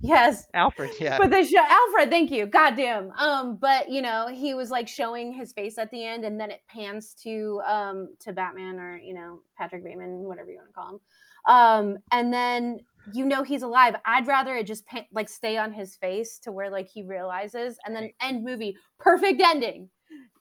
Yes, 0.01 0.47
Alfred. 0.53 0.91
Yeah, 0.99 1.17
but 1.17 1.29
they 1.29 1.43
show 1.43 1.61
Alfred, 1.61 2.09
thank 2.09 2.31
you. 2.31 2.45
Goddamn. 2.45 3.11
Um, 3.17 3.57
but 3.57 3.89
you 3.89 4.01
know, 4.01 4.27
he 4.31 4.53
was 4.53 4.71
like 4.71 4.87
showing 4.87 5.33
his 5.33 5.51
face 5.51 5.77
at 5.77 5.91
the 5.91 6.03
end, 6.05 6.23
and 6.23 6.39
then 6.39 6.51
it 6.51 6.61
pans 6.69 7.13
to 7.23 7.61
um 7.67 8.09
to 8.21 8.31
Batman 8.31 8.79
or 8.79 8.97
you 8.97 9.13
know, 9.13 9.41
Patrick 9.57 9.83
Bateman, 9.83 10.23
whatever 10.23 10.49
you 10.49 10.57
want 10.57 10.69
to 10.69 10.73
call 10.73 10.89
him. 10.89 10.99
Um, 11.45 11.97
and 12.11 12.33
then 12.33 12.79
you 13.13 13.25
know 13.25 13.43
he's 13.43 13.61
alive. 13.63 13.95
I'd 14.05 14.27
rather 14.27 14.55
it 14.55 14.67
just 14.67 14.85
pan- 14.85 15.05
like 15.11 15.29
stay 15.29 15.57
on 15.57 15.71
his 15.73 15.95
face 15.95 16.39
to 16.43 16.51
where 16.51 16.69
like 16.69 16.87
he 16.93 17.03
realizes 17.03 17.77
and 17.85 17.95
then 17.95 18.11
end 18.21 18.43
movie. 18.43 18.75
Perfect 18.99 19.41
ending. 19.41 19.89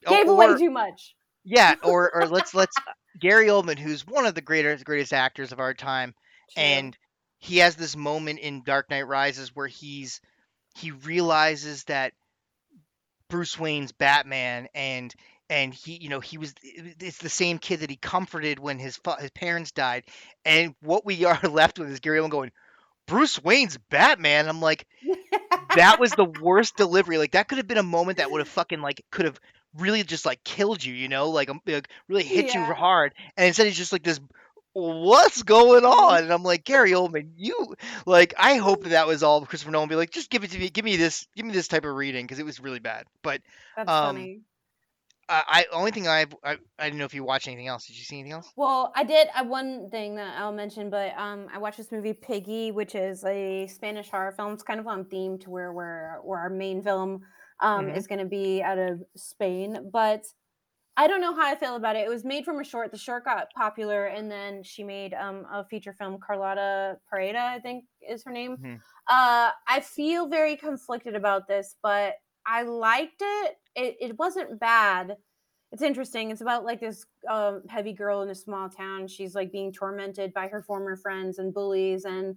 Gave 0.07 0.29
away 0.29 0.57
too 0.57 0.71
much. 0.71 1.15
yeah, 1.45 1.75
or 1.83 2.15
or 2.15 2.27
let's 2.27 2.55
let's 2.55 2.77
Gary 3.21 3.49
Oldman, 3.49 3.79
who's 3.79 4.07
one 4.07 4.27
of 4.27 4.35
the 4.35 4.41
greatest 4.41 4.85
greatest 4.85 5.13
actors 5.13 5.53
of 5.53 5.61
our 5.61 5.75
time, 5.75 6.15
True. 6.55 6.63
and 6.63 6.97
he 7.39 7.59
has 7.59 7.77
this 7.77 7.97
moment 7.97 8.39
in 8.41 8.63
Dark 8.65 8.91
Knight 8.91 9.07
Rises 9.07 9.55
where 9.55 9.67
he's 9.67 10.21
he 10.77 10.91
realizes 10.91 11.85
that 11.85 12.13
Bruce 13.29 13.59
Wayne's 13.59 13.93
Batman 13.93 14.69
and 14.75 15.15
and 15.51 15.73
he 15.73 15.99
you 16.01 16.09
know 16.09 16.21
he 16.21 16.39
was 16.39 16.55
it's 16.63 17.19
the 17.19 17.29
same 17.29 17.59
kid 17.59 17.81
that 17.81 17.91
he 17.91 17.97
comforted 17.97 18.59
when 18.59 18.79
his 18.79 18.99
his 19.21 19.31
parents 19.31 19.73
died. 19.73 20.05
And 20.45 20.75
what 20.81 21.05
we 21.05 21.25
are 21.25 21.41
left 21.43 21.79
with 21.79 21.91
is 21.91 22.01
Gary 22.01 22.19
Oldman 22.19 22.31
going 22.31 22.53
Bruce 23.07 23.43
Wayne's 23.43 23.79
Batman. 23.91 24.49
I'm 24.49 24.61
like 24.61 24.87
that 25.77 25.99
was 25.99 26.13
the 26.13 26.25
worst 26.43 26.77
delivery. 26.77 27.19
Like 27.19 27.33
that 27.33 27.49
could 27.49 27.59
have 27.59 27.69
been 27.69 27.79
a 27.79 27.83
moment 27.83 28.19
that 28.19 28.31
would 28.31 28.41
have 28.41 28.49
fucking 28.49 28.81
like 28.81 29.05
could 29.11 29.25
have 29.25 29.41
really 29.77 30.03
just 30.03 30.27
like 30.27 30.43
killed 30.45 30.85
you 30.85 30.95
you 30.95 31.09
know? 31.09 31.31
Like, 31.31 31.51
um, 31.51 31.61
like 31.67 31.89
really 32.09 32.25
hit 32.25 32.55
you 32.55 32.63
hard. 32.63 33.15
And 33.37 33.47
instead 33.47 33.67
he's 33.67 33.77
just 33.77 33.93
like 33.93 34.03
this 34.03 34.21
what's 34.75 35.43
going 35.43 35.85
on? 35.85 36.23
And 36.23 36.33
i'm 36.33 36.45
like 36.45 36.63
gary 36.63 36.93
oldman 36.93 37.31
you 37.37 37.75
like 38.07 38.35
i 38.39 38.57
hope 38.57 38.85
that, 38.85 38.91
that 38.91 39.07
was 39.09 39.25
all 39.25 39.45
christopher 39.45 39.73
nolan 39.73 39.89
be 39.89 39.97
like 39.97 40.11
just 40.11 40.31
give 40.31 40.45
it 40.45 40.53
to 40.53 40.59
me 40.59 40.69
give 40.69 40.85
me 40.85 40.97
this 40.97 41.27
give 41.35 41.47
me 41.47 41.53
this 41.53 41.67
type 41.67 41.85
of 41.85 41.95
reading 41.97 42.25
because 42.25 42.39
it 42.39 42.45
was 42.45 42.61
really 42.61 42.79
bad. 42.79 43.05
But 43.23 43.41
That's 43.77 43.91
um, 43.91 44.17
funny. 44.17 44.41
I, 45.29 45.43
I 45.49 45.67
only 45.73 45.91
thing 45.91 46.09
I've, 46.09 46.35
I 46.43 46.59
I 46.79 46.85
didn't 46.85 46.99
know 46.99 47.05
if 47.05 47.15
you 47.15 47.25
watched 47.25 47.47
anything 47.49 47.67
else. 47.69 47.87
Did 47.87 47.99
you 47.99 48.05
see 48.05 48.17
anything 48.17 48.33
else? 48.33 48.51
Well, 48.57 48.93
I 48.97 49.05
did 49.05 49.29
uh, 49.37 49.45
one 49.45 49.91
thing 49.91 50.15
that 50.17 50.39
I'll 50.39 50.53
mention, 50.53 50.91
but 50.91 51.13
um, 51.19 51.49
I 51.53 51.59
watched 51.59 51.77
this 51.79 51.93
movie 51.93 52.15
Piggy, 52.15 52.71
which 52.71 52.95
is 52.95 53.25
a 53.25 53.67
Spanish 53.67 54.09
horror 54.11 54.33
film. 54.33 54.55
It's 54.55 54.63
kind 54.63 54.81
of 54.81 54.87
on 54.87 55.05
theme 55.05 55.39
to 55.41 55.51
where 55.51 55.73
we're 55.73 56.21
where 56.23 56.39
our 56.41 56.51
main 56.51 56.83
film 56.83 57.21
um, 57.61 57.87
Mhm. 57.87 57.97
is 57.97 58.07
going 58.07 58.21
to 58.21 58.25
be 58.27 58.63
out 58.63 58.79
of 58.79 59.03
Spain. 59.17 59.91
But 59.93 60.25
I 60.97 61.07
don't 61.07 61.21
know 61.21 61.35
how 61.35 61.47
I 61.47 61.55
feel 61.55 61.77
about 61.77 61.95
it. 61.95 62.01
It 62.07 62.09
was 62.09 62.25
made 62.25 62.45
from 62.45 62.59
a 62.59 62.65
short. 62.65 62.91
The 62.91 62.99
short 62.99 63.25
got 63.25 63.49
popular, 63.55 64.07
and 64.07 64.31
then 64.31 64.63
she 64.63 64.83
made 64.83 65.15
um, 65.15 65.47
a 65.53 65.65
feature 65.65 65.93
film. 65.93 66.19
Carlota 66.25 66.99
Pereda, 67.13 67.37
I 67.37 67.61
think, 67.61 67.85
is 68.09 68.25
her 68.25 68.33
name. 68.33 68.57
Mhm. 68.57 68.81
Uh, 69.09 69.51
I 69.69 69.81
feel 69.81 70.27
very 70.29 70.57
conflicted 70.57 71.15
about 71.15 71.47
this, 71.49 71.77
but 71.83 72.15
I 72.49 72.63
liked 72.63 73.21
it. 73.21 73.57
It, 73.77 73.97
it 74.01 74.19
wasn't 74.19 74.59
bad 74.59 75.17
it's 75.73 75.83
interesting. 75.83 76.31
It's 76.31 76.41
about 76.41 76.65
like 76.65 76.81
this 76.81 77.05
um, 77.29 77.63
heavy 77.69 77.93
girl 77.93 78.23
in 78.23 78.31
a 78.31 78.35
small 78.35 78.69
town. 78.69 79.07
She's 79.07 79.35
like 79.35 79.53
being 79.53 79.73
tormented 79.73 80.33
by 80.33 80.49
her 80.49 80.63
former 80.63 80.97
friends 80.97 81.39
and 81.39 81.53
bullies, 81.53 82.05
and 82.05 82.37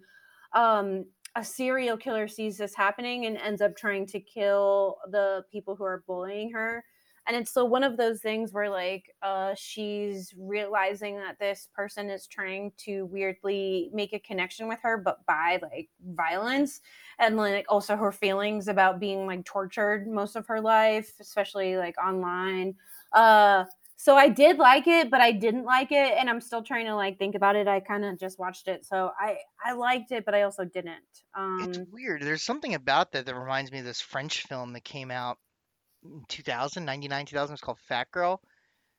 um, 0.54 1.06
a 1.36 1.44
serial 1.44 1.96
killer 1.96 2.28
sees 2.28 2.58
this 2.58 2.76
happening 2.76 3.26
and 3.26 3.38
ends 3.38 3.62
up 3.62 3.78
trying 3.78 4.06
to 4.08 4.20
kill 4.20 4.98
the 5.12 5.44
people 5.50 5.76
who 5.76 5.86
are 5.86 6.04
bullying 6.06 6.52
her. 6.52 6.84
And 7.28 7.38
it's 7.38 7.52
so 7.52 7.66
one 7.66 7.84
of 7.84 7.98
those 7.98 8.20
things 8.20 8.52
where 8.52 8.70
like 8.70 9.14
uh, 9.22 9.54
she's 9.56 10.34
realizing 10.38 11.18
that 11.18 11.40
this 11.40 11.70
person 11.74 12.10
is 12.10 12.28
trying 12.28 12.72
to 12.80 13.06
weirdly 13.06 13.90
make 13.94 14.14
a 14.14 14.20
connection 14.20 14.68
with 14.68 14.80
her, 14.82 14.98
but 14.98 15.26
by 15.26 15.60
like 15.62 15.90
violence 16.04 16.82
and 17.20 17.38
like 17.38 17.66
also 17.70 17.96
her 17.96 18.12
feelings 18.12 18.68
about 18.68 19.00
being 19.00 19.28
like 19.28 19.46
tortured 19.46 20.08
most 20.08 20.36
of 20.36 20.48
her 20.48 20.60
life, 20.60 21.14
especially 21.20 21.78
like 21.78 21.96
online 21.98 22.76
uh, 23.14 23.66
so 23.98 24.16
I 24.16 24.30
did 24.30 24.58
like 24.58 24.88
it, 24.88 25.12
but 25.12 25.22
I 25.22 25.32
didn't 25.32 25.64
like 25.66 25.92
it, 25.92 26.18
and 26.18 26.28
I'm 26.28 26.42
still 26.42 26.64
trying 26.64 26.86
to 26.88 26.96
like 26.96 27.20
think 27.20 27.36
about 27.36 27.56
it. 27.56 27.68
I 27.68 27.80
kind 27.82 28.04
of 28.04 28.18
just 28.18 28.40
watched 28.40 28.68
it, 28.68 28.84
so 28.84 29.12
I 29.20 29.38
I 29.64 29.74
liked 29.74 30.12
it, 30.12 30.26
but 30.26 30.34
I 30.34 30.42
also 30.42 30.66
didn't. 30.66 31.04
Um, 31.36 31.66
It's 31.70 31.78
weird. 31.92 32.24
There's 32.24 32.42
something 32.42 32.74
about 32.74 33.12
that 33.12 33.28
that 33.28 33.36
reminds 33.36 33.72
me 33.72 33.80
of 33.80 33.86
this 33.86 34.02
French 34.02 34.42
film 34.48 34.74
that 34.74 34.84
came 34.84 35.12
out 35.12 35.38
2000, 36.28 36.86
99, 36.86 37.26
2000. 37.26 37.54
It's 37.54 37.62
called 37.62 37.80
Fat 37.88 38.12
Girl. 38.12 38.42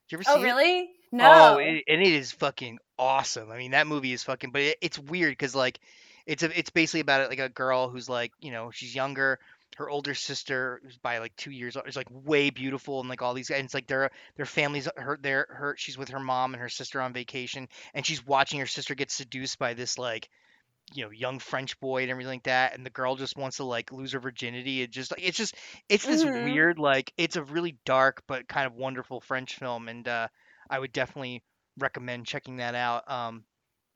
Did 0.08 0.16
you 0.16 0.18
ever 0.18 0.24
oh, 0.28 0.42
see 0.42 0.48
it? 0.48 0.52
Oh, 0.52 0.56
it? 0.58 0.60
really? 0.60 0.90
Oh, 1.12 1.16
No. 1.16 1.58
it, 1.58 1.84
and 1.88 2.02
it 2.02 2.12
is 2.12 2.32
fucking 2.32 2.78
awesome. 2.98 3.50
I 3.50 3.58
mean, 3.58 3.72
that 3.72 3.86
movie 3.86 4.12
is 4.12 4.22
fucking, 4.22 4.50
but 4.50 4.62
it, 4.62 4.78
it's 4.80 4.98
weird 4.98 5.32
because 5.32 5.54
like, 5.54 5.78
it's 6.26 6.42
a, 6.42 6.58
it's 6.58 6.70
basically 6.70 7.00
about 7.00 7.28
like 7.28 7.38
a 7.38 7.48
girl 7.48 7.88
who's 7.88 8.08
like, 8.08 8.32
you 8.40 8.52
know, 8.52 8.70
she's 8.70 8.94
younger. 8.94 9.38
Her 9.78 9.88
older 9.88 10.14
sister, 10.14 10.80
who's 10.84 10.98
by 10.98 11.18
like 11.18 11.34
two 11.36 11.50
years 11.50 11.76
old, 11.76 11.88
is 11.88 11.96
like 11.96 12.08
way 12.10 12.50
beautiful, 12.50 13.00
and 13.00 13.08
like 13.08 13.22
all 13.22 13.32
these, 13.32 13.50
and 13.50 13.64
it's 13.64 13.72
like 13.72 13.86
their 13.86 14.10
their 14.36 14.44
families, 14.44 14.86
her, 14.96 15.18
their 15.20 15.46
her, 15.48 15.74
she's 15.78 15.96
with 15.96 16.10
her 16.10 16.20
mom 16.20 16.52
and 16.52 16.60
her 16.60 16.68
sister 16.68 17.00
on 17.00 17.14
vacation, 17.14 17.68
and 17.94 18.04
she's 18.04 18.24
watching 18.26 18.60
her 18.60 18.66
sister 18.66 18.94
get 18.94 19.10
seduced 19.10 19.58
by 19.58 19.72
this 19.72 19.96
like, 19.96 20.28
you 20.94 21.04
know, 21.04 21.10
young 21.10 21.38
French 21.38 21.78
boy 21.80 22.02
and 22.02 22.10
everything 22.10 22.32
like 22.34 22.42
that, 22.44 22.74
and 22.74 22.84
the 22.86 22.90
girl 22.90 23.16
just 23.16 23.36
wants 23.36 23.58
to 23.58 23.64
like 23.64 23.92
lose 23.92 24.12
her 24.12 24.20
virginity. 24.20 24.82
It 24.82 24.90
just 24.90 25.10
like 25.10 25.22
it's 25.26 25.36
just 25.36 25.54
it's 25.88 26.06
this 26.06 26.24
hmm 26.24 26.42
weird 26.42 26.78
like 26.78 27.12
it's 27.16 27.36
a 27.36 27.44
really 27.44 27.76
dark 27.84 28.22
but 28.26 28.48
kind 28.48 28.66
of 28.66 28.74
wonderful 28.74 29.20
French 29.20 29.56
film, 29.56 29.88
and 29.88 30.06
uh, 30.08 30.28
I 30.70 30.78
would 30.78 30.92
definitely 30.92 31.42
recommend 31.78 32.26
checking 32.26 32.56
that 32.58 32.74
out. 32.74 33.10
Um, 33.10 33.44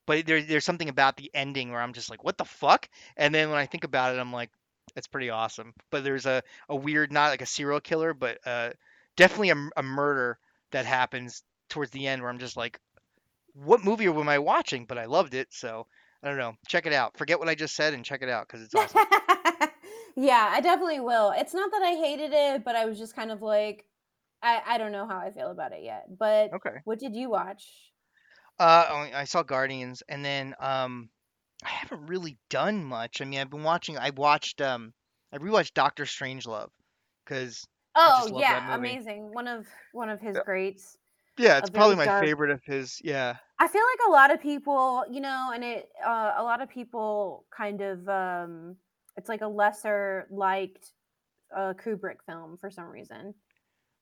but 0.06 0.26
there, 0.26 0.42
there's 0.42 0.64
something 0.64 0.88
about 0.88 1.16
the 1.16 1.30
ending 1.34 1.70
where 1.72 1.80
I'm 1.80 1.92
just 1.92 2.10
like, 2.10 2.24
what 2.24 2.38
the 2.38 2.44
fuck? 2.44 2.88
And 3.16 3.34
then 3.34 3.50
when 3.50 3.58
I 3.58 3.66
think 3.66 3.84
about 3.84 4.14
it, 4.14 4.18
I'm 4.18 4.32
like, 4.32 4.50
that's 4.94 5.08
pretty 5.08 5.30
awesome. 5.30 5.74
But 5.90 6.04
there's 6.04 6.26
a, 6.26 6.42
a 6.68 6.76
weird, 6.76 7.12
not 7.12 7.30
like 7.30 7.42
a 7.42 7.46
serial 7.46 7.80
killer, 7.80 8.14
but 8.14 8.38
uh, 8.46 8.70
definitely 9.16 9.50
a 9.76 9.82
murder 9.82 10.38
that 10.72 10.86
happens 10.86 11.42
towards 11.70 11.90
the 11.90 12.06
end 12.06 12.22
where 12.22 12.30
I'm 12.30 12.38
just 12.38 12.56
like, 12.56 12.78
what 13.54 13.84
movie 13.84 14.06
am 14.06 14.28
I 14.28 14.38
watching? 14.38 14.86
But 14.86 14.98
I 14.98 15.06
loved 15.06 15.34
it, 15.34 15.48
so 15.52 15.86
I 16.26 16.30
don't 16.30 16.38
know. 16.38 16.56
Check 16.68 16.84
it 16.86 16.92
out. 16.92 17.16
Forget 17.16 17.38
what 17.38 17.48
I 17.48 17.54
just 17.54 17.74
said 17.74 17.94
and 17.94 18.04
check 18.04 18.20
it 18.22 18.28
out 18.28 18.46
because 18.48 18.62
it's 18.62 18.74
awesome. 18.74 19.06
yeah, 20.16 20.48
I 20.52 20.60
definitely 20.60 21.00
will. 21.00 21.32
It's 21.36 21.54
not 21.54 21.70
that 21.70 21.82
I 21.82 21.94
hated 21.94 22.32
it, 22.32 22.64
but 22.64 22.76
I 22.76 22.84
was 22.86 22.98
just 22.98 23.14
kind 23.14 23.30
of 23.30 23.42
like, 23.42 23.86
I, 24.42 24.62
I 24.66 24.78
don't 24.78 24.92
know 24.92 25.06
how 25.06 25.18
I 25.18 25.30
feel 25.30 25.50
about 25.50 25.72
it 25.72 25.82
yet. 25.82 26.06
But 26.18 26.52
Okay. 26.52 26.82
what 26.84 26.98
did 26.98 27.14
you 27.14 27.30
watch? 27.30 27.92
Uh, 28.58 29.08
I 29.14 29.20
I 29.20 29.24
saw 29.24 29.42
Guardians, 29.42 30.02
and 30.08 30.24
then 30.24 30.54
um, 30.58 31.10
I 31.64 31.68
haven't 31.70 32.06
really 32.06 32.38
done 32.50 32.84
much. 32.84 33.20
I 33.20 33.24
mean, 33.24 33.40
I've 33.40 33.50
been 33.50 33.62
watching. 33.64 33.98
I 33.98 34.10
watched 34.10 34.60
um, 34.62 34.94
I 35.32 35.38
rewatched 35.38 35.74
Doctor 35.74 36.04
Strangelove 36.04 36.70
because 37.24 37.66
I 38.04 38.10
Oh 38.10 38.12
just 38.12 38.30
love 38.30 38.48
that 38.48 38.64
yeah, 38.64 38.64
movie. 38.64 38.76
amazing. 38.76 39.32
One 39.32 39.48
of 39.48 39.66
one 39.92 40.08
of 40.10 40.20
his 40.20 40.36
Yeah, 40.36 40.40
greats. 40.40 40.98
yeah, 41.38 41.58
it's 41.58 41.70
probably 41.70 41.96
my 41.96 42.08
dark. 42.08 42.18
favorite 42.18 42.50
of 42.50 42.62
his. 42.64 43.00
Yeah. 43.02 43.36
I 43.58 43.68
feel 43.68 43.82
like 43.82 44.08
a 44.08 44.12
lot 44.12 44.30
of 44.32 44.40
people, 44.40 45.04
you 45.10 45.20
know, 45.20 45.50
and 45.54 45.64
it 45.64 45.88
uh, 46.04 46.34
a 46.36 46.42
lot 46.42 46.60
of 46.60 46.68
people 46.68 47.44
kind 47.56 47.80
of 47.80 48.08
um 48.08 48.76
it's 49.16 49.28
like 49.28 49.40
a 49.40 49.48
lesser 49.48 50.26
liked 50.30 50.92
uh 51.56 51.72
Kubrick 51.74 52.16
film 52.26 52.58
for 52.60 52.70
some 52.70 52.86
reason. 52.86 53.34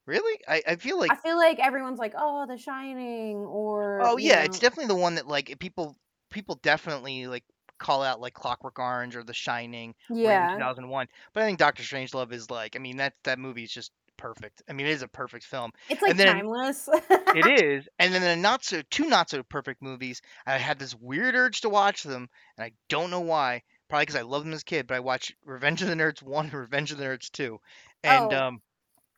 Really? 0.06 0.38
I, 0.46 0.62
I 0.66 0.76
feel 0.76 0.98
like 0.98 1.10
I 1.10 1.16
feel 1.16 1.36
like 1.36 1.58
everyone's 1.58 1.98
like, 1.98 2.14
"Oh, 2.16 2.46
The 2.46 2.58
Shining," 2.58 3.36
or 3.36 4.00
oh 4.02 4.18
yeah, 4.18 4.42
it's 4.42 4.58
definitely 4.58 4.88
the 4.88 5.00
one 5.00 5.14
that 5.14 5.26
like 5.26 5.58
people 5.60 5.96
people 6.30 6.58
definitely 6.62 7.26
like 7.26 7.44
call 7.78 8.02
out 8.02 8.20
like 8.20 8.34
Clockwork 8.34 8.78
Orange 8.78 9.16
or 9.16 9.22
The 9.22 9.32
Shining 9.32 9.94
yeah, 10.10 10.52
2001. 10.56 11.06
But 11.32 11.42
I 11.42 11.46
think 11.46 11.58
Doctor 11.58 11.82
Strangelove 11.82 12.32
is 12.32 12.50
like 12.50 12.76
I 12.76 12.80
mean 12.80 12.98
that 12.98 13.14
that 13.24 13.38
movie 13.38 13.64
is 13.64 13.72
just 13.72 13.92
perfect. 14.16 14.62
I 14.68 14.72
mean 14.72 14.86
it 14.86 14.90
is 14.92 15.02
a 15.02 15.08
perfect 15.08 15.44
film. 15.44 15.70
it's 15.88 16.02
like 16.02 16.16
then 16.16 16.36
timeless. 16.36 16.88
it 17.10 17.46
is, 17.64 17.88
and 17.98 18.12
then 18.14 18.22
the 18.22 18.36
not 18.36 18.64
so 18.64 18.82
two 18.90 19.08
not 19.08 19.30
so 19.30 19.42
perfect 19.42 19.82
movies. 19.82 20.20
I 20.46 20.58
had 20.58 20.78
this 20.78 20.94
weird 20.94 21.34
urge 21.34 21.62
to 21.62 21.68
watch 21.68 22.02
them, 22.02 22.28
and 22.56 22.64
I 22.64 22.72
don't 22.88 23.10
know 23.10 23.20
why. 23.20 23.62
Probably 23.88 24.02
because 24.06 24.16
I 24.16 24.22
loved 24.22 24.46
them 24.46 24.52
as 24.54 24.62
a 24.62 24.64
kid. 24.64 24.86
But 24.86 24.94
I 24.96 25.00
watched 25.00 25.34
Revenge 25.44 25.82
of 25.82 25.88
the 25.88 25.94
Nerds 25.94 26.22
one 26.22 26.46
and 26.46 26.54
Revenge 26.54 26.92
of 26.92 26.98
the 26.98 27.04
Nerds 27.04 27.30
two, 27.30 27.60
and 28.02 28.32
oh, 28.32 28.38
um 28.46 28.62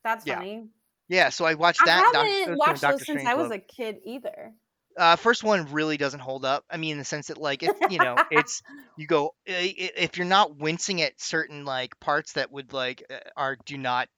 that's 0.05 0.27
yeah 0.27 0.37
funny. 0.37 0.69
yeah. 1.09 1.29
So 1.31 1.45
I 1.45 1.55
watched 1.55 1.85
that. 1.85 2.13
I 2.15 2.27
haven't 2.27 2.49
those 2.51 2.59
watched 2.59 2.83
those 2.83 3.07
since 3.07 3.25
I 3.27 3.35
was 3.35 3.51
a 3.51 3.59
kid 3.59 3.99
either. 4.05 4.53
Uh, 4.99 5.15
first 5.15 5.45
one 5.45 5.71
really 5.73 5.99
doesn't 5.99 6.21
hold 6.21 6.47
up. 6.47 6.65
I 6.71 6.79
mean, 6.79 6.93
in 6.93 6.99
the 6.99 7.05
sense 7.05 7.27
that 7.27 7.37
like 7.37 7.63
if 7.63 7.77
you 7.91 7.99
know, 7.99 8.17
it's 8.31 8.63
you 8.97 9.07
go 9.07 9.35
i- 9.47 9.75
if 9.97 10.17
you're 10.17 10.27
not 10.27 10.57
wincing 10.57 11.03
at 11.03 11.21
certain 11.21 11.67
like 11.67 12.01
parts 12.01 12.33
that 12.33 12.51
would 12.51 12.73
like 12.73 13.05
uh, 13.11 13.19
are 13.37 13.59
do 13.67 13.77
not 13.77 14.09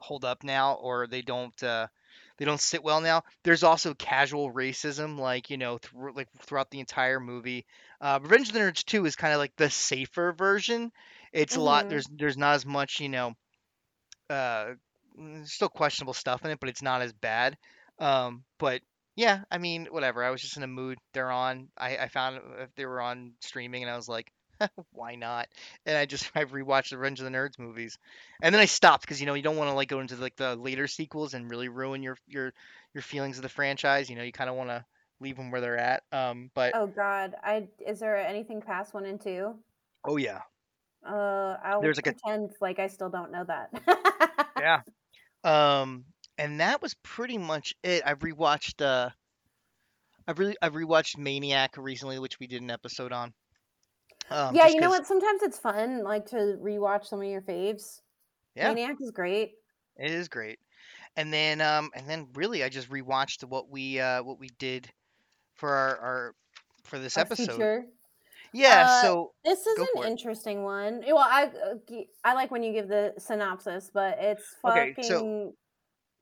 hold 0.00 0.24
up 0.24 0.42
now 0.44 0.74
or 0.74 1.06
they 1.06 1.22
don't 1.22 1.60
uh 1.62 1.86
they 2.38 2.44
don't 2.46 2.60
sit 2.60 2.82
well 2.82 3.00
now. 3.00 3.22
There's 3.44 3.62
also 3.64 3.94
casual 3.94 4.52
racism 4.52 5.18
like, 5.18 5.50
you 5.50 5.58
know, 5.58 5.78
through 5.78 6.14
like 6.14 6.28
throughout 6.42 6.70
the 6.70 6.80
entire 6.80 7.20
movie. 7.20 7.66
Uh 8.00 8.18
Revenge 8.22 8.48
of 8.48 8.54
the 8.54 8.60
Nerds 8.60 8.84
2 8.84 9.06
is 9.06 9.16
kind 9.16 9.32
of 9.34 9.38
like 9.38 9.54
the 9.56 9.70
safer 9.70 10.32
version. 10.32 10.92
It's 11.32 11.56
a 11.56 11.60
lot 11.60 11.84
hmm 11.84 11.90
there's 11.90 12.06
there's 12.10 12.36
not 12.38 12.54
as 12.54 12.66
much, 12.66 13.00
you 13.00 13.08
know, 13.08 13.34
uh 14.28 14.74
mm, 15.18 15.46
still 15.48 15.68
questionable 15.68 16.14
stuff 16.14 16.44
in 16.44 16.50
it, 16.50 16.60
but 16.60 16.68
it's 16.68 16.82
not 16.82 17.02
as 17.02 17.12
bad. 17.12 17.56
Um, 17.98 18.44
but 18.58 18.82
yeah, 19.16 19.42
I 19.50 19.58
mean, 19.58 19.86
whatever. 19.90 20.24
I 20.24 20.30
was 20.30 20.40
just 20.40 20.56
in 20.56 20.62
a 20.62 20.68
mood. 20.68 20.98
They're 21.12 21.30
on. 21.30 21.68
I, 21.76 21.96
I 21.98 22.08
found 22.08 22.40
if 22.60 22.74
they 22.76 22.86
were 22.86 23.00
on 23.00 23.32
streaming, 23.40 23.82
and 23.82 23.90
I 23.90 23.96
was 23.96 24.08
like, 24.08 24.30
why 24.92 25.14
not? 25.16 25.48
And 25.86 25.96
I 25.96 26.06
just 26.06 26.30
I 26.36 26.44
rewatched 26.44 26.90
the 26.90 26.98
Revenge 26.98 27.20
of 27.20 27.24
the 27.24 27.30
Nerds 27.30 27.58
movies, 27.58 27.98
and 28.42 28.54
then 28.54 28.60
I 28.60 28.66
stopped 28.66 29.02
because 29.02 29.20
you 29.20 29.26
know 29.26 29.34
you 29.34 29.42
don't 29.42 29.56
want 29.56 29.70
to 29.70 29.74
like 29.74 29.88
go 29.88 30.00
into 30.00 30.16
like 30.16 30.36
the 30.36 30.56
later 30.56 30.86
sequels 30.86 31.34
and 31.34 31.50
really 31.50 31.68
ruin 31.68 32.02
your 32.02 32.16
your 32.26 32.52
your 32.94 33.02
feelings 33.02 33.36
of 33.38 33.42
the 33.42 33.48
franchise. 33.48 34.10
You 34.10 34.16
know, 34.16 34.22
you 34.22 34.32
kind 34.32 34.50
of 34.50 34.56
want 34.56 34.70
to 34.70 34.84
leave 35.20 35.36
them 35.36 35.50
where 35.50 35.60
they're 35.60 35.78
at. 35.78 36.02
Um, 36.12 36.50
but 36.54 36.74
Oh 36.74 36.86
God, 36.88 37.34
I 37.42 37.68
is 37.86 38.00
there 38.00 38.16
anything 38.16 38.60
past 38.60 38.92
one 38.94 39.04
and 39.04 39.20
two? 39.20 39.54
oh 40.04 40.16
yeah, 40.16 40.42
Uh, 41.06 41.56
I'll 41.64 41.80
there's 41.82 41.98
like 41.98 42.06
a 42.08 42.14
pretend 42.22 42.52
like 42.60 42.78
I 42.78 42.86
still 42.88 43.08
don't 43.08 43.32
know 43.32 43.44
that. 43.44 43.70
yeah. 44.56 44.82
Um, 45.44 46.04
and 46.38 46.60
that 46.60 46.82
was 46.82 46.94
pretty 47.02 47.38
much 47.38 47.74
it. 47.82 48.02
I've 48.04 48.20
rewatched 48.20 48.82
uh 48.84 49.10
I've 50.26 50.38
really 50.38 50.56
I've 50.62 50.72
rewatched 50.72 51.18
Maniac 51.18 51.76
recently, 51.76 52.18
which 52.18 52.38
we 52.38 52.46
did 52.46 52.62
an 52.62 52.70
episode 52.70 53.12
on. 53.12 53.34
Um, 54.30 54.54
yeah, 54.54 54.68
you 54.68 54.80
know 54.80 54.88
what? 54.90 55.06
Sometimes 55.06 55.42
it's 55.42 55.58
fun, 55.58 56.02
like 56.04 56.26
to 56.26 56.56
rewatch 56.62 57.06
some 57.06 57.20
of 57.20 57.26
your 57.28 57.42
faves. 57.42 58.00
yeah, 58.54 58.68
Maniac 58.68 58.96
is 59.00 59.10
great. 59.10 59.52
it 59.96 60.10
is 60.10 60.28
great. 60.28 60.58
And 61.16 61.32
then 61.32 61.60
um 61.60 61.90
and 61.94 62.08
then 62.08 62.28
really 62.34 62.62
I 62.62 62.68
just 62.68 62.88
rewatched 62.90 63.42
what 63.44 63.68
we 63.68 63.98
uh 64.00 64.22
what 64.22 64.38
we 64.38 64.48
did 64.58 64.88
for 65.54 65.68
our, 65.70 65.98
our 65.98 66.34
for 66.84 66.98
this 66.98 67.16
Our 67.16 67.22
episode. 67.22 67.48
future. 67.48 67.84
Yeah, 68.52 68.86
Uh, 68.88 69.02
so 69.02 69.32
this 69.44 69.64
is 69.66 69.78
an 69.96 70.08
interesting 70.08 70.62
one. 70.64 71.02
Well, 71.06 71.18
I 71.18 71.44
uh, 71.46 71.94
I 72.24 72.34
like 72.34 72.50
when 72.50 72.62
you 72.62 72.72
give 72.72 72.88
the 72.88 73.14
synopsis, 73.18 73.90
but 73.92 74.18
it's 74.20 74.56
Okay, 74.64 74.94
so 75.02 75.02
fucking 75.02 75.52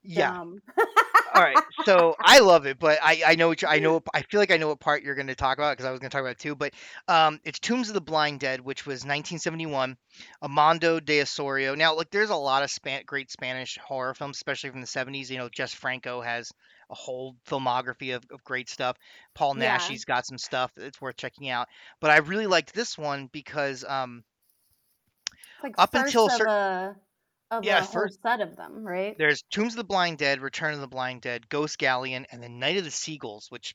yeah. 0.02 0.44
All 1.38 1.44
right, 1.44 1.56
so 1.84 2.16
I 2.20 2.40
love 2.40 2.66
it, 2.66 2.78
but 2.80 2.98
I 3.00 3.22
I 3.24 3.34
know 3.36 3.48
what 3.48 3.62
you- 3.62 3.68
I 3.68 3.78
know 3.78 4.02
I 4.12 4.22
feel 4.22 4.40
like 4.40 4.50
I 4.50 4.56
know 4.56 4.68
what 4.68 4.80
part 4.80 5.02
you're 5.04 5.14
going 5.14 5.28
to 5.28 5.36
talk 5.36 5.58
about 5.58 5.72
because 5.76 5.86
I 5.86 5.90
was 5.92 6.00
going 6.00 6.10
to 6.10 6.14
talk 6.14 6.22
about 6.22 6.32
it 6.32 6.38
too. 6.40 6.56
But 6.56 6.74
um, 7.06 7.40
it's 7.44 7.58
Tombs 7.60 7.88
of 7.88 7.94
the 7.94 8.00
Blind 8.00 8.40
Dead, 8.40 8.60
which 8.60 8.86
was 8.86 9.04
1971, 9.04 9.96
Amando 10.42 11.04
de 11.04 11.20
Osorio. 11.20 11.74
Now, 11.76 11.94
like, 11.94 12.10
there's 12.10 12.30
a 12.30 12.36
lot 12.36 12.62
of 12.64 12.70
span- 12.70 13.04
great 13.06 13.30
Spanish 13.30 13.78
horror 13.78 14.14
films, 14.14 14.36
especially 14.38 14.70
from 14.70 14.80
the 14.80 14.86
70s. 14.86 15.30
You 15.30 15.38
know, 15.38 15.48
Jess 15.48 15.72
Franco 15.72 16.20
has 16.20 16.50
a 16.90 16.94
whole 16.94 17.36
filmography 17.46 18.16
of, 18.16 18.24
of 18.32 18.42
great 18.42 18.68
stuff. 18.68 18.96
Paul 19.34 19.56
yeah, 19.58 19.78
Naschy's 19.78 20.04
got 20.04 20.26
some 20.26 20.38
stuff 20.38 20.72
that's 20.76 21.00
worth 21.00 21.16
checking 21.16 21.48
out. 21.50 21.68
But 22.00 22.10
I 22.10 22.18
really 22.18 22.46
liked 22.46 22.74
this 22.74 22.98
one 22.98 23.28
because 23.32 23.84
um, 23.84 24.24
like 25.62 25.74
up 25.78 25.94
until 25.94 26.28
certain 26.30 26.46
a 26.52 27.07
of 27.50 27.64
yeah, 27.64 27.80
a 27.80 27.84
whole 27.84 27.84
first 27.84 28.20
set 28.22 28.40
of 28.40 28.56
them, 28.56 28.84
right? 28.86 29.18
there's 29.18 29.42
Tombs 29.50 29.74
of 29.74 29.76
the 29.78 29.84
Blind 29.84 30.18
Dead, 30.18 30.40
Return 30.40 30.74
of 30.74 30.80
the 30.80 30.88
Blind 30.88 31.22
Dead, 31.22 31.48
Ghost 31.48 31.78
Galleon, 31.78 32.26
and 32.30 32.42
then 32.42 32.58
Night 32.58 32.78
of 32.78 32.84
the 32.84 32.90
Seagulls, 32.90 33.50
which 33.50 33.74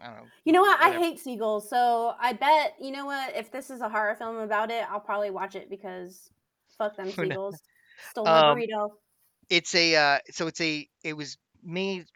I 0.00 0.06
don't 0.08 0.16
know, 0.16 0.30
You 0.44 0.52
know 0.52 0.62
what? 0.62 0.80
I 0.80 0.90
whatever. 0.90 0.98
hate 0.98 1.18
seagulls, 1.20 1.68
so 1.68 2.14
I 2.18 2.32
bet 2.32 2.74
you 2.80 2.90
know 2.90 3.06
what? 3.06 3.34
If 3.36 3.50
this 3.50 3.70
is 3.70 3.80
a 3.80 3.88
horror 3.88 4.14
film 4.16 4.36
about 4.38 4.70
it, 4.70 4.84
I'll 4.90 5.00
probably 5.00 5.30
watch 5.30 5.54
it 5.56 5.68
because 5.68 6.30
fuck 6.78 6.96
them 6.96 7.12
Who 7.16 7.24
seagulls. 7.26 7.62
Stole 8.00 8.28
my 8.28 8.42
Um, 8.42 8.44
burrito. 8.44 8.90
it's 9.50 9.74
a 9.74 9.96
uh, 9.96 10.18
so 10.30 10.46
it's 10.48 10.60
a 10.60 10.88
it 11.04 11.14
was 11.14 11.38
made 11.62 12.06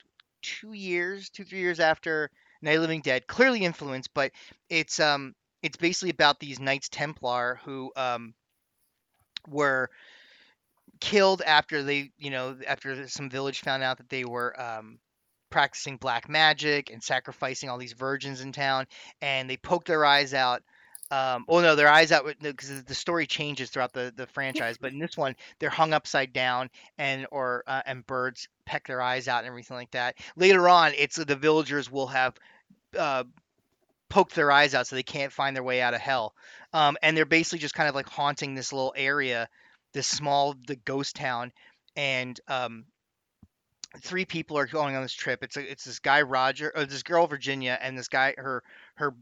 two 0.42 0.72
years, 0.72 1.31
two 1.31 1.44
three 1.44 1.61
years 1.61 1.81
after 1.81 2.31
Night 2.62 2.72
of 2.72 2.76
the 2.78 2.83
Living 2.83 3.02
Dead. 3.02 3.26
Clearly 3.26 3.64
influenced, 3.64 4.11
but 4.14 4.33
it's 4.68 5.00
um 5.00 5.35
it's 5.62 5.76
basically 5.76 6.11
about 6.11 6.40
these 6.40 6.61
Knights 6.61 6.88
Templar 6.90 7.61
who 7.64 7.92
um 7.96 8.35
were 9.48 9.90
killed 11.02 11.42
after 11.42 11.82
they 11.82 12.12
you 12.16 12.30
know 12.30 12.56
after 12.64 13.08
some 13.08 13.28
village 13.28 13.60
found 13.60 13.82
out 13.82 13.98
that 13.98 14.08
they 14.08 14.24
were 14.24 14.58
um 14.60 15.00
practicing 15.50 15.96
black 15.96 16.28
magic 16.28 16.90
and 16.90 17.02
sacrificing 17.02 17.68
all 17.68 17.76
these 17.76 17.92
virgins 17.92 18.40
in 18.40 18.52
town 18.52 18.86
and 19.20 19.50
they 19.50 19.56
poked 19.56 19.88
their 19.88 20.04
eyes 20.04 20.32
out 20.32 20.62
um, 21.10 21.44
oh 21.46 21.60
no, 21.60 21.74
their 21.76 21.90
eyes 21.90 22.10
out 22.10 22.24
because 22.40 22.84
the 22.84 22.94
story 22.94 23.26
changes 23.26 23.68
throughout 23.68 23.92
the, 23.92 24.14
the 24.16 24.26
franchise. 24.28 24.78
But 24.80 24.92
in 24.92 24.98
this 24.98 25.14
one, 25.14 25.36
they're 25.58 25.68
hung 25.68 25.92
upside 25.92 26.32
down 26.32 26.70
and 26.96 27.26
or 27.30 27.64
uh, 27.66 27.82
and 27.84 28.06
birds 28.06 28.48
peck 28.64 28.86
their 28.86 29.02
eyes 29.02 29.28
out 29.28 29.40
and 29.40 29.48
everything 29.48 29.76
like 29.76 29.90
that. 29.90 30.16
Later 30.36 30.70
on, 30.70 30.92
it's 30.96 31.16
the 31.16 31.36
villagers 31.36 31.90
will 31.90 32.06
have 32.06 32.34
uh, 32.98 33.24
poked 34.08 34.34
their 34.34 34.50
eyes 34.50 34.74
out 34.74 34.86
so 34.86 34.96
they 34.96 35.02
can't 35.02 35.32
find 35.32 35.54
their 35.54 35.62
way 35.62 35.82
out 35.82 35.92
of 35.92 36.00
hell. 36.00 36.34
Um, 36.72 36.96
and 37.02 37.14
they're 37.14 37.26
basically 37.26 37.58
just 37.58 37.74
kind 37.74 37.90
of 37.90 37.94
like 37.94 38.08
haunting 38.08 38.54
this 38.54 38.72
little 38.72 38.94
area, 38.96 39.50
this 39.92 40.07
small 40.07 40.55
the 40.66 40.76
ghost 40.76 41.16
town, 41.16 41.52
and 41.96 42.38
um, 42.48 42.85
three 44.00 44.24
people 44.24 44.59
are 44.59 44.66
going 44.66 44.96
on 44.96 45.02
this 45.02 45.12
trip. 45.12 45.42
It's 45.42 45.57
a, 45.57 45.70
it's 45.70 45.85
this 45.85 45.98
guy 45.98 46.22
Roger, 46.22 46.72
or 46.74 46.85
this 46.85 47.02
girl 47.02 47.26
Virginia, 47.26 47.78
and 47.81 47.96
this 47.96 48.09
guy 48.09 48.35
her 48.37 48.62
her 48.96 49.14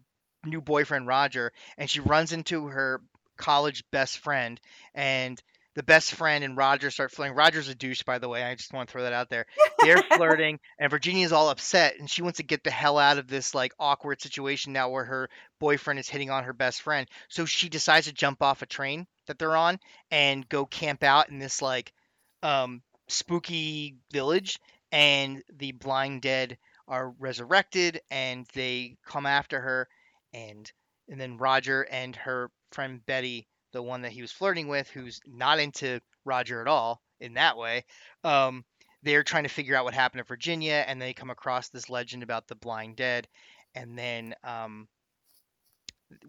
new 0.45 0.61
boyfriend 0.61 1.07
Roger, 1.07 1.53
and 1.77 1.91
she 1.91 2.01
runs 2.01 2.33
into 2.33 2.67
her 2.67 3.01
college 3.37 3.85
best 3.91 4.19
friend, 4.19 4.61
and 4.95 5.43
the 5.81 5.85
best 5.85 6.13
friend 6.13 6.45
and 6.45 6.59
Roger 6.59 6.91
start 6.91 7.11
flirting. 7.11 7.35
Roger's 7.35 7.69
a 7.69 7.75
douche, 7.75 8.03
by 8.03 8.19
the 8.19 8.29
way. 8.29 8.45
I 8.45 8.55
just 8.55 8.71
want 8.75 8.87
to 8.87 8.93
throw 8.93 9.05
that 9.05 9.15
out 9.15 9.31
there. 9.31 9.47
They're 9.79 10.03
flirting, 10.15 10.61
and 10.79 10.91
Virginia's 10.91 11.33
all 11.33 11.49
upset, 11.49 11.95
and 11.99 12.11
she 12.11 12.21
wants 12.21 12.37
to 12.37 12.43
get 12.43 12.63
the 12.63 12.71
hell 12.71 12.99
out 12.99 13.17
of 13.17 13.29
this 13.29 13.55
like 13.55 13.73
awkward 13.79 14.21
situation 14.21 14.75
now 14.75 14.91
where 14.91 15.07
her 15.07 15.31
boyfriend 15.59 15.99
is 15.99 16.07
hitting 16.07 16.29
on 16.29 16.45
her 16.45 16.53
best 16.53 16.83
friend. 16.83 17.09
So 17.31 17.47
she 17.47 17.71
decides 17.71 18.09
to 18.09 18.13
jump 18.13 18.43
off 18.43 18.61
a 18.61 18.67
train 18.67 19.07
that 19.27 19.39
they're 19.39 19.57
on 19.57 19.79
and 20.11 20.47
go 20.51 20.67
camp 20.67 21.03
out 21.03 21.31
in 21.31 21.39
this 21.39 21.63
like 21.63 21.95
um, 22.43 22.83
spooky 23.09 23.97
village, 24.13 24.59
and 24.93 25.43
the 25.57 25.73
blind 25.73 26.21
dead 26.21 26.59
are 26.89 27.09
resurrected, 27.19 28.03
and 28.11 28.47
they 28.53 28.99
come 29.07 29.25
after 29.25 29.59
her, 29.59 29.89
and 30.35 30.71
and 31.09 31.19
then 31.19 31.39
Roger 31.39 31.87
and 31.91 32.15
her 32.17 32.51
friend 32.71 33.01
Betty 33.07 33.49
the 33.73 33.83
one 33.83 34.03
that 34.03 34.13
he 34.13 34.23
was 34.23 34.33
flirting 34.33 34.69
with, 34.69 34.89
who's 34.89 35.21
not 35.27 35.59
into 35.59 36.01
Roger 36.25 36.61
at 36.61 36.69
all 36.69 37.03
in 37.21 37.35
that 37.35 37.57
way. 37.57 37.85
Um, 38.25 38.65
they're 39.03 39.25
trying 39.25 39.45
to 39.45 39.49
figure 39.49 39.75
out 39.77 39.85
what 39.85 39.95
happened 39.95 40.21
to 40.21 40.25
Virginia, 40.25 40.85
and 40.87 41.01
they 41.01 41.15
come 41.15 41.31
across 41.31 41.69
this 41.69 41.89
legend 41.89 42.23
about 42.23 42.49
the 42.49 42.55
blind 42.57 42.97
dead, 42.97 43.29
and 43.75 43.99
then 43.99 44.35
um, 44.45 44.89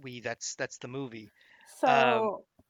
we 0.02 0.20
that's 0.20 0.56
that's 0.56 0.78
the 0.78 0.88
movie. 0.88 1.32
So 1.80 1.90
Um, 1.92 2.30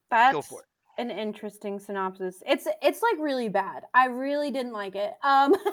that's 0.10 0.64
an 0.98 1.12
interesting 1.12 1.80
synopsis. 1.80 2.42
It's 2.46 2.68
it's 2.82 3.02
like 3.02 3.20
really 3.20 3.50
bad. 3.50 3.84
I 3.94 4.06
really 4.08 4.52
didn't 4.52 4.74
like 4.74 4.96
it. 4.96 5.14
Um 5.24 5.56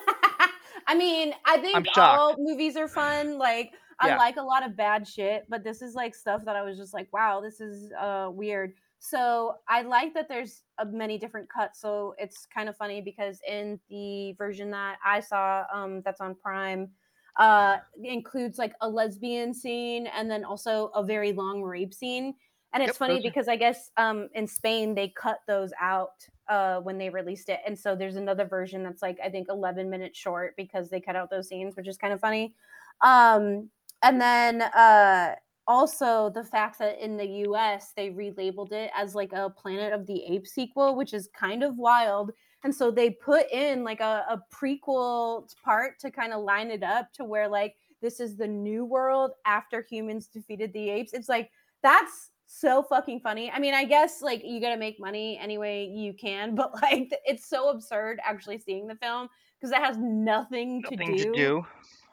I 0.87 0.95
mean, 0.97 1.35
I 1.45 1.59
think 1.59 1.87
all 1.95 2.37
movies 2.39 2.77
are 2.77 2.89
fun. 2.89 3.39
Like 3.39 3.73
I 4.01 4.09
Yeah. 4.09 4.17
like 4.17 4.37
a 4.37 4.43
lot 4.43 4.65
of 4.65 4.77
bad 4.77 5.07
shit, 5.07 5.45
but 5.49 5.65
this 5.65 5.83
is 5.83 5.95
like 5.95 6.15
stuff 6.15 6.45
that 6.47 6.57
I 6.57 6.63
was 6.63 6.79
just 6.79 6.95
like, 6.95 7.13
wow, 7.13 7.41
this 7.41 7.61
is 7.61 7.93
uh 7.93 8.31
weird. 8.33 8.75
So 8.99 9.57
I 9.69 9.83
like 9.83 10.15
that 10.15 10.29
there's 10.29 10.65
uh, 10.79 10.85
many 10.85 11.19
different 11.19 11.49
cuts. 11.49 11.81
So 11.81 12.15
it's 12.19 12.47
kind 12.47 12.69
of 12.69 12.77
funny 12.77 13.01
because 13.01 13.41
in 13.47 13.79
the 13.89 14.33
version 14.33 14.71
that 14.73 14.99
I 15.05 15.21
saw, 15.21 15.65
um, 15.73 16.03
that's 16.05 16.21
on 16.21 16.35
Prime, 16.35 16.91
uh, 17.37 17.79
includes 18.03 18.59
like 18.59 18.75
a 18.81 18.89
lesbian 18.89 19.55
scene 19.55 20.09
and 20.09 20.31
then 20.31 20.45
also 20.45 20.91
a 20.95 21.05
very 21.05 21.33
long 21.33 21.63
rape 21.63 21.95
scene. 21.95 22.35
And 22.73 22.83
Yep, 22.83 22.91
it's 22.91 22.99
funny 22.99 23.21
because 23.21 23.49
I 23.49 23.57
guess 23.57 23.91
um, 23.97 24.29
in 24.35 24.47
Spain 24.47 24.95
they 24.95 25.09
cut 25.09 25.41
those 25.47 25.73
out 25.81 26.27
uh, 26.49 26.81
when 26.81 26.99
they 26.99 27.09
released 27.09 27.49
it, 27.49 27.61
and 27.67 27.79
so 27.79 27.97
there's 27.97 28.17
another 28.17 28.45
version 28.45 28.83
that's 28.83 29.01
like 29.01 29.19
I 29.25 29.31
think 29.31 29.49
11 29.49 29.89
minutes 29.89 30.19
short 30.19 30.55
because 30.57 30.91
they 30.91 31.01
cut 31.01 31.17
out 31.17 31.31
those 31.31 31.49
scenes, 31.49 31.77
which 31.77 31.89
is 31.89 31.97
kind 31.97 32.13
of 32.13 32.21
funny. 32.21 32.55
Um, 33.01 33.71
and 34.03 34.21
then 34.21 34.63
uh, 34.63 35.37
also 35.69 36.31
the 36.35 36.43
fact 36.43 36.79
that 36.79 36.99
in 36.99 37.17
the 37.17 37.27
US 37.47 37.93
they 37.95 38.09
relabeled 38.09 38.73
it 38.73 38.91
as 38.97 39.15
like 39.15 39.33
a 39.33 39.51
Planet 39.51 39.93
of 39.93 40.07
the 40.07 40.25
Apes 40.25 40.53
sequel, 40.53 40.97
which 40.97 41.13
is 41.13 41.29
kind 41.39 41.63
of 41.63 41.77
wild. 41.77 42.33
And 42.65 42.75
so 42.75 42.91
they 42.91 43.11
put 43.11 43.49
in 43.53 43.85
like 43.85 44.01
a, 44.01 44.25
a 44.29 44.43
prequel 44.53 45.49
part 45.63 46.01
to 46.01 46.11
kind 46.11 46.33
of 46.33 46.43
line 46.43 46.71
it 46.71 46.83
up 46.83 47.13
to 47.13 47.25
where 47.25 47.47
like 47.47 47.77
this 48.01 48.19
is 48.19 48.37
the 48.37 48.47
new 48.49 48.85
world 48.85 49.33
after 49.47 49.87
humans 49.89 50.27
defeated 50.27 50.73
the 50.73 50.89
apes. 50.89 51.13
It's 51.13 51.29
like 51.29 51.51
that's 51.83 52.31
so 52.47 52.83
fucking 52.83 53.21
funny. 53.21 53.51
I 53.51 53.59
mean, 53.59 53.75
I 53.75 53.85
guess 53.85 54.23
like 54.23 54.43
you 54.43 54.61
got 54.61 54.71
to 54.71 54.79
make 54.79 54.99
money 54.99 55.39
any 55.41 55.59
way 55.59 55.85
you 55.85 56.15
can, 56.15 56.55
but 56.57 56.75
like 56.83 57.13
it's 57.27 57.47
so 57.49 57.69
absurd 57.69 58.19
actually 58.25 58.59
seeing 58.59 58.87
the 58.87 58.97
film 58.97 59.29
because 59.61 59.71
it 59.71 59.83
has 59.83 59.99
nothing, 59.99 60.81
nothing 60.81 60.99
to 60.99 61.25
do 61.25 61.25
to 61.25 61.33
do. 61.33 61.67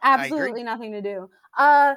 absolutely 0.03 0.63
nothing 0.63 0.91
to 0.91 1.01
do 1.01 1.29
uh 1.57 1.95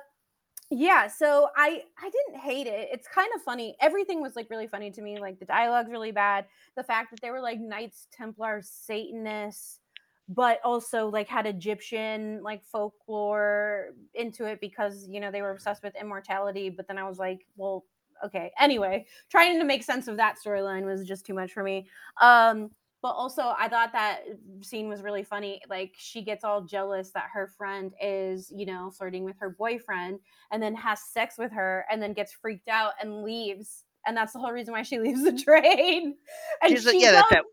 yeah 0.70 1.06
so 1.06 1.48
i 1.56 1.82
i 2.02 2.10
didn't 2.10 2.40
hate 2.40 2.66
it 2.66 2.88
it's 2.92 3.08
kind 3.08 3.28
of 3.34 3.42
funny 3.42 3.74
everything 3.80 4.20
was 4.20 4.36
like 4.36 4.50
really 4.50 4.66
funny 4.66 4.90
to 4.90 5.00
me 5.00 5.18
like 5.18 5.38
the 5.38 5.44
dialogue's 5.44 5.90
really 5.90 6.12
bad 6.12 6.44
the 6.76 6.84
fact 6.84 7.10
that 7.10 7.20
they 7.22 7.30
were 7.30 7.40
like 7.40 7.58
knights 7.58 8.06
templars 8.12 8.68
satanists 8.68 9.80
but 10.28 10.60
also 10.64 11.08
like 11.08 11.26
had 11.26 11.46
egyptian 11.46 12.42
like 12.42 12.62
folklore 12.64 13.94
into 14.14 14.44
it 14.44 14.60
because 14.60 15.06
you 15.08 15.20
know 15.20 15.30
they 15.30 15.40
were 15.40 15.52
obsessed 15.52 15.82
with 15.82 15.94
immortality 15.98 16.68
but 16.68 16.86
then 16.86 16.98
i 16.98 17.08
was 17.08 17.18
like 17.18 17.46
well 17.56 17.84
okay. 18.24 18.50
Anyway 18.58 19.06
trying 19.30 19.60
to 19.60 19.64
make 19.64 19.82
sense 19.84 20.08
of 20.08 20.16
that 20.16 20.36
storyline 20.44 20.84
was 20.84 21.06
just 21.06 21.24
too 21.24 21.34
much 21.34 21.52
for 21.52 21.62
me 21.62 21.86
um 22.20 22.68
but 23.02 23.10
also 23.10 23.54
i 23.58 23.68
thought 23.68 23.92
that 23.92 24.20
scene 24.60 24.88
was 24.88 25.02
really 25.02 25.22
funny 25.22 25.60
like 25.68 25.94
she 25.96 26.22
gets 26.22 26.44
all 26.44 26.62
jealous 26.62 27.10
that 27.10 27.26
her 27.32 27.46
friend 27.56 27.92
is 28.02 28.52
you 28.54 28.66
know 28.66 28.90
flirting 28.90 29.24
with 29.24 29.36
her 29.38 29.50
boyfriend 29.50 30.18
and 30.50 30.62
then 30.62 30.74
has 30.74 31.00
sex 31.12 31.36
with 31.38 31.52
her 31.52 31.84
and 31.90 32.02
then 32.02 32.12
gets 32.12 32.32
freaked 32.32 32.68
out 32.68 32.92
and 33.00 33.22
leaves 33.22 33.84
and 34.08 34.16
that's 34.16 34.32
the 34.32 34.38
whole 34.38 34.52
reason 34.52 34.72
why 34.72 34.82
she 34.82 34.98
leaves 35.00 35.22
the 35.22 35.32
train. 35.32 36.16
And 36.62 36.70
She's 36.70 36.84
like, 36.84 36.94
she's 36.94 37.02
yeah, 37.02 37.12
that's 37.12 37.30
that 37.30 37.44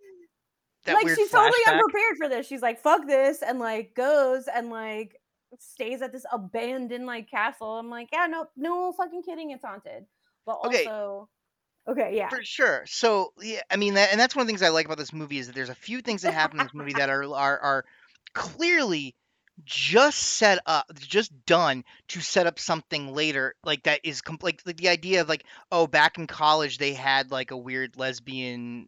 that 0.86 0.93
like 0.93 1.10
she's 1.10 1.29
totally 1.29 1.60
unprepared 1.67 2.17
for 2.17 2.29
this. 2.29 2.47
She's 2.47 2.62
like 2.62 2.79
fuck 2.79 3.05
this 3.08 3.41
and 3.41 3.60
like 3.60 3.93
goes 3.95 4.47
and 4.47 4.69
like 4.69 5.19
stays 5.60 6.01
at 6.01 6.12
this 6.12 6.25
abandoned 6.31 7.05
like 7.05 7.29
castle. 7.29 7.77
I'm 7.77 7.89
like 7.89 8.10
yeah 8.13 8.27
no 8.27 8.45
no 8.55 8.93
fucking 8.93 9.23
kidding 9.23 9.51
it's 9.51 9.63
haunted. 9.63 10.05
But 10.45 10.53
also 10.53 10.69
okay 10.69 11.25
yeah 12.10 12.30
For 12.30 12.43
sure. 12.43 12.84
So 12.88 13.34
yeah, 13.41 13.62
I 13.69 13.76
mean 13.76 13.95
that, 13.95 14.12
and 14.12 14.19
that's 14.19 14.36
one 14.36 14.41
of 14.41 14.48
the 14.48 14.52
things 14.52 14.62
I 14.62 14.69
like 14.69 14.86
about 14.86 14.98
this 14.98 15.13
movie 15.13 15.38
is 15.38 15.48
that 15.48 15.56
there's 15.56 15.69
a 15.69 15.76
few 15.76 16.02
things 16.02 16.24
that 16.24 16.34
happen 16.34 16.60
in 16.60 16.65
this 16.65 16.74
movie 16.74 16.93
that 16.93 17.10
are 17.10 17.24
are 17.24 17.60
are 17.60 17.86
clearly 18.34 19.15
just 19.63 20.19
set 20.19 20.60
up, 20.65 20.86
just 20.95 21.45
done 21.45 21.84
to 22.10 22.19
set 22.21 22.48
up 22.48 22.60
something 22.60 23.13
later, 23.13 23.56
like 23.63 23.84
that 23.84 24.02
is 24.04 24.21
like, 24.41 24.62
like 24.65 24.78
the 24.78 24.89
idea 24.89 25.21
of 25.21 25.30
like, 25.30 25.45
oh, 25.71 25.88
back 25.88 26.17
in 26.17 26.28
college 26.28 26.78
they 26.78 26.93
had 26.93 27.32
like 27.32 27.52
a 27.52 27.58
weird 27.58 27.98
lesbian 27.98 28.88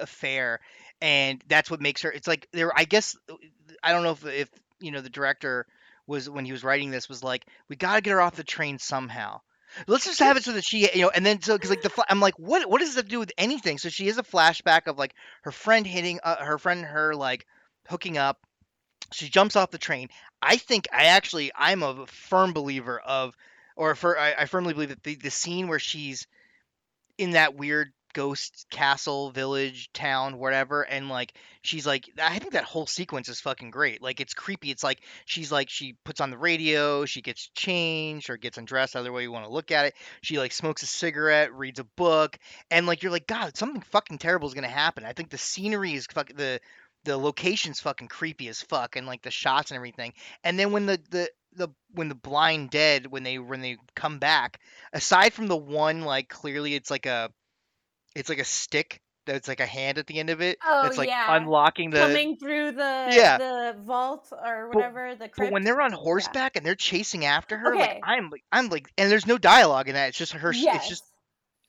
affair, 0.00 0.60
and 1.00 1.42
that's 1.48 1.70
what 1.70 1.80
makes 1.80 2.02
her. 2.02 2.12
It's 2.12 2.28
like 2.28 2.48
there. 2.52 2.72
I 2.76 2.84
guess 2.84 3.16
uh, 3.30 3.34
I 3.82 3.92
don't 3.92 4.04
know 4.04 4.12
if 4.12 4.26
if 4.26 4.48
you 4.80 4.92
know 4.92 5.00
the 5.00 5.10
director 5.10 5.66
was 6.06 6.28
when 6.28 6.44
he 6.44 6.52
was 6.52 6.64
writing 6.64 6.90
this 6.90 7.08
was 7.08 7.22
like, 7.22 7.46
we 7.68 7.76
got 7.76 7.96
to 7.96 8.00
get 8.00 8.12
her 8.12 8.20
off 8.20 8.36
the 8.36 8.44
train 8.44 8.78
somehow. 8.78 9.40
Let's 9.86 10.04
just 10.04 10.18
have 10.20 10.36
it 10.36 10.44
so 10.44 10.52
that 10.52 10.64
she, 10.64 10.88
you 10.94 11.02
know, 11.02 11.10
and 11.10 11.24
then 11.24 11.40
so 11.40 11.54
because 11.56 11.70
like 11.70 11.82
the 11.82 12.04
I'm 12.08 12.20
like, 12.20 12.38
what 12.38 12.68
what 12.68 12.80
does 12.80 12.94
that 12.94 13.08
do 13.08 13.18
with 13.18 13.32
anything? 13.38 13.78
So 13.78 13.88
she 13.88 14.06
has 14.06 14.18
a 14.18 14.22
flashback 14.22 14.86
of 14.86 14.98
like 14.98 15.14
her 15.42 15.52
friend 15.52 15.86
hitting 15.86 16.20
uh, 16.22 16.44
her 16.44 16.58
friend, 16.58 16.84
her 16.84 17.14
like 17.14 17.46
hooking 17.88 18.18
up. 18.18 18.38
She 19.12 19.28
jumps 19.28 19.56
off 19.56 19.70
the 19.70 19.78
train. 19.78 20.08
I 20.40 20.56
think 20.56 20.88
I 20.92 21.04
actually 21.04 21.52
I'm 21.54 21.82
a 21.82 22.06
firm 22.06 22.52
believer 22.52 22.98
of, 23.00 23.34
or 23.76 23.94
for 23.94 24.18
I, 24.18 24.34
I 24.38 24.44
firmly 24.46 24.74
believe 24.74 24.90
that 24.90 25.02
the 25.02 25.16
the 25.16 25.30
scene 25.30 25.68
where 25.68 25.78
she's 25.78 26.26
in 27.18 27.32
that 27.32 27.54
weird 27.54 27.92
ghost 28.12 28.66
castle 28.70 29.30
village 29.30 29.90
town 29.92 30.38
whatever 30.38 30.82
and 30.82 31.08
like 31.08 31.32
she's 31.62 31.86
like 31.86 32.08
i 32.22 32.38
think 32.38 32.52
that 32.52 32.64
whole 32.64 32.86
sequence 32.86 33.28
is 33.28 33.40
fucking 33.40 33.70
great 33.70 34.02
like 34.02 34.20
it's 34.20 34.34
creepy 34.34 34.70
it's 34.70 34.84
like 34.84 35.00
she's 35.24 35.50
like 35.50 35.68
she 35.70 35.96
puts 36.04 36.20
on 36.20 36.30
the 36.30 36.38
radio 36.38 37.04
she 37.04 37.22
gets 37.22 37.48
changed 37.54 38.28
or 38.30 38.36
gets 38.36 38.58
undressed 38.58 38.96
either 38.96 39.12
way 39.12 39.22
you 39.22 39.32
want 39.32 39.44
to 39.44 39.52
look 39.52 39.70
at 39.70 39.86
it 39.86 39.94
she 40.22 40.38
like 40.38 40.52
smokes 40.52 40.82
a 40.82 40.86
cigarette 40.86 41.52
reads 41.54 41.78
a 41.78 41.84
book 41.96 42.38
and 42.70 42.86
like 42.86 43.02
you're 43.02 43.12
like 43.12 43.26
god 43.26 43.56
something 43.56 43.82
fucking 43.82 44.18
terrible 44.18 44.48
is 44.48 44.54
gonna 44.54 44.68
happen. 44.68 45.04
I 45.04 45.12
think 45.12 45.30
the 45.30 45.38
scenery 45.38 45.94
is 45.94 46.06
fucking 46.06 46.36
the 46.36 46.60
the 47.04 47.16
location's 47.16 47.80
fucking 47.80 48.08
creepy 48.08 48.48
as 48.48 48.62
fuck 48.62 48.96
and 48.96 49.06
like 49.06 49.22
the 49.22 49.30
shots 49.30 49.70
and 49.70 49.76
everything 49.76 50.12
and 50.44 50.58
then 50.58 50.72
when 50.72 50.86
the 50.86 51.00
the 51.10 51.30
the 51.54 51.68
when 51.92 52.08
the 52.08 52.14
blind 52.14 52.70
dead 52.70 53.06
when 53.06 53.22
they 53.22 53.38
when 53.38 53.60
they 53.60 53.76
come 53.94 54.18
back 54.18 54.60
aside 54.92 55.32
from 55.32 55.48
the 55.48 55.56
one 55.56 56.02
like 56.02 56.28
clearly 56.28 56.74
it's 56.74 56.90
like 56.90 57.06
a 57.06 57.30
it's 58.14 58.28
like 58.28 58.38
a 58.38 58.44
stick 58.44 59.00
that's 59.24 59.46
like 59.46 59.60
a 59.60 59.66
hand 59.66 59.98
at 59.98 60.06
the 60.08 60.18
end 60.18 60.30
of 60.30 60.40
it 60.40 60.58
Oh, 60.66 60.82
that's 60.82 60.98
like 60.98 61.08
yeah. 61.08 61.36
unlocking 61.36 61.90
the 61.90 61.98
coming 61.98 62.36
through 62.36 62.72
the 62.72 63.08
Yeah. 63.10 63.38
the 63.38 63.76
vault 63.84 64.32
or 64.32 64.68
But- 64.72 64.76
whatever 64.76 65.14
the 65.14 65.30
but 65.36 65.52
when 65.52 65.62
they're 65.64 65.80
on 65.80 65.92
horseback 65.92 66.56
and 66.56 66.66
they're 66.66 66.74
chasing 66.74 67.24
after 67.24 67.56
her 67.56 67.74
Okay. 67.74 67.80
like 67.84 68.00
i'm 68.04 68.30
like 68.30 68.42
i'm 68.50 68.68
like 68.68 68.92
and 68.98 69.10
there's 69.10 69.26
no 69.26 69.38
dialogue 69.38 69.88
in 69.88 69.94
that 69.94 70.08
it's 70.08 70.18
just 70.18 70.32
her 70.32 70.52
yes. 70.52 70.76
it's 70.76 70.88
just 70.88 71.04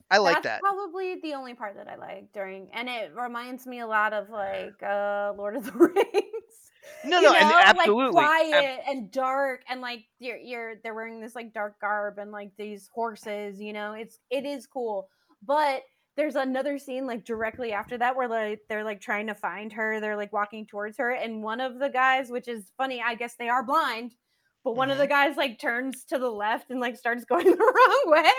i 0.10 0.18
like 0.18 0.38
That's 0.42 0.46
that 0.46 0.62
probably 0.62 1.20
the 1.22 1.36
only 1.36 1.54
part 1.54 1.76
that 1.78 1.88
I 1.88 1.96
like 1.96 2.34
during, 2.34 2.70
and 2.74 2.88
it 2.90 3.12
reminds 3.16 3.66
me 3.68 3.80
a 3.80 3.88
lot 3.88 4.14
of 4.14 4.30
like 4.30 4.82
uh 4.84 5.34
Lord 5.38 5.56
of 5.56 5.66
the 5.66 5.72
Rings. 5.74 6.60
no 7.06 7.20
you 7.20 7.24
no 7.32 7.34
and 7.34 7.54
absolutely 7.64 8.12
like 8.14 8.26
ab- 8.26 8.50
quiet 8.52 8.80
and 8.88 9.12
dark, 9.12 9.62
and 9.70 9.80
like 9.82 10.02
you're 10.20 10.38
you're 10.38 10.74
they're 10.84 10.94
wearing 10.94 11.20
this 11.22 11.34
like 11.36 11.54
dark 11.54 11.80
garb 11.80 12.18
and 12.20 12.32
like 12.32 12.52
these 12.58 12.90
horses. 12.94 13.60
You 13.60 13.74
know, 13.74 13.94
it's 13.94 14.20
it 14.30 14.46
is 14.46 14.68
cool, 14.68 15.08
but 15.42 15.82
there's 16.18 16.36
another 16.36 16.78
scene 16.80 17.08
like 17.08 17.26
directly 17.26 17.74
after 17.74 17.98
that 17.98 18.16
where 18.16 18.28
like 18.28 18.62
they're 18.70 18.84
like 18.84 19.02
trying 19.02 19.28
to 19.28 19.36
find 19.36 19.74
her. 19.74 20.00
They're 20.00 20.18
like 20.18 20.34
walking 20.34 20.66
towards 20.68 20.98
her, 20.98 21.12
and 21.12 21.44
one 21.44 21.62
of 21.62 21.80
the 21.80 21.90
guys, 21.90 22.30
which 22.30 22.48
is 22.48 22.72
funny, 22.78 23.02
I 23.06 23.16
guess 23.16 23.36
they 23.36 23.50
are 23.50 23.64
blind. 23.64 24.16
But 24.64 24.76
one 24.76 24.92
of 24.92 24.98
Mm-hmm. 24.98 25.00
the 25.00 25.08
guys 25.08 25.38
like 25.38 25.60
turns 25.60 26.06
to 26.06 26.18
the 26.20 26.30
left 26.30 26.72
and 26.72 26.80
like 26.80 26.98
starts 26.98 27.26
going 27.26 27.46
the 27.52 27.58
wrong 27.58 28.04
way. 28.08 28.32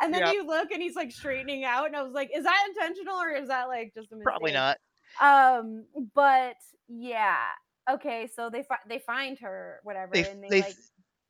And 0.00 0.12
then 0.14 0.24
Yep. 0.24 0.34
you 0.34 0.46
look 0.46 0.70
and 0.70 0.82
he's 0.82 0.96
like 0.96 1.12
straightening 1.12 1.64
out. 1.64 1.86
And 1.86 1.96
I 1.96 2.02
was 2.02 2.12
like, 2.12 2.30
is 2.34 2.44
that 2.44 2.66
intentional 2.68 3.16
or 3.16 3.30
is 3.30 3.48
that 3.48 3.68
like 3.68 3.92
just 3.94 4.12
a 4.12 4.16
mistake? 4.16 4.24
probably 4.24 4.52
not 4.52 4.78
Um, 5.20 5.86
but 6.14 6.56
yeah, 6.88 7.36
Okay, 7.90 8.28
so 8.34 8.50
they 8.50 8.62
fi- 8.62 8.78
they 8.88 8.98
find 9.00 9.38
her, 9.40 9.80
whatever, 9.82 10.14
They 10.14 10.22
and 10.22 10.42
they 10.44 10.50
they 10.50 10.62
like 10.62 10.76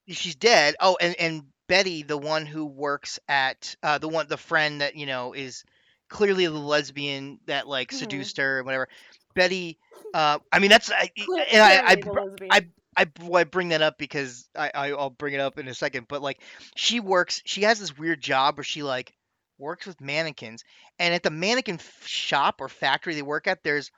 she's 0.08 0.34
dead. 0.36 0.74
Oh, 0.80 0.96
and 1.00 1.14
and 1.18 1.42
Betty, 1.70 2.02
the 2.04 2.18
one 2.18 2.46
who 2.46 2.66
works 2.66 3.20
at 3.28 3.76
uh, 3.82 3.98
the 3.98 4.08
one 4.08 4.28
the 4.28 4.38
friend 4.38 4.82
that 4.82 4.96
you 4.96 5.06
know 5.06 5.34
is 5.34 5.64
clearly 6.10 6.46
the 6.46 6.52
lesbian 6.52 7.40
that 7.46 7.68
like 7.68 7.92
Mhm. 7.92 7.92
seduced 7.92 8.38
her 8.38 8.60
or 8.60 8.64
whatever. 8.64 8.88
Betty, 9.34 9.78
uh, 10.14 10.38
I 10.52 10.60
mean 10.60 10.70
that's 10.70 10.90
I, 10.92 11.10
and 11.52 11.62
I, 11.62 11.82
I 11.86 11.96
clearly 11.96 12.02
the 12.02 12.12
br- 12.12 12.20
lesbian. 12.20 12.50
I 12.50 12.66
I 12.96 13.06
I 13.34 13.44
bring 13.44 13.70
that 13.70 13.82
up 13.82 13.98
because 13.98 14.48
I, 14.56 14.70
I 14.74 14.88
I'll 14.92 15.10
bring 15.10 15.34
it 15.34 15.40
up 15.40 15.58
in 15.58 15.68
a 15.68 15.74
second. 15.74 16.08
But 16.08 16.22
like 16.22 16.40
she 16.76 17.00
works, 17.00 17.42
she 17.46 17.62
has 17.62 17.80
this 17.80 17.96
weird 17.98 18.20
job 18.20 18.58
where 18.58 18.64
she 18.64 18.82
like 18.82 19.14
works 19.58 19.86
with 19.86 20.00
mannequins, 20.00 20.64
and 20.98 21.14
at 21.14 21.22
the 21.22 21.30
mannequin 21.30 21.80
shop 22.04 22.60
or 22.60 22.68
factory 22.68 23.14
they 23.14 23.22
work 23.22 23.46
at, 23.48 23.62
there's 23.64 23.90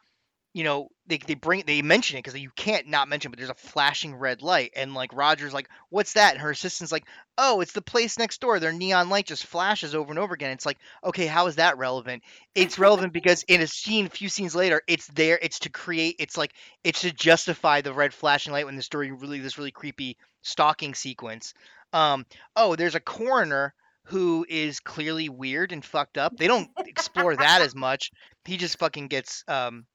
you 0.52 0.64
know, 0.64 0.90
they, 1.06 1.16
they 1.18 1.34
bring 1.34 1.64
they 1.66 1.80
mention 1.82 2.16
it 2.16 2.24
because 2.24 2.38
you 2.38 2.50
can't 2.54 2.86
not 2.86 3.08
mention, 3.08 3.30
but 3.30 3.38
there's 3.38 3.50
a 3.50 3.54
flashing 3.54 4.14
red 4.14 4.42
light, 4.42 4.72
and 4.76 4.94
like 4.94 5.14
Roger's 5.14 5.54
like, 5.54 5.68
"What's 5.88 6.12
that?" 6.12 6.32
And 6.32 6.42
her 6.42 6.50
assistant's 6.50 6.92
like, 6.92 7.04
"Oh, 7.38 7.60
it's 7.60 7.72
the 7.72 7.82
place 7.82 8.18
next 8.18 8.40
door. 8.40 8.60
Their 8.60 8.72
neon 8.72 9.08
light 9.08 9.26
just 9.26 9.46
flashes 9.46 9.94
over 9.94 10.10
and 10.10 10.18
over 10.18 10.34
again." 10.34 10.50
It's 10.50 10.66
like, 10.66 10.78
okay, 11.02 11.26
how 11.26 11.46
is 11.46 11.56
that 11.56 11.78
relevant? 11.78 12.22
It's 12.54 12.78
relevant 12.78 13.12
because 13.14 13.44
in 13.44 13.62
a 13.62 13.66
scene, 13.66 14.06
a 14.06 14.10
few 14.10 14.28
scenes 14.28 14.54
later, 14.54 14.82
it's 14.86 15.06
there. 15.08 15.38
It's 15.40 15.60
to 15.60 15.70
create. 15.70 16.16
It's 16.18 16.36
like 16.36 16.52
it's 16.84 17.00
to 17.00 17.12
justify 17.12 17.80
the 17.80 17.94
red 17.94 18.12
flashing 18.12 18.52
light 18.52 18.66
when 18.66 18.76
the 18.76 18.82
story 18.82 19.10
really 19.10 19.40
this 19.40 19.58
really 19.58 19.72
creepy 19.72 20.18
stalking 20.42 20.94
sequence. 20.94 21.54
Um, 21.94 22.26
oh, 22.56 22.76
there's 22.76 22.94
a 22.94 23.00
coroner 23.00 23.74
who 24.04 24.44
is 24.48 24.80
clearly 24.80 25.28
weird 25.28 25.72
and 25.72 25.84
fucked 25.84 26.18
up. 26.18 26.36
They 26.36 26.46
don't 26.46 26.68
explore 26.86 27.36
that 27.36 27.62
as 27.62 27.74
much. 27.74 28.10
He 28.44 28.56
just 28.56 28.78
fucking 28.78 29.08
gets 29.08 29.44
um 29.48 29.86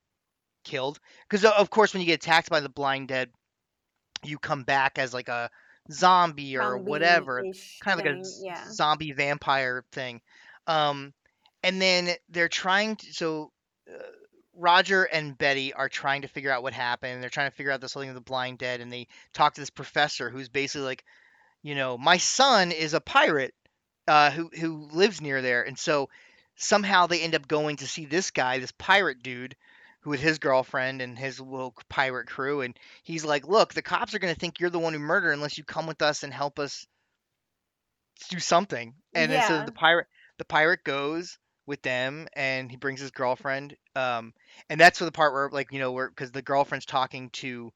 killed. 0.67 0.99
Because 1.29 1.45
of 1.45 1.69
course 1.69 1.93
when 1.93 2.01
you 2.01 2.07
get 2.07 2.23
attacked 2.23 2.49
by 2.49 2.59
the 2.59 2.69
blind 2.69 3.07
dead 3.07 3.29
you 4.23 4.37
come 4.39 4.63
back 4.63 4.97
as 4.97 5.13
like 5.13 5.29
a 5.29 5.49
zombie 5.91 6.57
or 6.57 6.77
whatever. 6.77 7.39
Zombie-ish 7.39 7.79
kind 7.79 7.99
of 7.99 8.05
like 8.05 8.15
a 8.15 8.23
yeah. 8.43 8.71
zombie 8.71 9.11
vampire 9.11 9.83
thing. 9.91 10.21
Um 10.65 11.13
and 11.63 11.81
then 11.81 12.09
they're 12.29 12.49
trying 12.49 12.95
to 12.97 13.13
so 13.13 13.51
uh, 13.89 13.97
roger 14.55 15.03
and 15.03 15.37
betty 15.37 15.73
are 15.73 15.89
trying 15.89 16.23
to 16.23 16.27
figure 16.27 16.51
out 16.51 16.63
what 16.63 16.73
happened. 16.73 17.21
They're 17.21 17.29
trying 17.29 17.49
to 17.49 17.55
figure 17.55 17.71
out 17.71 17.81
this 17.81 17.93
whole 17.93 18.01
thing 18.01 18.09
of 18.09 18.15
the 18.15 18.21
blind 18.21 18.57
dead 18.57 18.81
and 18.81 18.91
they 18.91 19.07
talk 19.33 19.53
to 19.53 19.61
this 19.61 19.69
professor 19.69 20.29
who's 20.29 20.49
basically 20.49 20.85
like 20.85 21.03
you 21.63 21.75
know 21.75 21.97
my 21.97 22.17
son 22.17 22.71
is 22.71 22.93
a 22.93 23.01
pirate 23.01 23.53
uh, 24.07 24.31
who 24.31 24.49
who 24.49 24.87
lives 24.91 25.21
near 25.21 25.41
there, 25.41 25.63
and 25.63 25.77
so 25.77 26.09
somehow 26.55 27.07
they 27.07 27.21
end 27.21 27.35
up 27.35 27.47
going 27.47 27.77
to 27.77 27.87
see 27.87 28.05
this 28.05 28.31
guy, 28.31 28.59
this 28.59 28.71
pirate 28.71 29.21
dude, 29.21 29.55
who 30.07 30.13
is 30.13 30.21
his 30.21 30.39
girlfriend 30.39 31.01
and 31.01 31.19
his 31.19 31.37
little 31.37 31.73
pirate 31.89 32.27
crew, 32.27 32.61
and 32.61 32.79
he's 33.03 33.25
like, 33.25 33.45
"Look, 33.45 33.73
the 33.73 33.81
cops 33.81 34.13
are 34.13 34.19
gonna 34.19 34.35
think 34.35 34.57
you're 34.57 34.69
the 34.69 34.79
one 34.79 34.93
who 34.93 34.99
murdered 34.99 35.33
unless 35.33 35.57
you 35.57 35.65
come 35.65 35.85
with 35.85 36.01
us 36.01 36.23
and 36.23 36.33
help 36.33 36.59
us 36.59 36.87
do 38.29 38.39
something." 38.39 38.95
And 39.13 39.29
then 39.29 39.41
so 39.41 39.61
the 39.61 39.73
pirate 39.73 40.07
the 40.37 40.45
pirate 40.45 40.85
goes 40.85 41.37
with 41.65 41.81
them, 41.81 42.29
and 42.37 42.71
he 42.71 42.77
brings 42.77 43.01
his 43.01 43.11
girlfriend, 43.11 43.75
um, 43.97 44.33
and 44.69 44.79
that's 44.79 44.99
for 44.99 45.03
the 45.03 45.11
part 45.11 45.33
where 45.33 45.49
like 45.49 45.73
you 45.73 45.79
know 45.79 45.91
where 45.91 46.07
because 46.07 46.31
the 46.31 46.41
girlfriend's 46.41 46.85
talking 46.85 47.29
to 47.31 47.73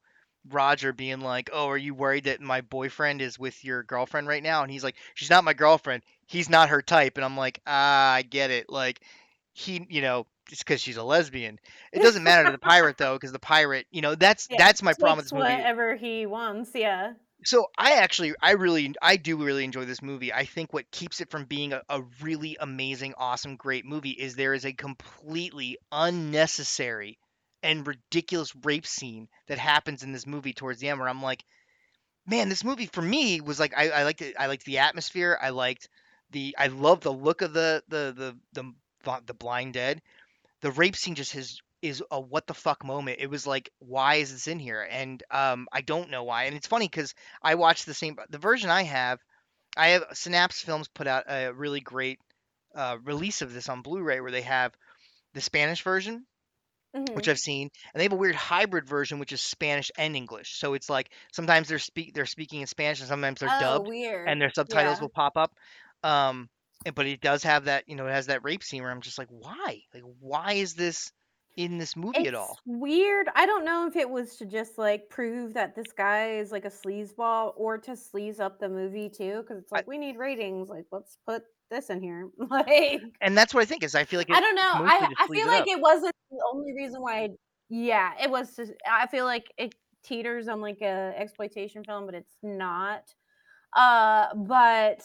Roger 0.48 0.94
being 0.94 1.20
like, 1.20 1.50
"Oh, 1.52 1.68
are 1.68 1.76
you 1.76 1.92
worried 1.94 2.24
that 2.24 2.40
my 2.40 2.62
boyfriend 2.62 3.20
is 3.20 3.38
with 3.38 3.62
your 3.62 3.82
girlfriend 3.82 4.26
right 4.26 4.42
now?" 4.42 4.62
And 4.62 4.72
he's 4.72 4.84
like, 4.84 4.96
"She's 5.14 5.28
not 5.28 5.44
my 5.44 5.52
girlfriend. 5.52 6.02
He's 6.28 6.48
not 6.48 6.70
her 6.70 6.80
type." 6.80 7.18
And 7.18 7.26
I'm 7.26 7.36
like, 7.36 7.60
"Ah, 7.66 8.14
I 8.14 8.22
get 8.22 8.50
it. 8.50 8.70
Like 8.70 9.02
he, 9.52 9.86
you 9.90 10.00
know, 10.00 10.26
it's 10.50 10.62
because 10.62 10.80
she's 10.80 10.96
a 10.96 11.02
lesbian. 11.02 11.58
It 11.92 12.00
doesn't 12.02 12.22
matter 12.22 12.44
to 12.44 12.50
the 12.52 12.58
pirate 12.58 12.98
though, 12.98 13.14
because 13.14 13.32
the 13.32 13.38
pirate, 13.38 13.86
you 13.90 14.00
know, 14.02 14.14
that's 14.14 14.48
Yeah, 14.50 14.58
that's 14.58 14.82
my 14.82 14.94
problem 14.94 15.18
with 15.18 15.26
this 15.26 15.32
movie. 15.32 15.56
whatever 15.56 15.96
he 15.96 16.26
wants. 16.26 16.70
Yeah. 16.74 17.14
So 17.44 17.66
I 17.76 17.94
actually, 17.94 18.34
I 18.40 18.52
really, 18.52 18.94
I 19.02 19.16
do 19.16 19.36
really 19.42 19.64
enjoy 19.64 19.84
this 19.84 20.02
movie. 20.02 20.32
I 20.32 20.44
think 20.44 20.72
what 20.72 20.90
keeps 20.92 21.20
it 21.20 21.30
from 21.30 21.44
being 21.44 21.72
a, 21.72 21.82
a 21.88 22.02
really 22.20 22.56
amazing, 22.60 23.14
awesome, 23.16 23.56
great 23.56 23.84
movie 23.84 24.10
is 24.10 24.34
there 24.36 24.54
is 24.54 24.64
a 24.64 24.72
completely 24.72 25.76
unnecessary 25.90 27.18
and 27.62 27.86
ridiculous 27.86 28.54
rape 28.64 28.86
scene 28.86 29.28
that 29.48 29.58
happens 29.58 30.02
in 30.04 30.12
this 30.12 30.26
movie 30.26 30.52
towards 30.52 30.80
the 30.80 30.88
end, 30.88 31.00
where 31.00 31.08
I'm 31.08 31.22
like, 31.22 31.44
man, 32.26 32.48
this 32.48 32.64
movie 32.64 32.86
for 32.86 33.02
me 33.02 33.40
was 33.40 33.58
like, 33.58 33.74
I, 33.76 33.90
I 33.90 34.04
liked 34.04 34.22
it. 34.22 34.36
I 34.38 34.46
liked 34.46 34.64
the 34.64 34.78
atmosphere. 34.78 35.38
I 35.40 35.50
liked 35.50 35.88
the, 36.30 36.54
I 36.58 36.68
love 36.68 37.00
the 37.00 37.12
look 37.12 37.42
of 37.42 37.52
the 37.52 37.82
the 37.88 38.14
the 38.52 38.72
the, 39.04 39.20
the 39.26 39.34
blind 39.34 39.74
dead. 39.74 40.00
The 40.62 40.70
rape 40.70 40.96
scene 40.96 41.14
just 41.14 41.32
has 41.32 41.58
is 41.82 42.02
a 42.10 42.20
what 42.20 42.46
the 42.46 42.54
fuck 42.54 42.84
moment. 42.84 43.18
It 43.20 43.28
was 43.28 43.46
like, 43.46 43.70
why 43.80 44.16
is 44.16 44.32
this 44.32 44.46
in 44.46 44.58
here? 44.60 44.86
And 44.88 45.22
um, 45.30 45.66
I 45.72 45.80
don't 45.80 46.10
know 46.10 46.22
why. 46.22 46.44
And 46.44 46.56
it's 46.56 46.68
funny 46.68 46.86
because 46.88 47.14
I 47.42 47.56
watched 47.56 47.86
the 47.86 47.94
same 47.94 48.16
the 48.30 48.38
version 48.38 48.70
I 48.70 48.82
have. 48.84 49.18
I 49.76 49.88
have 49.88 50.04
Synapse 50.12 50.60
Films 50.60 50.88
put 50.88 51.06
out 51.06 51.24
a 51.28 51.52
really 51.52 51.80
great 51.80 52.18
uh, 52.74 52.98
release 53.04 53.42
of 53.42 53.52
this 53.52 53.68
on 53.68 53.82
Blu-ray 53.82 54.20
where 54.20 54.30
they 54.30 54.42
have 54.42 54.72
the 55.34 55.40
Spanish 55.40 55.82
version, 55.82 56.24
Mhm. 56.94 57.14
which 57.16 57.26
I've 57.28 57.38
seen, 57.38 57.70
and 57.92 58.00
they 58.00 58.04
have 58.04 58.12
a 58.12 58.16
weird 58.16 58.34
hybrid 58.34 58.86
version 58.86 59.18
which 59.18 59.32
is 59.32 59.40
Spanish 59.40 59.90
and 59.96 60.14
English. 60.14 60.58
So 60.58 60.74
it's 60.74 60.90
like 60.90 61.10
sometimes 61.32 61.68
they're 61.68 61.78
speak 61.78 62.14
they're 62.14 62.26
speaking 62.26 62.60
in 62.60 62.66
Spanish 62.66 63.00
and 63.00 63.08
sometimes 63.08 63.40
they're 63.40 63.48
oh, 63.50 63.60
dubbed 63.60 63.88
weird. 63.88 64.28
and 64.28 64.40
their 64.40 64.52
subtitles 64.54 64.98
Yeah. 64.98 65.00
will 65.02 65.08
pop 65.08 65.36
up. 65.36 65.52
Um, 66.04 66.48
but 66.94 67.06
it 67.06 67.20
does 67.20 67.42
have 67.44 67.64
that, 67.66 67.88
you 67.88 67.96
know, 67.96 68.06
it 68.06 68.12
has 68.12 68.26
that 68.26 68.44
rape 68.44 68.62
scene 68.62 68.82
where 68.82 68.90
I'm 68.90 69.00
just 69.00 69.18
like, 69.18 69.28
why? 69.30 69.80
Like, 69.94 70.02
why 70.20 70.54
is 70.54 70.74
this 70.74 71.12
in 71.56 71.78
this 71.78 71.96
movie 71.96 72.16
It's 72.18 72.28
at 72.28 72.34
all? 72.34 72.58
weird. 72.64 73.28
I 73.34 73.46
don't 73.46 73.64
know 73.64 73.86
if 73.86 73.96
it 73.96 74.08
was 74.08 74.36
to 74.38 74.46
just 74.46 74.78
like 74.78 75.08
prove 75.10 75.54
that 75.54 75.74
this 75.74 75.92
guy 75.96 76.36
is 76.38 76.50
like 76.50 76.64
a 76.64 76.70
sleazeball 76.70 77.52
or 77.56 77.78
to 77.78 77.92
sleaze 77.92 78.40
up 78.40 78.58
the 78.58 78.68
movie 78.68 79.08
too, 79.10 79.42
because 79.42 79.58
it's 79.58 79.72
I- 79.72 79.78
like 79.78 79.86
we 79.86 79.98
need 79.98 80.16
ratings. 80.16 80.68
Like, 80.68 80.86
let's 80.90 81.18
put 81.26 81.42
this 81.70 81.90
in 81.90 82.02
here. 82.02 82.28
like, 82.50 83.02
And 83.20 83.36
that's 83.36 83.54
what 83.54 83.62
I 83.62 83.66
think 83.66 83.82
is 83.84 83.94
I 83.94 84.04
feel 84.04 84.18
like 84.20 84.30
it, 84.30 84.36
I 84.36 84.40
don't 84.40 84.54
know. 84.54 84.62
I 84.74 85.08
I 85.18 85.26
feel 85.28 85.46
it 85.46 85.46
like 85.46 85.62
up. 85.62 85.68
it 85.68 85.80
wasn't 85.80 86.14
the 86.30 86.38
only 86.52 86.72
reason 86.74 87.00
why. 87.02 87.24
I, 87.24 87.28
yeah, 87.68 88.12
it 88.22 88.30
was. 88.30 88.54
Just, 88.56 88.72
I 88.90 89.06
feel 89.06 89.24
like 89.24 89.44
it 89.56 89.74
teeters 90.04 90.48
on 90.48 90.60
like 90.60 90.80
a 90.82 91.14
exploitation 91.16 91.84
film, 91.84 92.06
but 92.06 92.14
it's 92.14 92.36
not. 92.42 93.04
Uh, 93.76 94.26
but 94.34 95.02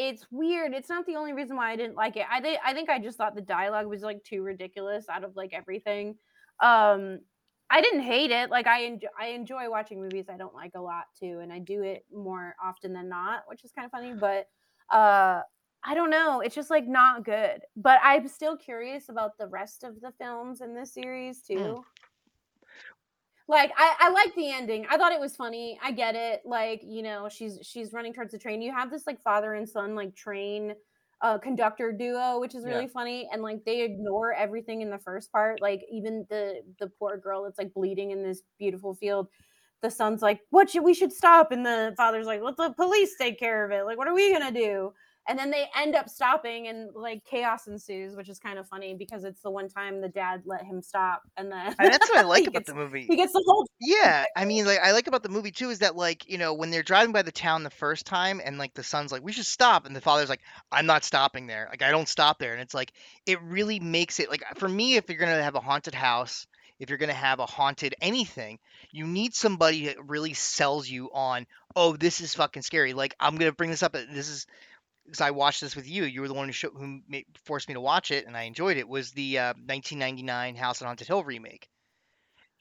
it's 0.00 0.26
weird. 0.30 0.72
It's 0.72 0.88
not 0.88 1.04
the 1.04 1.16
only 1.16 1.34
reason 1.34 1.56
why 1.56 1.70
I 1.70 1.76
didn't 1.76 1.94
like 1.94 2.16
it. 2.16 2.24
I 2.30 2.40
think 2.40 2.58
I 2.64 2.72
think 2.72 2.88
I 2.88 2.98
just 2.98 3.18
thought 3.18 3.34
the 3.34 3.42
dialogue 3.42 3.86
was 3.86 4.00
like 4.00 4.24
too 4.24 4.42
ridiculous 4.42 5.10
out 5.10 5.24
of 5.24 5.36
like 5.36 5.52
everything. 5.52 6.16
Um, 6.58 7.20
I 7.68 7.82
didn't 7.82 8.00
hate 8.00 8.30
it. 8.30 8.48
Like 8.50 8.66
I 8.66 8.84
enjoy 8.84 9.08
I 9.18 9.26
enjoy 9.28 9.68
watching 9.68 10.00
movies 10.00 10.26
I 10.30 10.38
don't 10.38 10.54
like 10.54 10.72
a 10.74 10.80
lot 10.80 11.04
too, 11.18 11.40
and 11.42 11.52
I 11.52 11.58
do 11.58 11.82
it 11.82 12.06
more 12.10 12.56
often 12.64 12.94
than 12.94 13.10
not, 13.10 13.42
which 13.46 13.62
is 13.62 13.72
kind 13.72 13.84
of 13.84 13.92
funny. 13.92 14.14
But 14.14 14.46
uh, 14.90 15.42
I 15.84 15.94
don't 15.94 16.10
know. 16.10 16.40
It's 16.40 16.54
just 16.54 16.70
like 16.70 16.88
not 16.88 17.22
good. 17.22 17.60
But 17.76 18.00
I'm 18.02 18.26
still 18.26 18.56
curious 18.56 19.10
about 19.10 19.36
the 19.38 19.48
rest 19.48 19.84
of 19.84 20.00
the 20.00 20.12
films 20.18 20.62
in 20.62 20.74
this 20.74 20.94
series 20.94 21.42
too. 21.42 21.84
Like 23.50 23.72
I, 23.76 23.96
I 23.98 24.10
like 24.10 24.34
the 24.36 24.52
ending. 24.52 24.86
I 24.88 24.96
thought 24.96 25.12
it 25.12 25.18
was 25.20 25.34
funny. 25.34 25.78
I 25.82 25.90
get 25.90 26.14
it. 26.14 26.42
Like 26.44 26.82
you 26.84 27.02
know, 27.02 27.28
she's 27.28 27.58
she's 27.62 27.92
running 27.92 28.12
towards 28.14 28.30
the 28.32 28.38
train. 28.38 28.62
You 28.62 28.72
have 28.72 28.90
this 28.90 29.06
like 29.08 29.20
father 29.20 29.54
and 29.54 29.68
son 29.68 29.96
like 29.96 30.14
train 30.14 30.74
uh, 31.20 31.36
conductor 31.38 31.90
duo, 31.92 32.38
which 32.40 32.54
is 32.54 32.64
Yeah. 32.64 32.66
really 32.66 32.86
funny. 32.88 33.28
And 33.32 33.42
like 33.42 33.64
they 33.64 33.82
ignore 33.82 34.32
everything 34.32 34.82
in 34.82 34.90
the 34.90 34.98
first 34.98 35.32
part. 35.32 35.60
Like 35.60 35.82
even 35.90 36.26
the 36.30 36.62
the 36.78 36.88
poor 36.88 37.18
girl 37.18 37.42
that's 37.42 37.58
like 37.58 37.74
bleeding 37.74 38.12
in 38.12 38.22
this 38.22 38.42
beautiful 38.58 38.94
field. 38.94 39.28
The 39.82 39.90
son's 39.90 40.22
like, 40.22 40.42
"What 40.50 40.70
should 40.70 40.84
we 40.84 40.94
should 40.94 41.12
stop?" 41.12 41.50
And 41.52 41.66
the 41.66 41.94
father's 41.96 42.26
like, 42.26 42.42
"Let 42.42 42.56
the 42.56 42.72
police 42.74 43.16
take 43.16 43.38
care 43.38 43.64
of 43.64 43.72
it. 43.72 43.84
Like, 43.84 43.98
what 43.98 44.08
are 44.08 44.14
we 44.14 44.32
gonna 44.32 44.52
do?" 44.52 44.92
And 45.30 45.38
then 45.38 45.52
they 45.52 45.66
end 45.76 45.94
up 45.94 46.08
stopping, 46.08 46.66
and 46.66 46.90
like 46.92 47.24
chaos 47.24 47.68
ensues, 47.68 48.16
which 48.16 48.28
is 48.28 48.40
kind 48.40 48.58
of 48.58 48.66
funny 48.66 48.94
because 48.94 49.22
it's 49.22 49.40
the 49.42 49.50
one 49.50 49.68
time 49.68 50.00
the 50.00 50.08
dad 50.08 50.42
let 50.44 50.64
him 50.64 50.82
stop, 50.82 51.22
and 51.36 51.52
then 51.52 51.72
And 51.78 51.92
that's 51.92 52.10
what 52.10 52.18
I 52.18 52.22
like 52.28 52.48
about 52.48 52.64
gets, 52.64 52.68
the 52.68 52.74
movie. 52.74 53.06
he 53.08 53.14
gets 53.14 53.32
the 53.32 53.44
whole 53.46 53.64
Yeah, 53.80 54.24
I 54.36 54.44
mean, 54.50 54.66
like 54.66 54.80
I 54.82 54.90
like 54.90 55.06
about 55.06 55.22
the 55.22 55.28
movie 55.28 55.52
too 55.52 55.70
is 55.70 55.78
that 55.78 55.94
like 55.94 56.28
you 56.28 56.36
know 56.36 56.54
when 56.54 56.72
they're 56.72 56.82
driving 56.82 57.12
by 57.12 57.22
the 57.22 57.30
town 57.30 57.62
the 57.62 57.70
first 57.70 58.06
time 58.06 58.40
and 58.44 58.58
like 58.58 58.74
the 58.74 58.82
son's 58.82 59.12
like 59.12 59.22
we 59.22 59.30
should 59.30 59.46
stop 59.46 59.86
and 59.86 59.94
the 59.94 60.00
father's 60.00 60.28
like 60.28 60.40
I'm 60.72 60.86
not 60.86 61.04
stopping 61.04 61.46
there. 61.46 61.68
Like 61.70 61.82
I 61.82 61.92
don't 61.92 62.08
stop 62.08 62.40
there. 62.40 62.52
And 62.52 62.60
it's 62.60 62.74
like 62.74 62.92
it 63.24 63.40
really 63.42 63.78
makes 63.78 64.18
it 64.18 64.30
like 64.30 64.42
for 64.56 64.68
me 64.68 64.96
if 64.96 65.08
you're 65.08 65.18
gonna 65.18 65.42
have 65.42 65.54
a 65.54 65.60
haunted 65.60 65.94
house 65.94 66.48
if 66.80 66.88
you're 66.88 66.98
gonna 66.98 67.12
have 67.12 67.38
a 67.38 67.46
haunted 67.46 67.94
anything 68.00 68.58
you 68.90 69.06
need 69.06 69.34
somebody 69.34 69.86
that 69.86 70.08
really 70.08 70.32
sells 70.32 70.88
you 70.88 71.10
on 71.12 71.46
oh 71.76 71.96
this 71.96 72.20
is 72.20 72.34
fucking 72.34 72.62
scary. 72.62 72.94
Like 72.94 73.14
I'm 73.20 73.36
gonna 73.36 73.52
bring 73.52 73.70
this 73.70 73.82
up 73.82 73.94
uh, 73.94 74.00
this 74.10 74.28
is 74.28 74.46
because 75.10 75.20
I 75.20 75.30
watched 75.30 75.60
this 75.60 75.76
with 75.76 75.88
you 75.88 76.04
you 76.04 76.20
were 76.20 76.28
the 76.28 76.34
one 76.34 76.46
who 76.46 76.52
show, 76.52 76.70
who 76.70 77.00
ma- 77.08 77.18
forced 77.44 77.68
me 77.68 77.74
to 77.74 77.80
watch 77.80 78.10
it 78.10 78.26
and 78.26 78.36
I 78.36 78.42
enjoyed 78.42 78.76
it 78.76 78.88
was 78.88 79.12
the 79.12 79.38
uh, 79.38 79.54
1999 79.54 80.56
House 80.56 80.82
on 80.82 80.86
Haunted 80.86 81.06
Hill 81.06 81.24
remake 81.24 81.68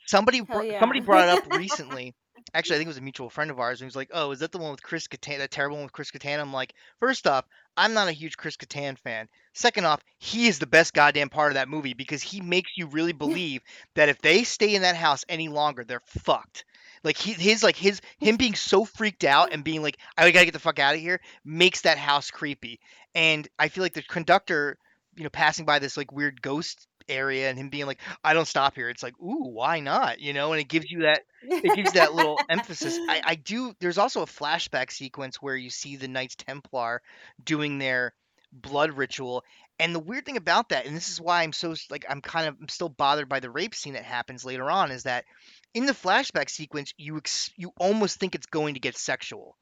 somebody 0.08 0.42
br- 0.42 0.64
yeah. 0.64 0.80
somebody 0.80 1.00
brought 1.00 1.28
it 1.28 1.38
up 1.38 1.54
recently 1.58 2.16
actually, 2.54 2.76
I 2.76 2.80
think 2.80 2.88
it 2.88 2.90
was 2.90 2.98
a 2.98 3.02
mutual 3.02 3.30
friend 3.30 3.52
of 3.52 3.60
ours, 3.60 3.80
and 3.80 3.86
he 3.86 3.88
was 3.88 3.96
like, 3.96 4.12
"Oh, 4.14 4.32
is 4.32 4.40
that 4.40 4.52
the 4.52 4.58
one 4.58 4.72
with 4.72 4.84
Chris 4.84 5.08
Kattan? 5.08 5.40
That 5.40 5.52
terrible 5.52 5.78
one 5.78 5.86
with 5.86 5.94
Chris 5.94 6.12
Kattan?" 6.12 6.40
I'm 6.40 6.54
like, 6.54 6.74
first 7.00 7.28
off, 7.28 7.46
I'm 7.78 7.94
not 7.94 8.08
a 8.08 8.14
huge 8.14 8.38
Chris 8.38 8.58
Kattan 8.58 8.98
fan. 8.98 9.28
Second 9.54 9.86
off, 9.86 10.04
he 10.18 10.48
is 10.48 10.60
the 10.60 10.68
best 10.68 10.94
goddamn 10.94 11.30
part 11.30 11.52
of 11.52 11.56
that 11.56 11.70
movie 11.70 11.94
because 11.94 12.22
he 12.22 12.42
makes 12.42 12.72
you 12.78 12.88
really 12.88 13.14
believe 13.26 13.62
that 13.96 14.10
if 14.10 14.20
they 14.22 14.44
stay 14.44 14.76
in 14.76 14.82
that 14.84 14.96
house 14.96 15.26
any 15.30 15.48
longer, 15.48 15.84
they're 15.84 16.02
fucked. 16.06 16.66
Like 17.04 17.18
he, 17.18 17.34
his 17.34 17.64
like 17.64 17.76
his 17.76 18.02
him 18.20 18.38
being 18.38 18.56
so 18.56 18.86
freaked 18.86 19.24
out 19.24 19.54
and 19.54 19.64
being 19.64 19.82
like, 19.82 19.98
I 20.18 20.30
gotta 20.32 20.46
get 20.46 20.54
the 20.54 20.60
fuck 20.60 20.80
out 20.80 20.96
of 20.96 21.02
here, 21.02 21.22
makes 21.44 21.82
that 21.82 21.98
house 21.98 22.32
creepy. 22.32 22.80
And 23.16 23.48
I 23.58 23.70
feel 23.70 23.84
like 23.84 23.94
the 23.94 24.04
conductor, 24.04 24.78
you 25.16 25.24
know, 25.24 25.30
passing 25.30 25.66
by 25.66 25.80
this 25.80 25.98
like 25.98 26.12
weird 26.12 26.42
ghost 26.42 26.88
area 27.10 27.50
and 27.50 27.58
him 27.58 27.70
being 27.70 27.86
like, 27.86 28.00
I 28.24 28.34
don't 28.34 28.48
stop 28.48 28.76
here. 28.76 28.90
It's 28.90 29.04
like, 29.04 29.20
ooh, 29.20 29.50
why 29.50 29.80
not? 29.80 30.20
You 30.20 30.34
know, 30.34 30.54
and 30.54 30.62
it 30.62 30.68
gives 30.70 30.90
you 30.90 31.02
that 31.02 31.22
it 31.44 31.76
gives 31.76 31.94
that 31.94 32.14
little 32.14 32.40
emphasis. 32.50 32.98
I, 33.10 33.22
I 33.26 33.36
do. 33.36 33.74
There's 33.80 33.98
also 33.98 34.22
a 34.22 34.28
flashback 34.28 34.92
sequence 34.92 35.42
where 35.42 35.56
you 35.56 35.70
see 35.70 35.96
the 35.96 36.08
Knights 36.08 36.36
Templar 36.36 37.02
doing 37.44 37.80
their 37.80 38.14
blood 38.52 38.94
ritual. 38.98 39.44
And 39.80 39.96
the 39.96 40.00
weird 40.00 40.26
thing 40.26 40.38
about 40.38 40.70
that, 40.70 40.86
and 40.86 40.96
this 40.96 41.10
is 41.10 41.22
why 41.22 41.44
I'm 41.44 41.54
so 41.54 41.74
like 41.90 42.06
I'm 42.10 42.22
kind 42.22 42.48
of 42.48 42.58
I'm 42.60 42.68
still 42.68 42.90
bothered 42.90 43.30
by 43.30 43.40
the 43.40 43.50
rape 43.50 43.74
scene 43.74 43.94
that 43.94 44.04
happens 44.04 44.44
later 44.44 44.70
on, 44.70 44.92
is 44.92 45.04
that 45.04 45.26
in 45.74 45.86
the 45.86 45.94
flashback 45.94 46.50
sequence, 46.50 46.94
you 46.98 47.18
ex- 47.18 47.52
you 47.56 47.72
almost 47.80 48.20
think 48.20 48.36
it's 48.36 48.48
going 48.48 48.74
to 48.74 48.80
get 48.80 48.98
sexual. 48.98 49.56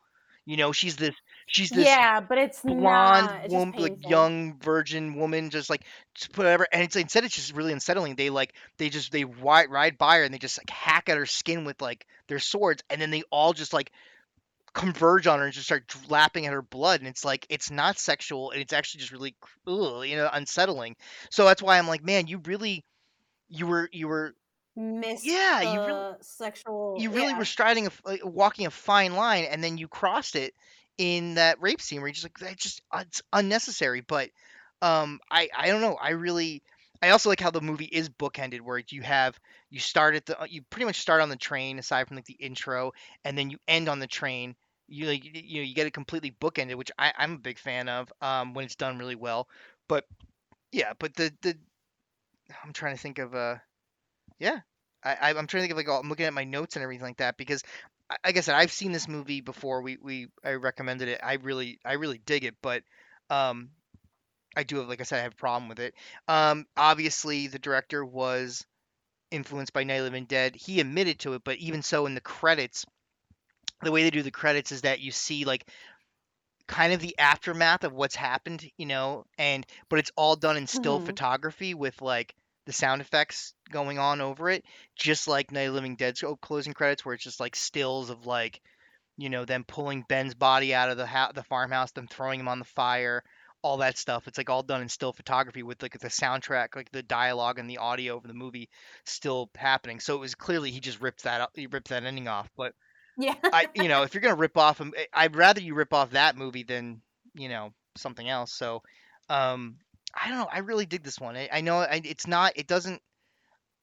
You 0.47 0.55
know, 0.55 0.71
she's 0.71 0.95
this 0.95 1.13
she's 1.45 1.69
this 1.69 1.85
yeah, 1.85 2.21
but 2.21 2.37
it's 2.37 2.61
blonde 2.61 2.79
not. 3.27 3.41
It's 3.43 3.53
woman, 3.53 3.81
like 3.81 4.09
young 4.09 4.57
virgin 4.59 5.15
woman, 5.15 5.49
just 5.49 5.69
like 5.69 5.83
just 6.15 6.35
whatever. 6.37 6.65
And 6.71 6.81
it's 6.83 6.95
instead 6.95 7.25
it's 7.25 7.35
just 7.35 7.53
really 7.53 7.73
unsettling. 7.73 8.15
They 8.15 8.29
like 8.29 8.53
they 8.77 8.87
just 8.87 9.11
they 9.11 9.25
ride, 9.25 9.69
ride 9.69 9.97
by 9.97 10.17
her 10.17 10.23
and 10.23 10.33
they 10.33 10.37
just 10.37 10.57
like 10.57 10.69
hack 10.69 11.09
at 11.09 11.17
her 11.17 11.25
skin 11.25 11.65
with 11.65 11.81
like 11.81 12.07
their 12.29 12.39
swords, 12.39 12.81
and 12.89 13.01
then 13.01 13.11
they 13.11 13.23
all 13.29 13.51
just 13.51 13.73
like 13.73 13.91
converge 14.77 15.27
on 15.27 15.39
her 15.39 15.45
and 15.45 15.53
just 15.53 15.65
start 15.65 15.93
lapping 16.09 16.45
at 16.45 16.53
her 16.53 16.61
blood. 16.61 17.01
And 17.01 17.09
it's 17.09 17.25
like 17.25 17.45
it's 17.49 17.71
not 17.71 17.97
sexual, 17.97 18.51
and 18.51 18.61
it's 18.61 18.73
actually 18.73 18.99
just 18.99 19.11
really 19.11 19.35
ugh, 19.67 20.05
you 20.05 20.15
know 20.15 20.29
unsettling. 20.31 20.95
So 21.31 21.45
that's 21.45 21.61
why 21.61 21.77
I'm 21.77 21.87
like, 21.87 22.03
man, 22.03 22.27
you 22.27 22.39
really 22.45 22.85
you 23.49 23.67
were 23.67 23.89
you 23.91 24.07
were 24.07 24.33
Miss 24.75 25.25
yeah 25.25 25.73
you 25.73 25.79
really 25.79 25.91
the 25.91 26.17
sexual. 26.21 26.95
you 26.99 27.09
really 27.09 27.29
yeah. 27.29 27.37
were 27.37 27.45
striding 27.45 27.87
a 27.87 28.17
walking 28.23 28.67
a 28.67 28.71
fine 28.71 29.15
line 29.15 29.45
and 29.45 29.63
then 29.63 29.79
you 29.79 29.87
crossed 29.87 30.35
it 30.35 30.53
in 30.99 31.33
that 31.33 31.59
rape 31.59 31.81
scene 31.81 31.99
where 31.99 32.07
you're 32.07 32.13
just 32.13 32.25
like 32.25 32.37
that's 32.37 32.61
just 32.61 32.81
uh, 32.91 33.03
it's 33.07 33.23
unnecessary 33.33 34.01
but 34.01 34.29
um 34.83 35.19
i 35.31 35.49
i 35.57 35.67
don't 35.67 35.81
know 35.81 35.97
i 35.99 36.11
really 36.11 36.61
i 37.01 37.09
also 37.09 37.27
like 37.27 37.39
how 37.39 37.49
the 37.49 37.59
movie 37.59 37.85
is 37.85 38.07
bookended 38.07 38.61
where 38.61 38.83
you 38.89 39.01
have 39.01 39.39
you 39.71 39.79
start 39.79 40.13
at 40.13 40.27
the 40.27 40.39
uh, 40.39 40.45
you 40.47 40.61
pretty 40.69 40.85
much 40.85 40.99
start 40.99 41.21
on 41.21 41.29
the 41.29 41.35
train 41.35 41.79
aside 41.79 42.07
from 42.07 42.15
like 42.15 42.25
the 42.25 42.37
intro 42.39 42.91
and 43.25 43.35
then 43.35 43.49
you 43.49 43.57
end 43.67 43.89
on 43.89 43.97
the 43.97 44.05
train 44.05 44.55
you 44.87 45.05
like 45.05 45.23
you 45.23 45.61
know 45.61 45.65
you 45.65 45.75
get 45.75 45.87
it 45.87 45.93
completely 45.93 46.31
bookended 46.39 46.75
which 46.75 46.91
i 46.97 47.11
i'm 47.17 47.33
a 47.33 47.39
big 47.39 47.59
fan 47.59 47.89
of 47.89 48.11
um 48.21 48.53
when 48.53 48.65
it's 48.65 48.75
done 48.75 48.97
really 48.97 49.15
well 49.15 49.47
but 49.87 50.05
yeah 50.71 50.93
but 50.99 51.13
the 51.15 51.33
the 51.41 51.55
i'm 52.63 52.73
trying 52.73 52.95
to 52.95 53.01
think 53.01 53.19
of 53.19 53.35
uh 53.35 53.55
yeah, 54.39 54.59
I, 55.03 55.29
I'm 55.29 55.47
trying 55.47 55.61
to 55.63 55.67
think 55.67 55.71
of 55.71 55.77
like 55.77 55.87
I'm 55.87 56.09
looking 56.09 56.25
at 56.25 56.33
my 56.33 56.43
notes 56.43 56.75
and 56.75 56.83
everything 56.83 57.05
like 57.05 57.17
that 57.17 57.37
because, 57.37 57.63
like 58.25 58.37
I 58.37 58.41
said, 58.41 58.55
I've 58.55 58.71
seen 58.71 58.91
this 58.91 59.07
movie 59.07 59.41
before. 59.41 59.81
We 59.81 59.97
we 60.01 60.27
I 60.43 60.53
recommended 60.53 61.07
it. 61.07 61.21
I 61.23 61.35
really 61.35 61.79
I 61.85 61.93
really 61.93 62.17
dig 62.17 62.43
it, 62.43 62.55
but 62.61 62.83
um 63.29 63.69
I 64.55 64.63
do 64.63 64.77
have 64.77 64.87
like 64.87 65.01
I 65.01 65.03
said 65.03 65.19
I 65.19 65.23
have 65.23 65.33
a 65.33 65.37
problem 65.37 65.69
with 65.69 65.79
it. 65.79 65.93
Um 66.27 66.65
obviously 66.75 67.47
the 67.47 67.59
director 67.59 68.03
was 68.03 68.65
influenced 69.31 69.73
by 69.73 69.83
Night 69.83 69.95
of 69.95 69.99
the 70.01 70.05
Living 70.05 70.25
Dead. 70.25 70.55
He 70.55 70.79
admitted 70.79 71.19
to 71.19 71.33
it, 71.33 71.43
but 71.43 71.57
even 71.57 71.81
so, 71.81 72.05
in 72.05 72.15
the 72.15 72.21
credits, 72.21 72.85
the 73.83 73.91
way 73.91 74.03
they 74.03 74.09
do 74.11 74.23
the 74.23 74.31
credits 74.31 74.71
is 74.71 74.81
that 74.81 74.99
you 74.99 75.11
see 75.11 75.45
like 75.45 75.67
kind 76.67 76.91
of 76.93 76.99
the 76.99 77.17
aftermath 77.17 77.83
of 77.83 77.93
what's 77.93 78.15
happened, 78.15 78.69
you 78.77 78.85
know, 78.85 79.25
and 79.37 79.65
but 79.89 79.99
it's 79.99 80.11
all 80.15 80.35
done 80.35 80.57
in 80.57 80.67
still 80.67 80.99
Mhm. 80.99 80.99
photography 80.99 81.73
with 81.73 82.01
like 82.01 82.35
the 82.65 82.73
sound 82.73 83.01
effects 83.01 83.53
going 83.71 83.97
on 83.99 84.19
over 84.19 84.49
it, 84.49 84.65
just 84.95 85.27
like 85.27 85.51
Night 85.51 85.69
of 85.69 85.73
Living 85.73 85.95
Dead's 85.95 86.23
o- 86.23 86.35
closing 86.35 86.73
credits, 86.73 87.05
where 87.05 87.15
it's 87.15 87.23
just 87.23 87.39
like 87.39 87.55
stills 87.55 88.09
of 88.09 88.25
like, 88.25 88.61
you 89.17 89.29
know, 89.29 89.45
them 89.45 89.65
pulling 89.65 90.03
Ben's 90.03 90.35
body 90.35 90.73
out 90.75 90.89
of 90.89 90.97
the 90.97 91.07
ha- 91.07 91.31
the 91.33 91.43
farmhouse, 91.43 91.91
them 91.93 92.07
throwing 92.07 92.39
him 92.41 92.49
on 92.49 92.59
the 92.59 92.65
fire, 92.65 93.23
all 93.61 93.77
that 93.77 93.97
stuff. 93.97 94.27
It's 94.27 94.37
like 94.37 94.49
all 94.49 94.63
done 94.63 94.81
in 94.81 94.89
still 94.89 95.13
photography 95.13 95.63
with 95.63 95.81
like 95.81 95.99
the 95.99 96.09
soundtrack, 96.09 96.75
like 96.75 96.91
the 96.91 97.03
dialogue 97.03 97.59
and 97.59 97.69
the 97.69 97.77
audio 97.79 98.17
of 98.17 98.23
the 98.23 98.33
movie 98.33 98.69
still 99.05 99.49
happening. 99.55 99.99
So 100.01 100.15
it 100.15 100.19
was 100.19 100.35
clearly 100.35 100.71
he 100.71 100.81
just 100.81 101.01
ripped 101.01 101.23
that 101.23 101.41
up, 101.41 101.51
he 101.55 101.67
ripped 101.67 101.89
that 101.89 102.03
ending 102.05 102.27
off, 102.27 102.49
but 102.57 102.73
Yeah. 103.17 103.35
I, 103.43 103.67
you 103.75 103.87
know, 103.87 104.03
if 104.03 104.13
you're 104.13 104.21
gonna 104.21 104.35
rip 104.35 104.57
off, 104.57 104.81
I'd 105.13 105.35
rather 105.35 105.61
you 105.61 105.73
rip 105.75 105.93
off 105.93 106.11
that 106.11 106.37
movie 106.37 106.63
than 106.63 107.01
you 107.33 107.49
know 107.49 107.73
something 107.97 108.27
else. 108.27 108.53
So, 108.53 108.81
um, 109.29 109.77
I 110.13 110.29
don't 110.29 110.37
know. 110.37 110.49
I 110.51 110.59
really 110.59 110.85
dig 110.85 111.03
this 111.03 111.19
one. 111.19 111.35
I, 111.35 111.49
I 111.51 111.61
know 111.61 111.77
I, 111.77 112.01
it's 112.03 112.27
not. 112.27 112.53
It 112.55 112.67
doesn't. 112.67 113.01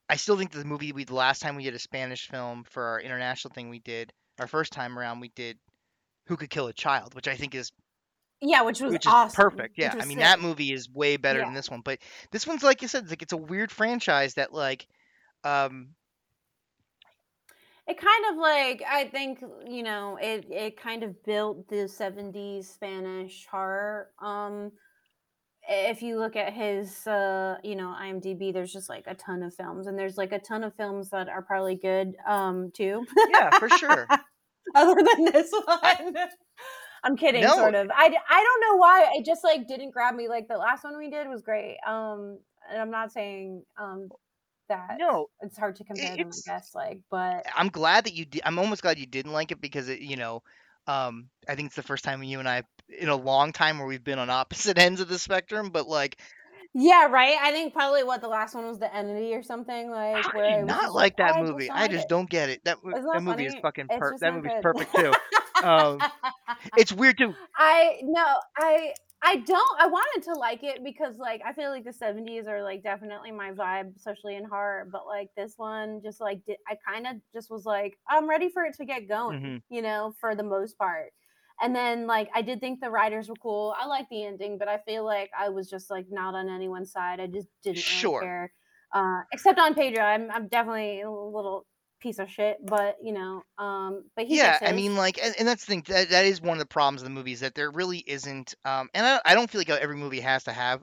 I 0.09 0.17
still 0.17 0.37
think 0.37 0.53
that 0.53 0.59
the 0.59 0.65
movie 0.65 0.93
we 0.93 1.05
the 1.05 1.15
last 1.15 1.41
time 1.41 1.57
we 1.57 1.65
did 1.65 1.75
a 1.75 1.79
Spanish 1.79 2.29
film 2.29 2.65
for 2.65 2.83
our 2.85 3.01
international 3.01 3.55
thing 3.55 3.71
we 3.71 3.79
did 3.79 4.13
our 4.39 4.47
first 4.47 4.73
time 4.73 4.99
around 4.99 5.21
we 5.21 5.29
did 5.29 5.59
Who 6.27 6.37
Could 6.37 6.51
Kill 6.51 6.67
a 6.67 6.73
Child, 6.73 7.15
which 7.15 7.29
I 7.29 7.37
think 7.37 7.55
is 7.55 7.73
yeah, 8.41 8.63
which 8.63 8.81
was 8.81 8.93
which 8.93 9.07
is 9.07 9.13
perfect. 9.33 9.79
Yeah, 9.79 9.95
I 9.99 10.05
mean 10.05 10.19
that 10.19 10.41
movie 10.41 10.73
is 10.73 10.91
way 10.91 11.17
better 11.17 11.39
Yeah. 11.39 11.47
than 11.47 11.55
this 11.55 11.71
one. 11.71 11.81
But 11.81 12.01
this 12.31 12.47
one's 12.47 12.63
like 12.63 12.83
you 12.83 12.89
said, 12.89 13.05
it's 13.05 13.11
like 13.13 13.23
it's 13.23 13.33
a 13.33 13.39
weird 13.39 13.71
franchise 13.71 14.35
that 14.35 14.53
like, 14.53 14.87
um, 15.45 15.91
It 17.87 17.99
kind 17.99 18.25
of 18.33 18.37
like 18.39 18.83
I 18.91 19.05
think 19.09 19.43
you 19.67 19.83
know 19.83 20.19
it 20.21 20.47
it 20.51 20.81
kind 20.81 21.03
of 21.03 21.23
built 21.25 21.69
the 21.69 21.87
70s 21.87 22.65
Spanish 22.65 23.47
horror. 23.51 24.09
Um 24.23 24.73
if 25.69 26.03
you 26.03 26.19
look 26.19 26.37
at 26.37 26.53
his 26.53 27.07
uh 27.07 27.57
you 27.63 27.77
know 27.77 27.89
IMDb 28.01 28.53
there's 28.53 28.73
just 28.73 28.89
like 28.89 29.05
a 29.07 29.15
ton 29.15 29.43
of 29.43 29.55
films 29.55 29.87
and 29.87 29.99
there's 29.99 30.17
like 30.17 30.33
a 30.33 30.39
ton 30.39 30.65
of 30.65 30.75
films 30.77 31.11
that 31.11 31.29
are 31.29 31.43
probably 31.43 31.75
good 31.77 32.15
um 32.27 32.71
too. 32.75 33.05
yeah, 33.33 33.51
for 33.59 33.69
sure. 33.69 34.07
Other 34.75 34.95
than 34.97 35.27
this 35.27 35.53
one. 35.67 36.15
I'm 37.05 37.17
kidding 37.19 37.43
No. 37.43 37.55
sort 37.55 37.75
of. 37.75 37.91
I 37.95 38.05
I 38.31 38.45
don't 38.45 38.61
know 38.63 38.77
why 38.79 39.09
it 39.15 39.27
just 39.27 39.45
like 39.45 39.69
didn't 39.69 39.91
grab 39.91 40.15
me 40.15 40.27
like 40.29 40.49
the 40.49 40.57
last 40.57 40.85
one 40.85 40.97
we 40.97 41.11
did 41.11 41.29
was 41.29 41.43
great. 41.43 41.77
Um 41.87 42.39
and 42.73 42.81
I'm 42.81 42.91
not 42.91 43.13
saying 43.13 43.63
um 43.79 44.09
that 44.69 44.97
No, 44.99 45.29
it's 45.41 45.57
hard 45.59 45.77
to 45.77 45.85
compare 45.85 46.17
them 46.17 46.31
I 46.31 46.51
guess 46.51 46.75
like 46.75 47.01
but 47.11 47.47
I'm 47.57 47.69
glad 47.69 48.05
that 48.05 48.15
you 48.15 48.25
did. 48.25 48.43
I'm 48.45 48.59
almost 48.59 48.83
glad 48.83 48.99
you 48.99 49.07
didn't 49.07 49.33
like 49.33 49.51
it 49.53 49.61
because 49.61 49.89
it, 49.89 50.01
you 50.01 50.17
know, 50.17 50.43
um, 50.87 51.29
I 51.49 51.55
think 51.55 51.67
it's 51.69 51.77
the 51.77 51.83
first 51.83 52.05
time 52.05 52.23
you 52.23 52.39
and 52.39 52.49
I, 52.49 52.63
in 52.89 53.09
a 53.09 53.17
long 53.17 53.53
time, 53.53 53.79
where 53.79 53.87
we've 53.87 54.05
been 54.05 54.19
on 54.19 54.31
opposite 54.31 54.79
ends 54.79 55.01
of 55.01 55.09
the 55.09 55.19
spectrum. 55.19 55.71
But 55.71 55.89
like, 55.89 56.19
Yeah, 56.75 57.07
right. 57.07 57.37
I 57.41 57.53
think 57.53 57.73
probably 57.73 58.03
what 58.05 58.21
the 58.21 58.29
last 58.29 58.55
one 58.55 58.67
was 58.67 58.79
the 58.79 58.95
entity 58.95 59.35
or 59.35 59.43
something 59.43 59.91
like. 59.91 60.25
how 60.25 60.39
where 60.39 60.65
not 60.65 60.83
just 60.83 60.95
like 60.95 61.17
that 61.19 61.37
I 61.37 61.43
movie? 61.43 61.69
don't 61.69 61.79
I 61.79 61.89
just 61.89 62.05
it. 62.05 62.09
don't 62.09 62.29
get 62.29 62.49
it. 62.51 62.61
That 62.65 62.79
that 62.85 63.03
not 63.03 63.23
movie 63.23 63.47
is 63.47 63.53
funny. 63.53 63.63
fucking 63.63 63.89
per- 63.89 64.19
that 64.19 64.35
movie's 64.35 64.53
good. 64.53 64.63
perfect 64.63 64.95
too. 64.95 65.13
Um, 65.63 65.99
it's 66.77 66.93
weird 66.93 67.17
too. 67.19 67.35
I 67.57 68.01
no, 68.03 68.25
I 68.57 68.93
I 69.27 69.37
don't. 69.37 69.81
I 69.81 69.87
wanted 69.87 70.23
to 70.25 70.35
like 70.35 70.63
it 70.63 70.85
because 70.85 71.17
like 71.17 71.41
I 71.45 71.55
feel 71.55 71.71
like 71.71 71.85
the 71.85 71.93
seventies 71.95 72.47
are 72.47 72.63
like 72.63 72.83
definitely 72.83 73.33
my 73.33 73.53
vibe, 73.53 73.97
especially 73.97 74.37
in 74.37 74.45
horror. 74.45 74.87
But 74.93 75.07
like 75.07 75.31
this 75.35 75.55
one, 75.57 76.03
just 76.03 76.21
like 76.21 76.45
did, 76.45 76.59
I 76.69 76.77
kind 76.87 77.07
of 77.07 77.17
just 77.33 77.51
was 77.51 77.65
like 77.65 77.97
I'm 78.09 78.29
ready 78.29 78.51
for 78.51 78.65
it 78.65 78.75
to 78.77 78.85
get 78.85 79.09
going, 79.09 79.35
Mhm. 79.37 79.63
you 79.71 79.81
know, 79.83 80.13
for 80.21 80.37
the 80.37 80.43
most 80.43 80.77
part. 80.77 81.13
And 81.61 81.75
then 81.75 82.07
like 82.07 82.29
I 82.35 82.43
did 82.43 82.61
think 82.61 82.81
the 82.81 82.91
writers 82.91 83.29
were 83.31 83.37
cool. 83.37 83.75
I 83.79 83.87
like 83.87 84.09
the 84.11 84.25
ending, 84.25 84.59
but 84.59 84.69
I 84.69 84.79
feel 84.79 85.05
like 85.07 85.31
I 85.39 85.49
was 85.49 85.71
just 85.71 85.89
like 85.91 86.07
not 86.11 86.35
on 86.35 86.51
anyone's 86.51 86.93
side. 86.93 87.19
I 87.21 87.27
just 87.27 87.49
didn't 87.63 87.87
Sure. 87.87 87.89
really 87.89 88.13
care. 88.21 88.53
Uh, 88.93 89.23
except 89.33 89.59
on 89.59 89.75
Pedro, 89.75 90.03
I'm 90.05 90.31
I'm 90.31 90.49
definitely 90.49 91.01
a 91.01 91.11
little 91.11 91.67
piece 92.05 92.21
of 92.21 92.31
shit, 92.31 92.59
but 92.65 92.99
you 93.03 93.13
know, 93.13 93.43
um, 93.59 94.05
but 94.15 94.27
he 94.27 94.37
yeah, 94.37 94.59
I 94.61 94.73
mean, 94.73 94.95
like, 94.95 95.19
and, 95.21 95.35
and 95.39 95.49
that's 95.49 95.65
the 95.65 95.71
thing. 95.71 95.85
That, 95.89 96.11
that 96.11 96.25
is 96.27 96.41
one 96.41 96.53
of 96.53 96.59
the 96.61 96.67
problems 96.67 97.01
of 97.01 97.07
the 97.07 97.11
movie 97.11 97.33
is 97.33 97.41
that 97.41 97.57
there 97.57 97.71
really 97.71 97.99
isn't. 97.99 98.55
Um, 98.65 98.89
and 98.95 99.05
I, 99.05 99.21
I 99.25 99.35
don't 99.35 99.51
feel 99.51 99.59
like 99.59 99.71
every 99.71 99.97
movie 99.97 100.21
has 100.21 100.45
to 100.45 100.53
have 100.53 100.83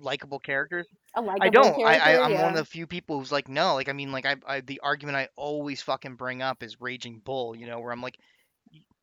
likable 0.00 0.38
characters. 0.38 0.86
I 1.14 1.48
don't. 1.50 1.84
I, 1.84 1.98
character. 1.98 2.02
I 2.02 2.18
I'm 2.20 2.32
yeah. 2.32 2.42
one 2.42 2.52
of 2.52 2.56
the 2.56 2.64
few 2.64 2.86
people 2.86 3.18
who's 3.18 3.32
like, 3.32 3.48
no. 3.48 3.74
Like, 3.74 3.88
I 3.88 3.92
mean, 3.92 4.12
like, 4.12 4.24
I, 4.24 4.36
I 4.46 4.60
the 4.60 4.80
argument 4.82 5.16
I 5.16 5.28
always 5.36 5.82
fucking 5.82 6.14
bring 6.14 6.40
up 6.40 6.62
is 6.62 6.80
Raging 6.80 7.20
Bull. 7.22 7.54
You 7.56 7.66
know, 7.66 7.80
where 7.80 7.92
I'm 7.92 8.00
like, 8.00 8.16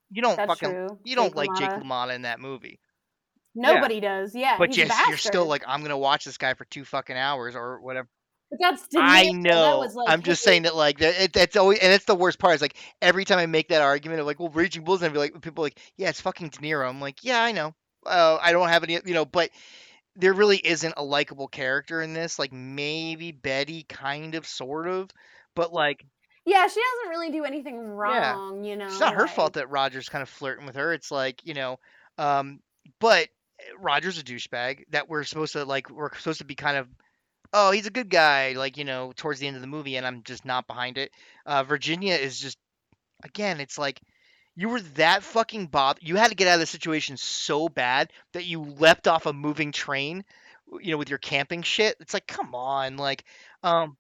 you 0.10 0.22
don't 0.22 0.38
That's 0.38 0.48
fucking, 0.48 0.72
true. 0.72 1.00
you 1.04 1.16
don't 1.16 1.36
Jake 1.36 1.36
like 1.36 1.60
Jake 1.60 1.70
LaMotta. 1.70 2.16
In 2.16 2.22
that 2.24 2.40
movie, 2.40 2.80
Nobody 3.54 4.00
does. 4.00 4.36
Yeah, 4.36 4.56
but 4.58 4.78
yes, 4.78 4.96
you're 5.08 5.18
still 5.18 5.46
like, 5.46 5.64
I'm 5.68 5.82
gonna 5.82 5.98
watch 5.98 6.26
this 6.26 6.38
guy 6.38 6.54
for 6.54 6.66
two 6.66 6.86
fucking 6.86 7.18
hours 7.18 7.56
or 7.56 7.82
whatever. 7.82 8.08
But 8.50 8.60
that's 8.62 8.88
I. 8.96 9.26
That 9.26 9.34
know. 9.34 9.80
was 9.80 9.96
like 9.96 10.10
I'm 10.10 10.22
just 10.22 10.44
saying 10.44 10.64
that 10.64 10.76
like 10.76 11.00
that 11.00 11.22
it, 11.22 11.34
that's 11.34 11.56
always 11.56 11.80
and 11.80 11.92
it's 11.92 12.06
the 12.06 12.16
worst 12.16 12.40
part 12.40 12.56
is 12.56 12.62
like 12.62 12.78
every 13.02 13.26
time 13.26 13.40
I 13.40 13.46
make 13.46 13.70
that 13.70 13.82
argument 13.82 14.22
of 14.22 14.26
like 14.26 14.40
well 14.40 14.50
Raging 14.50 14.84
Bull's 14.84 15.02
gonna 15.02 15.12
be 15.12 15.20
like 15.20 15.42
people 15.42 15.64
are 15.64 15.68
like 15.68 15.80
yeah 15.98 16.10
it's 16.10 16.22
fucking 16.22 16.50
De 16.50 16.60
Niro 16.60 16.88
I'm 16.88 17.02
like 17.02 17.24
yeah 17.24 17.44
I 17.44 17.52
know 17.52 17.76
uh, 18.06 18.38
I 18.42 18.54
don't 18.54 18.70
have 18.70 18.84
any 18.84 19.00
you 19.06 19.14
know 19.14 19.26
but 19.26 19.50
there 20.16 20.34
really 20.34 20.58
isn't 20.58 20.94
a 20.96 21.04
likable 21.04 21.48
character 21.48 22.02
in 22.02 22.14
this 22.14 22.40
like 22.40 22.54
maybe 22.54 23.32
Betty 23.32 23.84
kind 23.84 24.36
of 24.36 24.48
sort 24.48 24.88
of 24.88 25.10
but 25.54 25.74
like 25.74 26.06
Yeah, 26.46 26.66
she 26.68 26.80
doesn't 26.80 27.10
really 27.10 27.32
do 27.32 27.44
anything 27.44 27.78
wrong, 27.80 28.64
you 28.64 28.78
know. 28.78 28.86
It's 28.86 29.02
not 29.02 29.16
her 29.16 29.24
like- 29.24 29.32
fault 29.36 29.54
that 29.54 29.70
Roger's 29.70 30.08
kind 30.08 30.22
of 30.22 30.30
flirting 30.30 30.66
with 30.66 30.78
her. 30.78 30.94
It's 30.94 31.12
like, 31.12 31.42
you 31.46 31.54
know, 31.54 31.78
um, 32.18 32.62
but 33.02 33.28
Roger's 33.78 34.18
a 34.18 34.24
douchebag 34.24 34.86
that 34.92 35.10
we're 35.10 35.26
supposed 35.26 35.54
to 35.54 35.66
like. 35.66 35.90
We're 35.90 36.16
supposed 36.16 36.40
to 36.40 36.46
be 36.46 36.56
kind 36.56 36.78
of, 36.78 36.88
oh, 37.54 37.72
he's 37.72 37.88
a 37.88 37.92
good 37.92 38.10
guy, 38.10 38.54
like 38.54 38.78
you 38.78 38.86
know, 38.86 39.14
towards 39.16 39.40
the 39.40 39.48
end 39.48 39.56
of 39.56 39.62
the 39.62 39.68
movie, 39.68 39.96
and 39.98 40.06
I'm 40.06 40.24
just 40.24 40.46
not 40.46 40.68
behind 40.68 40.98
it. 40.98 41.12
Uh, 41.46 41.64
Virginia 41.64 42.16
is 42.16 42.40
just, 42.40 42.58
again, 43.24 43.60
it's 43.60 43.78
like 43.78 44.02
you 44.56 44.70
were 44.70 44.82
that 44.82 45.24
fucking 45.24 45.68
bothered. 45.68 46.04
You 46.04 46.16
had 46.16 46.30
to 46.30 46.36
get 46.36 46.48
out 46.48 46.56
of 46.56 46.60
the 46.60 46.66
situation 46.66 47.18
so 47.18 47.70
bad 47.70 48.12
that 48.34 48.46
you 48.46 48.62
leapt 48.62 49.08
off 49.08 49.26
a 49.26 49.34
moving 49.34 49.72
train, 49.72 50.24
you 50.82 50.92
know, 50.92 50.98
with 50.98 51.10
your 51.10 51.20
camping 51.20 51.62
shit. 51.62 51.96
It's 52.00 52.14
like, 52.14 52.28
come 52.28 52.56
on, 52.56 52.98
like, 52.98 53.24
um, 53.64 53.98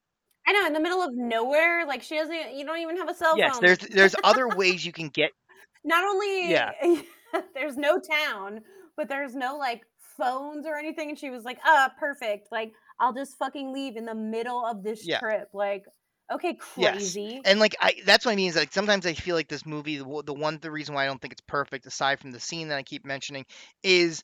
I 0.47 0.53
know, 0.53 0.65
in 0.65 0.73
the 0.73 0.79
middle 0.79 1.03
of 1.03 1.13
nowhere, 1.13 1.85
like 1.85 2.01
she 2.01 2.15
doesn't. 2.17 2.55
You 2.55 2.65
don't 2.65 2.79
even 2.79 2.97
have 2.97 3.09
a 3.09 3.13
cell 3.13 3.37
yes, 3.37 3.53
phone. 3.53 3.61
there's 3.61 3.79
there's 3.79 4.15
other 4.23 4.47
ways 4.47 4.85
you 4.85 4.93
can 4.93 5.09
get 5.09 5.31
not 5.83 6.03
only 6.05 6.49
Yeah. 6.49 6.71
there's 7.53 7.75
no 7.77 7.99
town, 7.99 8.61
but 8.95 9.09
there's 9.09 9.35
no 9.35 9.57
like 9.57 9.81
phones 10.17 10.65
or 10.65 10.75
anything. 10.75 11.09
And 11.09 11.19
she 11.19 11.29
was 11.29 11.43
like, 11.43 11.59
"Ah, 11.65 11.91
perfect. 11.99 12.47
Like 12.51 12.71
I'll 12.99 13.13
just 13.13 13.37
fucking 13.37 13.73
leave 13.73 13.95
in 13.97 14.05
the 14.05 14.15
middle 14.15 14.65
of 14.65 14.83
this 14.83 15.07
Yeah. 15.07 15.21
trip." 15.21 15.49
Like, 15.53 15.85
okay, 16.31 16.55
Yes. 16.75 17.17
crazy. 17.17 17.41
and 17.43 17.59
like 17.59 17.75
I 17.81 17.95
that's 18.05 18.25
what 18.25 18.31
I 18.33 18.35
mean 18.35 18.49
is 18.49 18.55
like 18.55 18.71
sometimes 18.73 19.05
I 19.05 19.13
feel 19.13 19.35
like 19.35 19.47
this 19.47 19.65
movie 19.65 19.97
the, 19.97 20.23
the 20.25 20.33
one 20.33 20.59
the 20.59 20.71
reason 20.71 20.95
why 20.95 21.03
I 21.03 21.07
don't 21.07 21.19
think 21.21 21.31
it's 21.33 21.41
perfect 21.41 21.85
aside 21.85 22.19
from 22.19 22.31
the 22.31 22.39
scene 22.39 22.67
that 22.69 22.77
I 22.77 22.83
keep 22.83 23.05
mentioning 23.05 23.45
is 23.83 24.23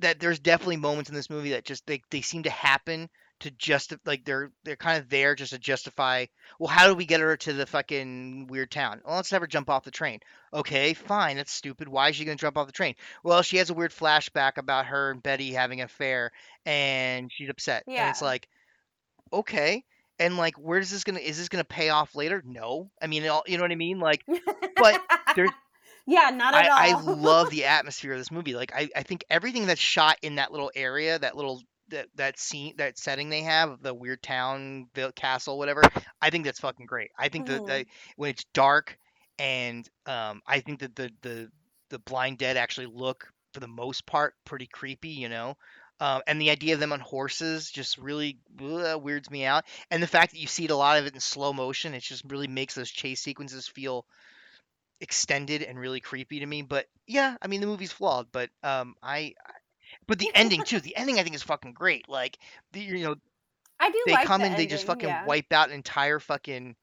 that 0.00 0.20
there's 0.20 0.40
definitely 0.40 0.78
moments 0.78 1.10
in 1.10 1.16
this 1.16 1.30
movie 1.30 1.50
that 1.52 1.64
just 1.64 1.86
they, 1.86 2.02
they 2.10 2.22
seem 2.22 2.44
to 2.44 2.50
happen 2.50 3.08
to 3.40 3.50
just 3.52 3.94
like 4.04 4.24
they're 4.24 4.50
they're 4.64 4.76
kind 4.76 4.98
of 4.98 5.08
there 5.08 5.34
just 5.34 5.52
to 5.52 5.58
justify 5.58 6.26
well 6.58 6.68
how 6.68 6.86
do 6.86 6.94
we 6.94 7.04
get 7.06 7.20
her 7.20 7.36
to 7.36 7.52
the 7.52 7.66
fucking 7.66 8.46
weird 8.48 8.70
town? 8.70 9.00
Well 9.04 9.16
let's 9.16 9.30
have 9.30 9.40
her 9.40 9.46
jump 9.46 9.68
off 9.70 9.84
the 9.84 9.90
train. 9.90 10.20
Okay 10.52 10.94
fine 10.94 11.36
that's 11.36 11.52
stupid. 11.52 11.88
Why 11.88 12.10
is 12.10 12.16
she 12.16 12.24
going 12.24 12.36
to 12.36 12.40
jump 12.40 12.56
off 12.58 12.66
the 12.66 12.72
train? 12.72 12.94
Well 13.24 13.42
she 13.42 13.56
has 13.56 13.70
a 13.70 13.74
weird 13.74 13.92
flashback 13.92 14.56
about 14.56 14.86
her 14.86 15.10
and 15.10 15.22
Betty 15.22 15.52
having 15.52 15.80
an 15.80 15.86
affair 15.86 16.30
and 16.66 17.30
she's 17.32 17.48
upset. 17.50 17.84
Yeah 17.86 18.02
and 18.02 18.10
it's 18.10 18.22
like 18.22 18.48
okay 19.32 19.84
and 20.18 20.36
like 20.36 20.56
where 20.56 20.78
is 20.78 20.90
this 20.90 21.04
gonna 21.04 21.20
is 21.20 21.38
this 21.38 21.48
gonna 21.48 21.64
pay 21.64 21.88
off 21.88 22.14
later? 22.14 22.42
No. 22.44 22.90
I 23.00 23.06
mean 23.06 23.26
all- 23.28 23.44
you 23.46 23.56
know 23.56 23.64
what 23.64 23.72
i 23.72 23.76
mean? 23.76 23.98
Like 24.00 24.22
but 24.76 25.00
there's- 25.34 25.52
yeah, 26.06 26.30
not 26.30 26.54
at 26.54 26.70
I, 26.70 26.90
I 26.90 27.00
love 27.00 27.50
the 27.50 27.66
atmosphere 27.66 28.12
of 28.12 28.18
this 28.18 28.30
movie. 28.30 28.54
Like 28.54 28.72
I, 28.74 28.88
I 28.96 29.02
think 29.02 29.24
everything 29.30 29.66
that's 29.66 29.80
shot 29.80 30.16
in 30.22 30.36
that 30.36 30.50
little 30.50 30.70
area 30.74 31.18
that 31.18 31.36
little 31.36 31.62
that, 31.90 32.08
that 32.16 32.38
scene 32.38 32.74
that 32.78 32.98
setting 32.98 33.28
they 33.30 33.42
have 33.42 33.82
the 33.82 33.94
weird 33.94 34.22
town 34.22 34.88
the 34.94 35.12
castle 35.14 35.58
whatever 35.58 35.82
i 36.20 36.30
think 36.30 36.44
that's 36.44 36.60
fucking 36.60 36.86
great. 36.86 37.10
I 37.18 37.28
think 37.28 37.46
that 37.46 37.64
Mhm. 37.64 37.66
that 37.66 37.86
when 38.16 38.30
it's 38.30 38.44
dark 38.54 38.96
and 39.38 39.88
um 40.06 40.42
i 40.46 40.60
think 40.60 40.80
that 40.80 40.94
the 40.96 41.10
the 41.22 41.50
the 41.90 41.98
blind 42.00 42.38
dead 42.38 42.56
actually 42.56 42.86
look 42.86 43.28
for 43.54 43.60
the 43.60 43.68
most 43.68 44.06
part 44.06 44.34
pretty 44.44 44.66
creepy 44.66 45.10
you 45.10 45.28
know? 45.28 45.56
Um, 46.00 46.22
and 46.26 46.40
the 46.40 46.50
idea 46.50 46.74
of 46.74 46.80
them 46.80 46.92
on 46.92 47.00
horses 47.00 47.70
just 47.70 47.98
really 47.98 48.38
uh, 48.60 48.98
weirds 48.98 49.30
me 49.30 49.44
out. 49.44 49.64
And 49.90 50.02
the 50.02 50.06
fact 50.06 50.32
that 50.32 50.38
you 50.38 50.46
see 50.46 50.64
it 50.64 50.70
a 50.70 50.76
lot 50.76 50.98
of 50.98 51.06
it 51.06 51.14
in 51.14 51.20
slow 51.20 51.52
motion 51.52 51.94
it 51.94 52.02
just 52.02 52.24
really 52.28 52.48
makes 52.48 52.74
those 52.74 52.90
chase 52.90 53.20
sequences 53.20 53.68
feel 53.68 54.06
extended 55.00 55.62
and 55.62 55.78
really 55.78 56.00
creepy 56.00 56.40
to 56.40 56.46
me. 56.46 56.62
But 56.62 56.86
yeah 57.06 57.36
i 57.42 57.48
mean 57.48 57.60
the 57.60 57.66
movie's 57.66 57.92
flawed 57.92 58.28
but 58.32 58.50
um 58.62 58.94
i 59.02 59.34
I- 59.44 59.59
but 60.10 60.18
the 60.18 60.30
ending 60.34 60.62
too 60.64 60.80
the 60.80 60.96
ending 60.96 61.18
i 61.18 61.22
think 61.22 61.34
is 61.34 61.42
fucking 61.42 61.72
great 61.72 62.08
like 62.08 62.36
the, 62.72 62.80
you 62.80 63.04
know 63.04 63.14
I 63.82 63.90
do 63.90 64.02
they 64.06 64.12
like 64.12 64.26
come 64.26 64.42
the 64.42 64.48
and 64.48 64.56
they 64.58 64.66
just 64.66 64.86
fucking 64.86 65.08
yeah. 65.08 65.24
wipe 65.24 65.50
out 65.52 65.68
an 65.68 65.74
entire 65.74 66.18
fucking 66.18 66.76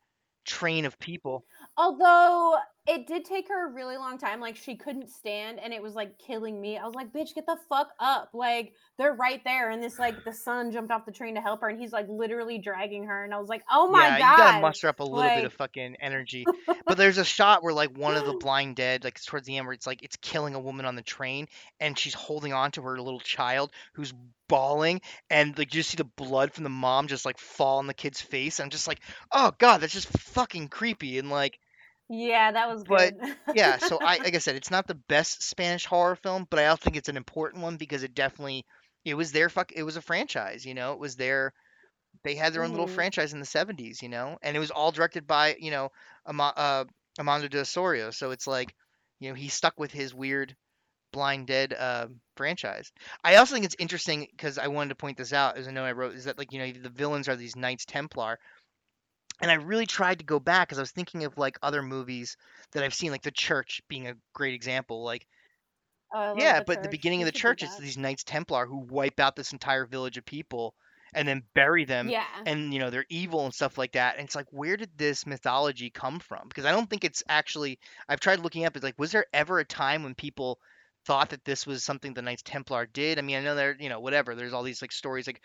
train 0.45 0.85
of 0.85 0.97
people 0.97 1.45
Although 1.77 2.57
it 2.87 3.05
did 3.05 3.25
take 3.25 3.49
her 3.49 3.67
a 3.67 3.73
really 3.73 3.97
long 3.97 4.17
time. 4.17 4.39
Like 4.39 4.55
she 4.55 4.75
couldn't 4.75 5.09
stand 5.09 5.59
and 5.59 5.73
it 5.73 5.81
was 5.81 5.93
like 5.93 6.17
killing 6.17 6.59
me. 6.59 6.77
I 6.77 6.85
was 6.85 6.95
like, 6.95 7.11
bitch, 7.11 7.35
get 7.35 7.45
the 7.45 7.57
fuck 7.67 7.89
up. 7.99 8.29
Like 8.33 8.73
they're 8.97 9.13
right 9.13 9.43
there. 9.43 9.71
And 9.71 9.83
this 9.83 9.99
like 9.99 10.23
the 10.23 10.33
son 10.33 10.71
jumped 10.71 10.91
off 10.91 11.05
the 11.05 11.11
train 11.11 11.35
to 11.35 11.41
help 11.41 11.61
her 11.61 11.69
and 11.69 11.79
he's 11.79 11.91
like 11.91 12.07
literally 12.07 12.57
dragging 12.57 13.03
her. 13.03 13.23
And 13.23 13.33
I 13.33 13.39
was 13.39 13.49
like, 13.49 13.63
oh 13.69 13.89
my 13.89 14.07
yeah 14.07 14.19
god. 14.19 14.31
you 14.31 14.37
gotta 14.37 14.61
muster 14.61 14.87
up 14.87 14.99
a 14.99 15.03
little 15.03 15.29
bit 15.29 15.45
of 15.45 15.53
fucking 15.53 15.97
energy 15.99 16.45
but 16.85 16.97
there's 16.97 17.17
a 17.17 17.25
shot 17.25 17.63
where 17.63 17.73
like 17.73 17.97
one 17.97 18.15
of 18.15 18.25
the 18.25 18.33
blind 18.39 18.75
dead 18.75 19.03
like 19.03 19.21
towards 19.23 19.45
the 19.45 19.57
end 19.57 19.65
where 19.65 19.73
it's 19.73 19.87
like 19.87 20.03
it's 20.03 20.15
killing 20.17 20.55
a 20.55 20.59
woman 20.59 20.85
on 20.85 20.95
the 20.95 21.01
train 21.01 21.47
and 21.79 21.97
she's 21.97 22.13
holding 22.13 22.53
on 22.53 22.71
to 22.71 22.81
her 22.81 22.97
little 22.97 23.19
child 23.19 23.71
who's 23.93 24.13
bawling 24.47 25.01
and 25.29 25.57
like 25.57 25.73
you 25.73 25.79
just 25.79 25.89
see 25.89 25.97
the 25.97 26.03
blood 26.03 26.53
from 26.53 26.63
the 26.63 26.69
mom 26.69 27.07
just 27.07 27.25
like 27.25 27.37
fall 27.37 27.79
on 27.79 27.87
the 27.87 27.93
kid's 27.93 28.21
face 28.21 28.59
i'm 28.59 28.69
just 28.69 28.87
like 28.87 29.01
oh 29.31 29.51
god 29.57 29.79
that's 29.79 29.93
just 29.93 30.07
fucking 30.07 30.69
creepy 30.69 31.19
and 31.19 31.29
like 31.29 31.59
Yeah, 32.09 32.51
that 32.51 32.67
was 32.69 32.83
But, 32.87 33.13
good. 33.13 33.19
yeah 33.53 33.77
so 33.77 33.99
i 34.03 34.19
like 34.23 34.35
i 34.35 34.39
said 34.39 34.55
it's 34.55 34.71
not 34.71 34.87
the 34.87 34.93
best 34.95 35.41
spanish 35.41 35.85
horror 35.85 36.15
film 36.17 36.45
but 36.49 36.59
i 36.59 36.65
also 36.67 36.81
think 36.83 36.97
it's 36.97 37.07
an 37.07 37.15
important 37.15 37.63
one 37.63 37.77
because 37.77 38.03
it 38.03 38.13
definitely 38.13 38.65
it 39.05 39.13
was 39.13 39.31
their 39.31 39.47
fuck 39.49 39.71
it 39.71 39.83
was 39.83 39.95
a 39.95 40.01
franchise 40.01 40.65
you 40.65 40.73
know 40.73 40.91
it 40.91 40.99
was 40.99 41.15
their 41.15 41.53
they 42.23 42.35
had 42.35 42.53
their 42.53 42.63
own 42.63 42.71
little 42.71 42.87
Mhm. 42.87 42.89
franchise 42.89 43.33
in 43.33 43.39
the 43.39 43.45
70s 43.45 44.01
you 44.03 44.09
know 44.09 44.37
and 44.43 44.57
it 44.57 44.59
was 44.59 44.71
all 44.71 44.91
directed 44.91 45.27
by 45.27 45.55
you 45.59 45.71
know 45.71 45.91
Ama- 46.27 46.53
uh, 46.57 46.85
Amando 47.19 47.49
de 47.49 47.59
Osorio 47.61 48.11
so 48.11 48.31
it's 48.31 48.47
like 48.47 48.75
you 49.19 49.29
know 49.29 49.35
he 49.35 49.49
stuck 49.49 49.79
with 49.79 49.91
his 49.91 50.13
weird 50.13 50.55
blind 51.13 51.47
dead 51.47 51.73
uh, 51.73 52.07
franchise 52.35 52.91
i 53.23 53.35
also 53.35 53.53
think 53.53 53.65
it's 53.65 53.75
interesting 53.79 54.27
because 54.31 54.57
i 54.57 54.67
wanted 54.67 54.89
to 54.89 54.95
point 54.95 55.17
this 55.17 55.33
out 55.33 55.57
as 55.57 55.67
a 55.67 55.71
note 55.71 55.85
i 55.85 55.91
wrote 55.91 56.13
is 56.15 56.25
that 56.25 56.37
like 56.37 56.51
you 56.51 56.59
know 56.59 56.71
the 56.71 56.89
villains 56.89 57.27
are 57.29 57.35
these 57.35 57.55
knights 57.55 57.85
templar 57.85 58.37
and 59.41 59.51
I 59.51 59.55
really 59.55 59.85
tried 59.85 60.19
to 60.19 60.25
go 60.25 60.39
back 60.39 60.67
because 60.67 60.79
I 60.79 60.81
was 60.81 60.91
thinking 60.91 61.23
of 61.23 61.37
like 61.37 61.57
other 61.61 61.81
movies 61.81 62.37
that 62.71 62.83
I've 62.83 62.93
seen, 62.93 63.11
like 63.11 63.23
The 63.23 63.31
Church 63.31 63.81
being 63.87 64.07
a 64.07 64.15
great 64.33 64.53
example. 64.53 65.03
Like, 65.03 65.27
Oh, 66.13 66.35
yeah, 66.37 66.59
the 66.59 66.65
but 66.65 66.83
the 66.83 66.89
beginning 66.89 67.21
of 67.21 67.25
the 67.25 67.31
church, 67.33 67.63
it's 67.63 67.75
that. 67.75 67.81
these 67.81 67.97
Knights 67.97 68.23
Templar 68.23 68.65
who 68.65 68.77
wipe 68.77 69.19
out 69.19 69.35
this 69.35 69.51
entire 69.51 69.85
village 69.85 70.17
of 70.17 70.25
people 70.25 70.73
and 71.13 71.27
then 71.27 71.43
bury 71.53 71.85
them. 71.85 72.09
Yeah. 72.09 72.23
And 72.45 72.73
you 72.73 72.79
know 72.79 72.89
they're 72.89 73.05
evil 73.09 73.45
and 73.45 73.53
stuff 73.53 73.77
like 73.77 73.93
that. 73.93 74.17
And 74.17 74.25
it's 74.25 74.35
like, 74.35 74.47
where 74.51 74.77
did 74.77 74.91
this 74.97 75.25
mythology 75.25 75.89
come 75.89 76.19
from? 76.19 76.47
Because 76.47 76.65
I 76.65 76.71
don't 76.71 76.89
think 76.89 77.03
it's 77.03 77.23
actually. 77.27 77.79
I've 78.07 78.19
tried 78.19 78.39
looking 78.39 78.65
up. 78.65 78.75
It's 78.75 78.83
like, 78.83 78.97
was 78.97 79.11
there 79.11 79.25
ever 79.33 79.59
a 79.59 79.65
time 79.65 80.03
when 80.03 80.15
people 80.15 80.59
thought 81.05 81.29
that 81.29 81.43
this 81.45 81.67
was 81.67 81.83
something 81.83 82.13
the 82.13 82.21
Knights 82.21 82.43
Templar 82.43 82.85
did? 82.85 83.19
I 83.19 83.21
mean, 83.21 83.37
I 83.37 83.41
know 83.41 83.55
they're, 83.55 83.75
you 83.77 83.89
know, 83.89 83.99
whatever. 83.99 84.33
There's 84.33 84.53
all 84.53 84.63
these 84.63 84.81
like 84.81 84.91
stories 84.93 85.27
like 85.27 85.41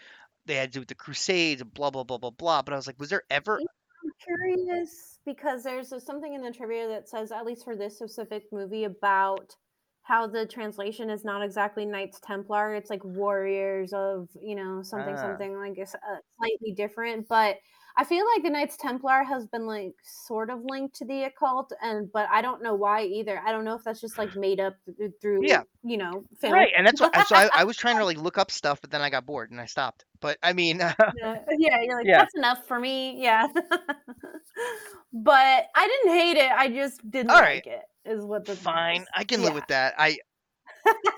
they 0.47 0.55
had 0.57 0.71
to 0.73 0.77
do 0.77 0.81
with 0.81 0.89
the 0.89 0.95
Crusades, 0.95 1.61
and 1.61 1.73
blah 1.75 1.91
blah 1.91 2.05
blah 2.05 2.19
blah 2.19 2.31
blah. 2.31 2.63
But 2.63 2.73
I 2.73 2.77
was 2.77 2.87
like, 2.87 3.01
was 3.01 3.11
there 3.11 3.23
ever? 3.31 3.61
I'm 4.03 4.13
curious 4.25 5.19
because 5.25 5.63
there's 5.63 5.93
a- 5.93 6.01
something 6.01 6.35
in 6.35 6.43
the 6.43 6.51
trivia 6.53 6.89
that 6.89 7.09
says, 7.09 7.31
at 7.33 7.45
least 7.45 7.65
for 7.65 7.77
this 7.77 7.97
specific 7.97 8.45
movie, 8.53 8.85
about 8.85 9.55
how 10.03 10.27
the 10.27 10.47
translation 10.47 11.09
is 11.11 11.25
not 11.25 11.43
exactly 11.43 11.87
Knights 11.87 12.19
Templar. 12.21 12.75
It's 12.75 12.91
like 12.91 13.05
warriors 13.05 13.93
of, 13.93 14.29
you 14.35 14.57
know, 14.57 14.83
something, 14.83 15.15
Ah. 15.15 15.21
something 15.23 15.57
like 15.57 15.79
it's 15.79 15.95
uh, 15.95 16.17
slightly 16.39 16.73
different. 16.73 17.29
But 17.29 17.59
I 17.97 18.05
feel 18.05 18.25
like 18.35 18.43
the 18.43 18.51
Knights 18.51 18.77
Templar 18.77 19.23
has 19.23 19.47
been 19.47 19.67
like 19.67 19.95
sort 20.03 20.51
of 20.51 20.61
linked 20.65 20.95
to 20.97 21.05
the 21.05 21.25
occult, 21.25 21.73
and 21.83 22.11
but 22.13 22.29
I 22.31 22.41
don't 22.41 22.63
know 22.63 22.75
why 22.75 23.03
either. 23.05 23.41
I 23.45 23.53
don't 23.53 23.65
know 23.65 23.75
if 23.75 23.85
that's 23.85 24.01
just 24.01 24.17
like 24.19 24.35
made 24.37 24.61
up 24.61 24.77
through, 25.21 25.41
Yeah. 25.47 25.63
you 25.85 25.97
know, 25.99 26.25
film. 26.41 26.55
Right, 26.55 26.71
and 26.77 26.87
that's 26.87 27.01
what. 27.01 27.13
So 27.29 27.37
I, 27.37 27.49
I 27.55 27.65
was 27.65 27.77
trying 27.77 27.99
to 27.99 28.05
like 28.05 28.17
look 28.17 28.39
up 28.39 28.51
stuff, 28.51 28.81
but 28.81 28.91
then 28.91 29.01
I 29.03 29.11
got 29.11 29.27
bored 29.27 29.51
and 29.51 29.61
I 29.61 29.67
stopped. 29.67 30.05
But 30.21 30.39
I 30.43 30.53
mean, 30.53 30.79
Yeah, 31.17 31.39
yeah, 31.59 31.83
you're 31.83 31.99
like, 31.99 32.07
Yeah. 32.07 32.19
that's 32.19 32.35
enough 32.35 32.67
for 32.67 32.79
me. 32.81 33.23
Yeah. 33.23 33.47
but 35.13 35.67
I 35.75 35.87
didn't 36.05 36.19
hate 36.19 36.37
it. 36.37 36.51
I 36.51 36.69
just 36.69 37.09
didn't 37.11 37.31
All 37.31 37.37
like 37.37 37.45
right. 37.45 37.67
it, 37.67 37.83
is 38.11 38.25
what 38.25 38.45
the 38.45 38.57
fine, 38.57 39.03
is. 39.03 39.09
I 39.15 39.25
can 39.25 39.43
live 39.43 39.55
with 39.55 39.67
that. 39.69 39.95
I 39.99 40.19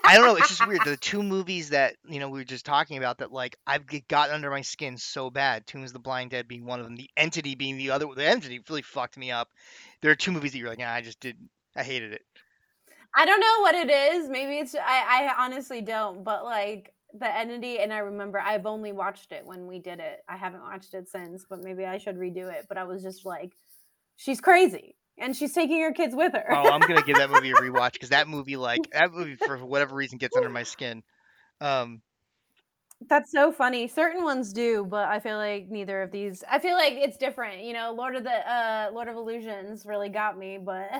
I 0.05 0.17
don't 0.17 0.27
know. 0.27 0.37
It's 0.37 0.49
just 0.49 0.67
weird. 0.67 0.85
The 0.85 0.97
two 0.97 1.23
movies 1.23 1.71
that 1.71 1.97
you 2.07 2.21
know 2.21 2.29
we 2.29 2.41
were 2.41 2.45
just 2.45 2.67
talking 2.67 2.99
about 2.99 3.19
that 3.19 3.33
like 3.33 3.57
I've 3.67 3.87
g- 3.87 4.05
gotten 4.09 4.35
under 4.35 4.51
my 4.51 4.61
skin 4.61 4.97
so 4.97 5.31
bad. 5.31 5.67
Tombs 5.67 5.91
of 5.91 5.95
the 5.95 5.99
Blind 5.99 6.31
Dead 6.31 6.47
being 6.47 6.67
one 6.67 6.79
of 6.79 6.85
them. 6.85 6.97
The 6.97 7.11
Entity 7.17 7.55
being 7.55 7.77
the 7.77 7.91
other. 7.91 8.07
The 8.15 8.27
Entity 8.27 8.61
really 8.69 8.83
fucked 8.83 9.17
me 9.17 9.31
up. 9.31 9.49
There 10.03 10.11
are 10.11 10.17
two 10.17 10.33
movies 10.33 10.53
that 10.53 10.59
you're 10.59 10.69
like, 10.69 10.81
I 10.81 11.01
just 11.01 11.21
did. 11.21 11.37
I 11.77 11.83
hated 11.83 12.13
it. 12.13 12.23
I 13.17 13.25
don't 13.25 13.41
know 13.41 13.61
what 13.61 13.75
it 13.75 13.91
is. 13.91 14.29
Maybe 14.29 14.59
it's, 14.59 14.75
I, 14.75 14.81
I 15.29 15.45
honestly 15.45 15.81
don't, 15.81 16.25
but 16.25 16.45
like 16.45 16.93
the 17.13 17.33
entity, 17.33 17.79
and 17.79 17.93
I 17.93 17.99
remember 17.99 18.41
I've 18.41 18.67
only 18.67 18.91
watched 18.91 19.31
it 19.31 19.47
when 19.47 19.69
we 19.69 19.79
did 19.79 20.01
it. 20.01 20.19
I 20.29 20.37
haven't 20.37 20.63
watched 20.63 20.95
it 20.95 21.09
since, 21.09 21.47
but 21.49 21.63
maybe 21.63 21.85
I 21.85 21.99
should 21.99 22.17
redo 22.17 22.53
it. 22.53 22.67
But 22.69 22.77
I 22.77 22.85
was 22.85 23.03
just 23.03 23.25
like, 23.25 23.53
she's 24.17 24.41
crazy 24.41 24.97
and 25.19 25.37
she's 25.37 25.53
taking 25.53 25.81
her 25.83 25.93
kids 25.93 26.15
with 26.15 26.33
her. 26.33 26.47
Oh, 26.51 26.71
I'm 26.71 26.81
gonna 26.81 27.03
give 27.03 27.17
that 27.17 27.31
movie 27.31 27.51
a 27.51 27.55
rewatch 27.57 27.93
because 27.93 28.11
that 28.11 28.29
movie, 28.29 28.57
like 28.57 28.81
that 28.93 29.13
movie, 29.13 29.37
for 29.37 29.59
whatever 29.65 29.95
reason, 29.95 30.19
gets 30.19 30.37
under 30.37 30.49
my 30.49 30.65
skin. 30.65 31.03
Um, 31.61 32.03
That's 33.09 33.31
so 33.31 33.53
funny. 33.53 33.87
Certain 33.87 34.25
ones 34.25 34.53
do, 34.53 34.87
but 34.89 35.09
I 35.09 35.21
feel 35.21 35.37
like 35.37 35.69
neither 35.69 36.03
of 36.03 36.11
these. 36.11 36.43
I 36.51 36.59
feel 36.59 36.75
like 36.75 36.95
it's 36.95 37.17
different. 37.17 37.63
You 37.63 37.75
know, 37.75 37.95
Lord 37.97 38.17
of 38.17 38.25
the 38.25 38.31
uh 38.31 38.91
Lord 38.93 39.09
of 39.09 39.17
Illusions 39.17 39.85
really 39.87 40.09
got 40.09 40.37
me, 40.39 40.59
but 40.59 40.91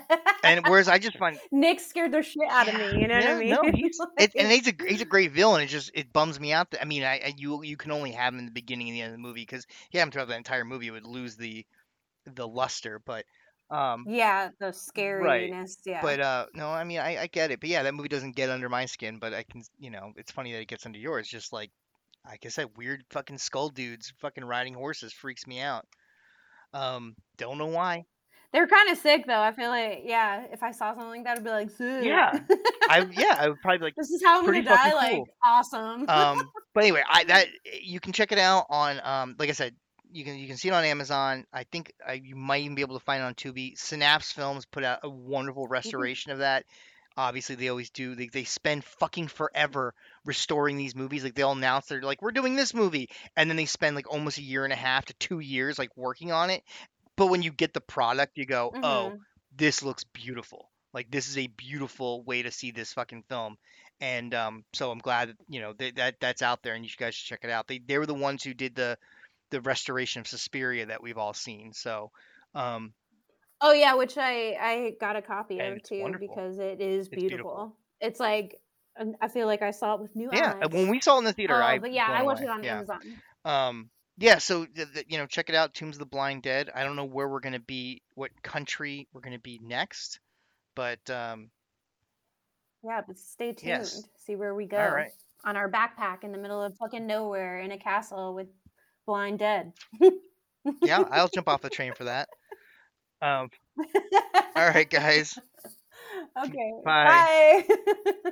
and 0.43 0.65
whereas 0.67 0.87
I 0.87 0.97
just 0.97 1.17
find 1.17 1.37
Nix 1.51 1.85
scared 1.85 2.11
the 2.11 2.21
shit 2.21 2.47
out 2.49 2.67
of 2.67 2.75
me. 2.75 3.01
You 3.01 3.07
know 3.07 3.15
what 3.15 3.27
I 3.27 3.39
mean? 3.39 3.49
No, 3.49 3.63
he's 3.73 3.99
it, 4.17 4.31
and 4.37 4.51
he's 4.51 4.67
a 4.67 4.73
he's 4.87 5.01
a 5.01 5.05
great 5.05 5.31
villain. 5.31 5.61
It 5.61 5.67
just 5.67 5.91
it 5.93 6.13
bums 6.13 6.39
me 6.39 6.53
out. 6.53 6.71
That, 6.71 6.81
I 6.81 6.85
mean, 6.85 7.03
I, 7.03 7.15
I 7.15 7.33
you 7.37 7.63
you 7.63 7.75
can 7.75 7.91
only 7.91 8.11
have 8.11 8.33
him 8.33 8.39
in 8.39 8.45
the 8.45 8.51
beginning 8.51 8.87
and 8.87 8.95
the 8.95 9.01
end 9.01 9.13
of 9.13 9.17
the 9.17 9.27
movie 9.27 9.41
because 9.41 9.65
yeah, 9.91 10.03
him 10.03 10.11
throughout 10.11 10.27
the 10.29 10.37
entire 10.37 10.63
movie 10.63 10.87
it 10.87 10.91
would 10.91 11.05
lose 11.05 11.35
the 11.35 11.65
the 12.25 12.47
luster, 12.47 13.01
but 13.05 13.25
um, 13.69 14.05
Yeah, 14.07 14.49
the 14.59 14.67
scariness. 14.67 15.77
Yeah. 15.85 16.01
but 16.01 16.19
uh, 16.19 16.45
no, 16.53 16.69
I 16.69 16.83
mean 16.83 16.99
I, 16.99 17.23
I 17.23 17.27
get 17.27 17.51
it, 17.51 17.59
but 17.59 17.69
yeah, 17.69 17.83
that 17.83 17.93
movie 17.93 18.09
doesn't 18.09 18.35
get 18.35 18.49
under 18.49 18.69
my 18.69 18.85
skin, 18.85 19.17
but 19.19 19.33
I 19.33 19.43
can, 19.43 19.63
you 19.79 19.89
know, 19.89 20.11
it's 20.15 20.31
funny 20.31 20.51
that 20.53 20.61
it 20.61 20.67
gets 20.67 20.85
under 20.85 20.99
yours. 20.99 21.27
Just 21.27 21.51
like, 21.53 21.71
like 22.25 22.45
I 22.45 22.49
said, 22.49 22.67
weird 22.77 23.03
fucking 23.11 23.37
skull 23.37 23.69
dudes 23.69 24.13
fucking 24.19 24.45
riding 24.45 24.73
horses 24.73 25.13
freaks 25.13 25.47
me 25.47 25.59
out. 25.59 25.85
Um, 26.73 27.15
don't 27.37 27.57
know 27.57 27.67
why. 27.67 28.05
They're 28.55 28.67
kind 28.67 28.89
of 28.89 28.97
sick 28.97 29.25
though. 29.27 29.41
I 29.41 29.51
feel 29.51 29.69
like 29.69 30.03
yeah, 30.05 30.45
if 30.51 30.63
I 30.63 30.71
saw 30.71 30.91
something 30.93 31.09
like 31.09 31.23
that, 31.25 31.39
I'd 31.39 31.43
be 31.43 31.49
like, 31.49 31.69
sick. 31.71 32.05
Yeah. 32.05 32.39
I 32.89 33.05
yeah, 33.11 33.35
I 33.37 33.49
would 33.49 33.59
probably 33.61 33.79
be 33.79 33.83
like. 33.85 33.95
this 33.97 34.11
is 34.11 34.23
how 34.23 34.39
I'm 34.39 34.45
gonna 34.45 34.63
fucking 34.63 34.91
die. 34.91 34.93
Like 34.93 35.15
cool. 35.15 35.27
awesome. 35.43 36.05
Um, 36.07 36.49
but 36.73 36.83
anyway, 36.83 37.03
I 37.09 37.25
that 37.25 37.47
you 37.81 37.99
can 37.99 38.13
check 38.13 38.31
it 38.31 38.37
out 38.37 38.65
on 38.69 39.01
um, 39.03 39.35
like 39.37 39.49
I 39.49 39.51
said, 39.51 39.75
you 40.15 40.23
can 40.25 40.37
you 40.37 40.47
can 40.47 40.57
see 40.57 40.69
it 40.69 40.73
on 40.73 40.83
Amazon. 40.85 41.45
I 41.53 41.63
think 41.65 41.93
uh, 42.07 42.13
you 42.13 42.35
might 42.35 42.63
even 42.63 42.75
be 42.75 42.81
able 42.81 42.97
to 42.99 43.05
find 43.05 43.21
it 43.21 43.25
on 43.25 43.35
Tubi. 43.35 43.77
Synapse 43.77 44.31
Films 44.31 44.65
put 44.65 44.83
out 44.83 44.99
a 45.03 45.09
wonderful 45.09 45.67
restoration 45.67 46.31
of 46.31 46.39
that. 46.39 46.65
Obviously, 47.17 47.55
they 47.55 47.69
always 47.69 47.89
do. 47.91 48.15
They, 48.15 48.27
they 48.27 48.43
spend 48.43 48.83
fucking 48.83 49.27
forever 49.29 49.93
restoring 50.25 50.77
these 50.77 50.95
movies. 50.95 51.23
Like 51.23 51.35
they'll 51.35 51.51
announce 51.51 51.85
they're 51.87 52.01
like, 52.01 52.21
we're 52.21 52.31
doing 52.31 52.55
this 52.55 52.73
movie, 52.73 53.09
and 53.37 53.49
then 53.49 53.57
they 53.57 53.65
spend 53.65 53.95
like 53.95 54.11
almost 54.11 54.37
a 54.37 54.43
year 54.43 54.63
and 54.65 54.73
a 54.73 54.77
half 54.77 55.05
to 55.05 55.13
two 55.15 55.39
years 55.39 55.77
like 55.79 55.95
working 55.97 56.31
on 56.31 56.49
it. 56.49 56.63
But 57.17 57.27
when 57.27 57.41
you 57.41 57.51
get 57.51 57.73
the 57.73 57.81
product, 57.81 58.37
you 58.37 58.45
go, 58.45 58.71
oh, 58.83 59.11
Mhm. 59.13 59.19
this 59.55 59.83
looks 59.83 60.03
beautiful. 60.05 60.71
Like 60.93 61.09
this 61.11 61.27
is 61.29 61.37
a 61.37 61.47
beautiful 61.47 62.23
way 62.23 62.41
to 62.43 62.51
see 62.51 62.71
this 62.71 62.93
fucking 62.93 63.23
film. 63.29 63.57
And 64.01 64.33
um, 64.33 64.65
so 64.73 64.91
I'm 64.91 64.99
glad 64.99 65.29
that 65.29 65.37
you 65.47 65.61
know 65.61 65.73
that, 65.73 65.95
that 65.95 66.19
that's 66.19 66.41
out 66.41 66.61
there, 66.63 66.73
and 66.73 66.83
you 66.83 66.91
guys 66.97 67.15
should 67.15 67.27
check 67.29 67.43
it 67.43 67.49
out. 67.49 67.67
They 67.67 67.79
they 67.79 67.97
were 67.97 68.05
the 68.05 68.13
ones 68.13 68.43
who 68.43 68.53
did 68.53 68.75
the 68.75 68.97
the 69.51 69.61
restoration 69.61 70.19
of 70.21 70.27
Suspiria 70.27 70.87
that 70.87 71.01
we've 71.03 71.17
all 71.17 71.33
seen. 71.33 71.73
So 71.73 72.11
um, 72.53 72.93
Oh 73.61 73.71
yeah, 73.73 73.95
which 73.95 74.17
I 74.17 74.55
I 74.59 74.93
got 74.99 75.15
a 75.15 75.21
copy 75.21 75.59
of 75.59 75.81
too 75.83 76.01
wonderful. 76.01 76.27
because 76.27 76.59
it 76.59 76.81
is 76.81 77.07
beautiful. 77.09 77.29
beautiful. 77.29 77.77
It's 78.01 78.19
like 78.19 78.55
I 79.21 79.27
feel 79.27 79.45
like 79.47 79.61
I 79.61 79.71
saw 79.71 79.95
it 79.95 80.01
with 80.01 80.15
new 80.15 80.29
yeah, 80.31 80.53
eyes. 80.53 80.59
and 80.61 80.73
when 80.73 80.89
we 80.89 81.01
saw 81.01 81.15
it 81.15 81.19
in 81.19 81.23
the 81.25 81.33
theater, 81.33 81.55
Uh, 81.61 81.65
I 81.65 81.79
but 81.79 81.91
yeah, 81.91 82.07
I 82.09 82.23
watched 82.23 82.41
away. 82.41 82.49
it 82.49 82.53
on 82.53 82.63
yeah. 82.63 82.75
Amazon. 82.77 82.99
Um, 83.43 83.89
yeah, 84.17 84.37
so 84.37 84.65
th- 84.65 84.93
th- 84.93 85.05
you 85.09 85.17
know, 85.17 85.25
check 85.25 85.49
it 85.49 85.55
out, 85.55 85.73
Tombs 85.73 85.95
of 85.95 85.99
the 85.99 86.05
Blind 86.05 86.43
Dead. 86.43 86.69
I 86.73 86.83
don't 86.85 86.95
know 86.95 87.03
where 87.05 87.27
we're 87.27 87.41
gonna 87.41 87.59
be, 87.59 88.01
what 88.13 88.31
country 88.41 89.07
we're 89.13 89.19
gonna 89.21 89.37
be 89.39 89.59
next, 89.61 90.19
but 90.75 91.09
um, 91.09 91.49
Yeah, 92.83 93.01
but 93.05 93.17
stay 93.19 93.51
tuned. 93.53 93.67
Yes. 93.67 94.01
See 94.25 94.35
where 94.37 94.55
we 94.55 94.65
go 94.65 94.77
all 94.77 94.91
right. 94.91 95.11
on 95.43 95.57
our 95.57 95.69
backpack 95.69 96.23
in 96.23 96.31
the 96.31 96.37
middle 96.37 96.61
of 96.61 96.75
fucking 96.77 97.05
nowhere 97.05 97.59
in 97.59 97.71
a 97.71 97.77
castle 97.77 98.33
with 98.33 98.47
blind 99.05 99.39
dead. 99.39 99.73
Yeah, 100.81 101.03
I'll 101.11 101.27
jump 101.27 101.47
off 101.47 101.61
the 101.61 101.69
train 101.69 101.93
for 101.93 102.05
that. 102.05 102.27
Um, 103.21 103.49
all 104.55 104.67
right, 104.67 104.89
guys. 104.89 105.37
okay. 106.45 106.73
Bye. 106.83 107.65
Bye. 107.67 108.31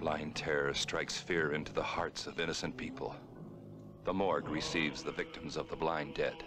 Blind 0.00 0.36
terror 0.36 0.74
strikes 0.74 1.16
fear 1.16 1.54
into 1.54 1.72
the 1.72 1.82
hearts 1.82 2.26
of 2.26 2.38
innocent 2.38 2.76
people. 2.76 3.16
The 4.04 4.12
morgue 4.12 4.48
receives 4.50 5.02
the 5.02 5.12
victims 5.12 5.56
of 5.56 5.68
the 5.70 5.76
blind 5.76 6.14
dead. 6.14 6.44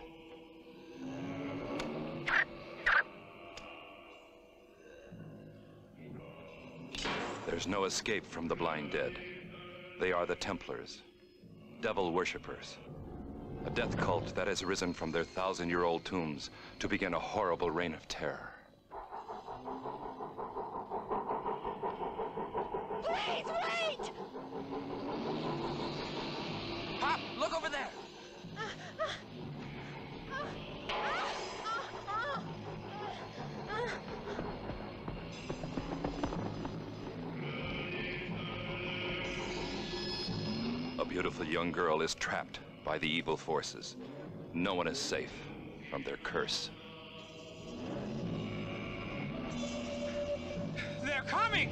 There's 7.48 7.66
no 7.66 7.86
escape 7.86 8.26
from 8.26 8.48
the 8.50 8.56
blind 8.56 8.92
dead. 8.92 9.14
They 10.00 10.12
are 10.12 10.26
the 10.26 10.36
Templars, 10.36 11.02
devil 11.82 12.12
worshippers. 12.12 12.76
A 13.66 13.70
death 13.70 13.96
cult 13.98 14.36
that 14.36 14.48
has 14.48 14.64
risen 14.64 14.94
from 14.94 15.12
their 15.12 15.24
thousand 15.24 15.70
year 15.70 15.84
old 15.84 16.06
tombs 16.06 16.50
to 16.80 16.88
begin 16.88 17.14
a 17.14 17.20
horrible 17.20 17.72
reign 17.72 17.94
of 17.94 18.08
terror. 18.08 18.57
Beautiful 41.28 41.54
young 41.54 41.74
girl 41.74 42.02
is 42.02 42.16
trapped 42.16 42.60
by 42.86 42.98
the 42.98 43.06
evil 43.06 43.36
forces. 43.36 43.98
No 44.54 44.76
one 44.76 44.88
is 44.88 44.98
safe 44.98 45.34
from 45.90 46.02
their 46.04 46.16
curse. 46.24 46.70
They're 51.04 51.26
coming. 51.28 51.70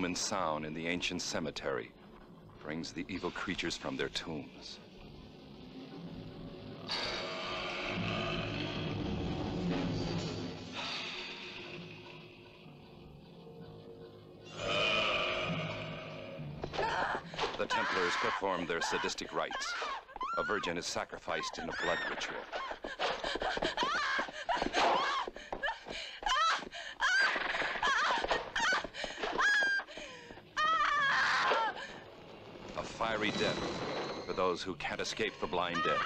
Human 0.00 0.16
sound 0.16 0.64
in 0.64 0.72
the 0.72 0.86
ancient 0.86 1.20
cemetery 1.20 1.90
brings 2.62 2.90
the 2.90 3.04
evil 3.06 3.30
creatures 3.32 3.76
from 3.76 3.98
their 3.98 4.08
tombs. 4.08 4.78
The 17.58 17.66
Templars 17.66 18.14
perform 18.22 18.66
their 18.66 18.80
sadistic 18.80 19.34
rites. 19.34 19.74
A 20.38 20.44
virgin 20.44 20.78
is 20.78 20.86
sacrificed 20.86 21.58
in 21.58 21.64
a 21.68 21.72
blood 21.84 21.98
ritual. 22.08 22.36
A 32.76 32.82
fiery 32.82 33.30
death 33.32 33.58
for 34.26 34.32
those 34.50 34.62
who 34.64 34.74
can't 34.74 35.00
escape 35.00 35.32
the 35.40 35.46
blind 35.46 35.76
dead. 35.84 35.96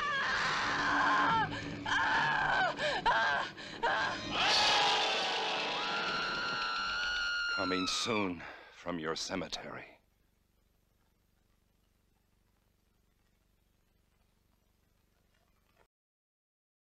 Coming 7.57 7.87
soon 7.87 8.43
from 8.77 8.99
your 8.99 9.17
cemetery. 9.17 9.94